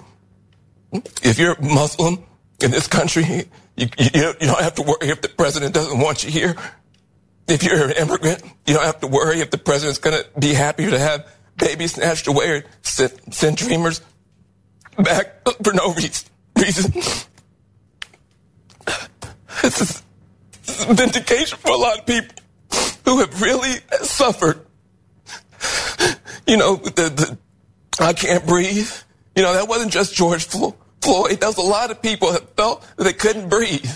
If 1.22 1.38
you're 1.38 1.60
Muslim 1.60 2.24
in 2.62 2.72
this 2.72 2.88
country, 2.88 3.24
you, 3.76 3.88
you, 3.98 4.10
you 4.14 4.48
don't 4.48 4.62
have 4.62 4.76
to 4.76 4.82
worry 4.82 5.10
if 5.10 5.22
the 5.22 5.30
president 5.30 5.74
doesn't 5.74 6.00
want 6.00 6.24
you 6.24 6.32
here. 6.32 6.56
If 7.50 7.64
you're 7.64 7.86
an 7.86 7.92
immigrant, 7.92 8.44
you 8.68 8.76
don't 8.76 8.86
have 8.86 9.00
to 9.02 9.08
worry 9.08 9.42
if 9.42 9.50
the 9.50 9.58
president's 9.58 9.98
going 9.98 10.22
to 10.22 10.40
be 10.40 10.54
happy 10.54 10.90
to 10.90 11.00
have 11.00 11.28
babies 11.58 11.94
snatched 11.94 12.28
away 12.28 12.50
or 12.50 12.64
send, 12.84 13.12
send 13.32 13.58
dreamers 13.58 14.02
back 14.98 15.44
for 15.64 15.74
no 15.74 15.94
reason. 15.94 16.30
reason. 16.56 16.92
This 19.62 19.82
is 19.82 20.04
vindication 20.86 21.58
for 21.58 21.72
a 21.72 21.78
lot 21.78 22.00
of 22.00 22.06
people 22.06 22.36
who 23.04 23.20
have 23.20 23.42
really 23.42 23.80
suffered. 24.04 24.66
You 26.48 26.58
know, 26.58 26.76
the, 26.78 27.10
the 27.10 27.38
I 28.00 28.14
can't 28.14 28.46
breathe. 28.46 28.92
You 29.36 29.44
know, 29.44 29.54
that 29.54 29.68
wasn't 29.68 29.92
just 29.92 30.14
George 30.14 30.46
Floyd. 30.46 30.76
That 31.02 31.42
was 31.42 31.58
a 31.58 31.62
lot 31.62 31.92
of 31.92 32.02
people 32.02 32.32
that 32.32 32.56
felt 32.56 32.86
that 32.96 33.04
they 33.04 33.14
couldn't 33.14 33.50
breathe. 33.50 33.92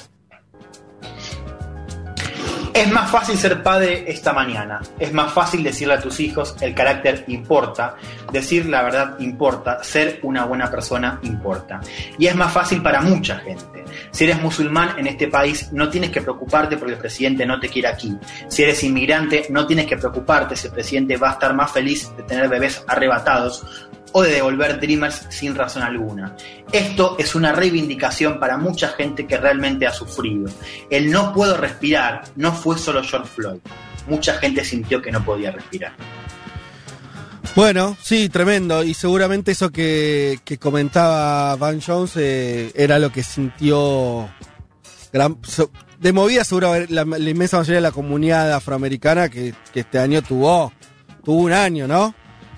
Es 2.74 2.92
más 2.92 3.12
fácil 3.12 3.38
ser 3.38 3.62
padre 3.62 4.04
esta 4.08 4.34
mañana. 4.34 4.82
Es 4.98 5.14
más 5.14 5.32
fácil 5.32 5.64
decirle 5.64 5.94
a 5.94 6.00
tus 6.00 6.20
hijos 6.20 6.56
el 6.60 6.74
carácter 6.74 7.24
importa. 7.28 7.96
Decir 8.32 8.66
la 8.66 8.82
verdad 8.82 9.16
importa. 9.20 9.84
Ser 9.84 10.20
una 10.24 10.46
buena 10.46 10.72
persona 10.72 11.20
importa. 11.22 11.82
Y 12.18 12.26
es 12.26 12.36
más 12.36 12.52
fácil 12.52 12.82
para 12.82 13.02
mucha 13.02 13.38
gente. 13.38 13.86
Si 14.10 14.24
eres 14.24 14.42
musulmán 14.42 14.98
en 14.98 15.06
este 15.06 15.28
país, 15.28 15.72
no 15.72 15.88
tienes 15.90 16.10
que 16.10 16.22
preocuparte 16.22 16.78
porque 16.78 16.94
el 16.94 17.00
presidente 17.00 17.46
no 17.46 17.60
te 17.60 17.70
quiere 17.70 17.90
aquí. 17.90 18.18
Si 18.48 18.64
eres 18.64 18.84
inmigrante, 18.84 19.46
no 19.50 19.68
tienes 19.68 19.86
que 19.86 19.98
preocuparte 19.98 20.56
si 20.56 20.68
el 20.68 20.74
presidente 20.74 21.18
va 21.18 21.30
a 21.30 21.34
estar 21.34 21.54
más 21.54 21.72
feliz 21.72 22.12
de 22.18 22.24
tener 22.24 22.50
bebés 22.50 22.84
arrebatados 22.88 23.64
o 24.14 24.22
de 24.22 24.32
devolver 24.32 24.80
Dreamers 24.80 25.28
sin 25.30 25.56
razón 25.56 25.84
alguna. 25.84 26.36
Esto 26.72 27.16
es 27.20 27.36
una 27.36 27.52
reivindicación 27.52 28.40
para 28.40 28.58
mucha 28.58 28.90
gente 28.90 29.28
que 29.28 29.38
realmente 29.38 29.86
ha 29.86 29.94
sufrido. 29.94 30.50
El 30.90 31.12
no 31.12 31.34
puedo 31.34 31.58
respirar 31.58 32.24
no 32.36 32.54
fue 32.54 32.78
solo 32.78 33.04
George 33.04 33.30
Floyd. 33.36 33.60
Mucha 34.08 34.36
gente 34.36 34.64
sintió 34.64 35.02
que 35.02 35.12
no 35.12 35.24
podía 35.24 35.52
respirar. 35.52 35.94
Bueno, 37.56 37.98
sí, 38.02 38.30
tremendo. 38.30 38.84
Y 38.84 38.94
seguramente 38.94 39.52
eso 39.52 39.72
que, 39.72 40.40
comentaba 40.60 41.56
Van 41.56 41.82
Jones 41.82 42.14
eh, 42.16 42.72
era 42.76 43.00
lo 43.00 43.12
que 43.12 43.24
sintió 43.24 44.30
gran, 45.12 45.38
de 46.00 46.14
movida 46.14 46.44
seguro 46.44 46.74
la, 46.90 47.06
la 47.06 47.30
inmensa 47.30 47.58
mayoría 47.58 47.78
de 47.78 47.82
la 47.82 47.92
comunidad 47.92 48.52
afroamericana 48.54 49.30
que, 49.30 49.54
que 49.72 49.82
este 49.82 50.00
año 50.00 50.22
tuvo, 50.22 50.74
tuvo 51.24 51.42
un 51.42 51.54
año, 51.54 51.88
¿no? 51.88 52.16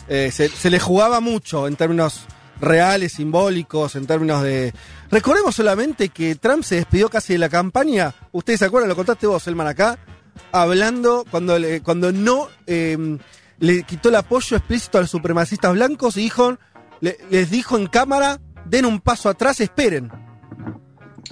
Eh, 0.08 0.30
se, 0.32 0.50
se 0.50 0.70
le 0.70 0.80
jugaba 0.80 1.20
mucho 1.20 1.68
en 1.68 1.76
términos 1.76 2.26
reales, 2.62 3.14
simbólicos, 3.14 3.96
en 3.96 4.06
términos 4.08 4.44
de... 4.44 4.74
Recordemos 5.12 5.56
solamente 5.56 6.10
que 6.10 6.36
Trump 6.36 6.64
se 6.64 6.76
despidió 6.76 7.10
casi 7.10 7.34
de 7.34 7.40
la 7.40 7.50
campaña, 7.50 8.14
ustedes 8.32 8.60
se 8.60 8.66
acuerdan, 8.66 8.90
lo 8.90 8.96
contaste 8.96 9.28
vos, 9.28 9.46
Elman, 9.48 9.68
acá, 9.68 9.98
hablando 10.52 11.26
cuando, 11.30 11.58
le- 11.60 11.82
cuando 11.82 12.12
no 12.12 12.48
eh, 12.68 13.18
le 13.60 13.84
quitó 13.84 14.10
el 14.10 14.16
apoyo 14.16 14.58
explícito 14.58 14.98
a 14.98 15.02
los 15.02 15.10
supremacistas 15.12 15.74
blancos 15.74 16.18
y 16.18 16.22
dijo, 16.22 16.58
le- 17.02 17.18
les 17.30 17.50
dijo 17.50 17.78
en 17.78 17.88
cámara, 17.88 18.40
den 18.66 18.86
un 18.86 19.00
paso 19.02 19.28
atrás, 19.30 19.60
esperen. 19.60 20.12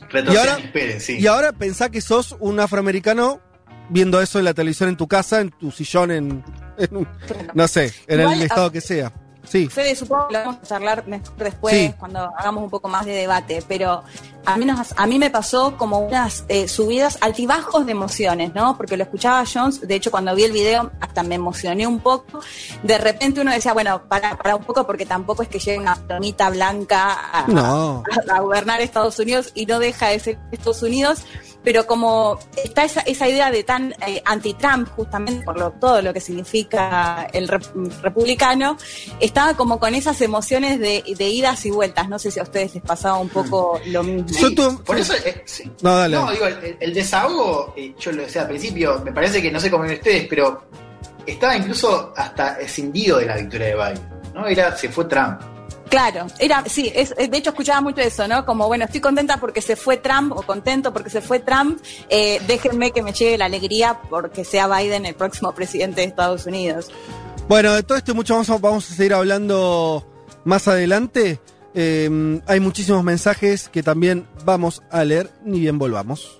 Retrocedan, 0.09 0.33
Y 0.33 0.37
ahora- 0.37 0.57
esperen, 0.63 1.01
sí. 1.01 1.17
Y 1.19 1.27
ahora 1.27 1.51
pensá 1.53 1.89
que 1.89 2.01
sos 2.01 2.35
un 2.39 2.59
afroamericano 2.59 3.39
viendo 3.89 4.21
eso 4.21 4.39
en 4.39 4.45
la 4.45 4.53
televisión 4.53 4.89
en 4.89 4.97
tu 4.97 5.07
casa, 5.07 5.41
en 5.41 5.51
tu 5.51 5.71
sillón, 5.71 6.11
en, 6.11 6.43
en 6.77 6.97
un- 6.97 7.07
no 7.53 7.67
sé, 7.67 7.93
en 8.07 8.19
Igual, 8.21 8.35
el 8.37 8.43
estado 8.43 8.67
a- 8.67 8.71
que 8.71 8.81
sea. 8.81 9.11
Sí. 9.45 9.67
Fede, 9.67 9.93
supongo 9.93 10.29
que 10.29 10.35
lo 10.35 10.39
vamos 10.39 10.57
a 10.63 10.65
charlar 10.65 11.03
después, 11.37 11.75
Sí. 11.75 11.93
cuando 11.99 12.31
hagamos 12.37 12.63
un 12.63 12.69
poco 12.69 12.87
más 12.87 13.05
de 13.05 13.11
debate, 13.11 13.61
pero 13.67 14.01
al 14.45 14.57
menos 14.57 14.93
a 14.95 15.05
mí 15.05 15.19
me 15.19 15.29
pasó 15.29 15.75
como 15.75 15.99
unas 15.99 16.45
eh, 16.47 16.69
subidas 16.69 17.17
altibajos 17.19 17.85
de 17.85 17.91
emociones, 17.91 18.55
¿no? 18.55 18.77
Porque 18.77 18.95
lo 18.95 19.03
escuchaba 19.03 19.41
a 19.41 19.45
Jones, 19.45 19.85
de 19.85 19.95
hecho 19.95 20.11
cuando 20.11 20.33
vi 20.33 20.45
el 20.45 20.53
video 20.53 20.91
hasta 21.01 21.23
me 21.23 21.35
emocioné 21.35 21.85
un 21.85 21.99
poco. 21.99 22.39
De 22.83 22.97
repente 22.97 23.41
uno 23.41 23.51
decía, 23.51 23.73
bueno, 23.73 24.07
para, 24.07 24.37
para 24.37 24.55
un 24.55 24.63
poco, 24.63 24.87
porque 24.87 25.05
tampoco 25.05 25.43
es 25.43 25.49
que 25.49 25.59
llegue 25.59 25.77
una 25.77 25.95
tonita 26.07 26.49
blanca 26.49 27.11
a, 27.33 27.45
No. 27.49 28.01
a, 28.29 28.35
a 28.35 28.39
gobernar 28.39 28.79
Estados 28.79 29.19
Unidos 29.19 29.51
y 29.53 29.65
no 29.65 29.79
deja 29.79 30.07
de 30.07 30.19
ser 30.19 30.39
Estados 30.53 30.81
Unidos, 30.83 31.25
pero 31.63 31.87
como 31.87 32.37
está 32.63 32.83
esa, 32.83 33.01
esa 33.01 33.27
idea 33.27 33.49
de 33.51 33.63
tan 33.63 33.93
eh, 34.05 34.21
anti-Trump, 34.25 34.89
justamente 34.95 35.43
por 35.45 35.57
lo, 35.57 35.71
todo 35.71 36.01
lo 36.01 36.13
que 36.13 36.19
significa 36.19 37.27
el 37.33 37.47
rep- 37.47 38.01
republicano, 38.01 38.77
estaba 39.19 39.55
como 39.55 39.79
con 39.79 39.95
esas 39.95 40.19
emociones 40.21 40.79
de, 40.79 41.03
de 41.17 41.29
idas 41.29 41.65
y 41.65 41.71
vueltas. 41.71 42.09
No 42.09 42.19
sé 42.19 42.31
si 42.31 42.39
a 42.39 42.43
ustedes 42.43 42.75
les 42.75 42.83
pasaba 42.83 43.17
un 43.17 43.29
poco 43.29 43.79
lo 43.87 44.03
mismo. 44.03 44.27
Sí, 44.29 44.55
por 44.85 44.97
eso, 44.99 45.13
eh, 45.13 45.41
sí. 45.45 45.71
No, 45.81 45.97
dale. 45.97 46.17
No, 46.17 46.31
digo, 46.31 46.47
el, 46.47 46.77
el 46.79 46.93
desahogo, 46.93 47.73
eh, 47.77 47.93
yo 47.99 48.11
lo 48.11 48.23
decía 48.23 48.41
al 48.41 48.47
principio, 48.47 49.01
me 49.03 49.11
parece 49.11 49.41
que 49.41 49.51
no 49.51 49.59
sé 49.59 49.71
cómo 49.71 49.83
ven 49.83 49.93
ustedes, 49.93 50.27
pero 50.29 50.63
estaba 51.25 51.55
incluso 51.55 52.13
hasta 52.15 52.59
escindido 52.59 53.17
de 53.19 53.25
la 53.25 53.37
victoria 53.37 53.67
de 53.67 53.75
Biden. 53.75 54.09
¿no? 54.33 54.47
Era, 54.47 54.75
se 54.75 54.89
fue 54.89 55.05
Trump. 55.05 55.39
Claro, 55.93 56.25
era, 56.39 56.63
sí, 56.65 56.91
es, 56.95 57.15
de 57.15 57.37
hecho 57.37 57.51
escuchaba 57.51 57.79
mucho 57.79 58.01
eso, 58.01 58.27
¿no? 58.27 58.47
Como, 58.47 58.65
bueno, 58.65 58.85
estoy 58.85 58.99
contenta 58.99 59.37
porque 59.37 59.61
se 59.61 59.75
fue 59.75 59.97
Trump, 59.97 60.31
o 60.31 60.41
contento 60.41 60.91
porque 60.91 61.11
se 61.11 61.21
fue 61.21 61.37
Trump, 61.37 61.79
eh, 62.09 62.41
déjenme 62.47 62.89
que 62.89 63.03
me 63.03 63.13
llegue 63.13 63.37
la 63.37 63.45
alegría 63.45 64.01
porque 64.09 64.43
sea 64.43 64.67
Biden 64.67 65.05
el 65.05 65.13
próximo 65.13 65.53
presidente 65.53 66.01
de 66.01 66.07
Estados 66.07 66.47
Unidos. 66.47 66.89
Bueno, 67.47 67.75
de 67.75 67.83
todo 67.83 67.95
esto 67.95 68.15
mucho 68.15 68.35
más 68.35 68.49
vamos 68.59 68.89
a 68.89 68.95
seguir 68.95 69.13
hablando 69.13 70.03
más 70.45 70.67
adelante. 70.67 71.39
Eh, 71.75 72.41
hay 72.47 72.59
muchísimos 72.59 73.03
mensajes 73.03 73.69
que 73.69 73.83
también 73.83 74.25
vamos 74.45 74.81
a 74.89 75.03
leer, 75.03 75.29
ni 75.45 75.59
bien 75.59 75.77
volvamos. 75.77 76.39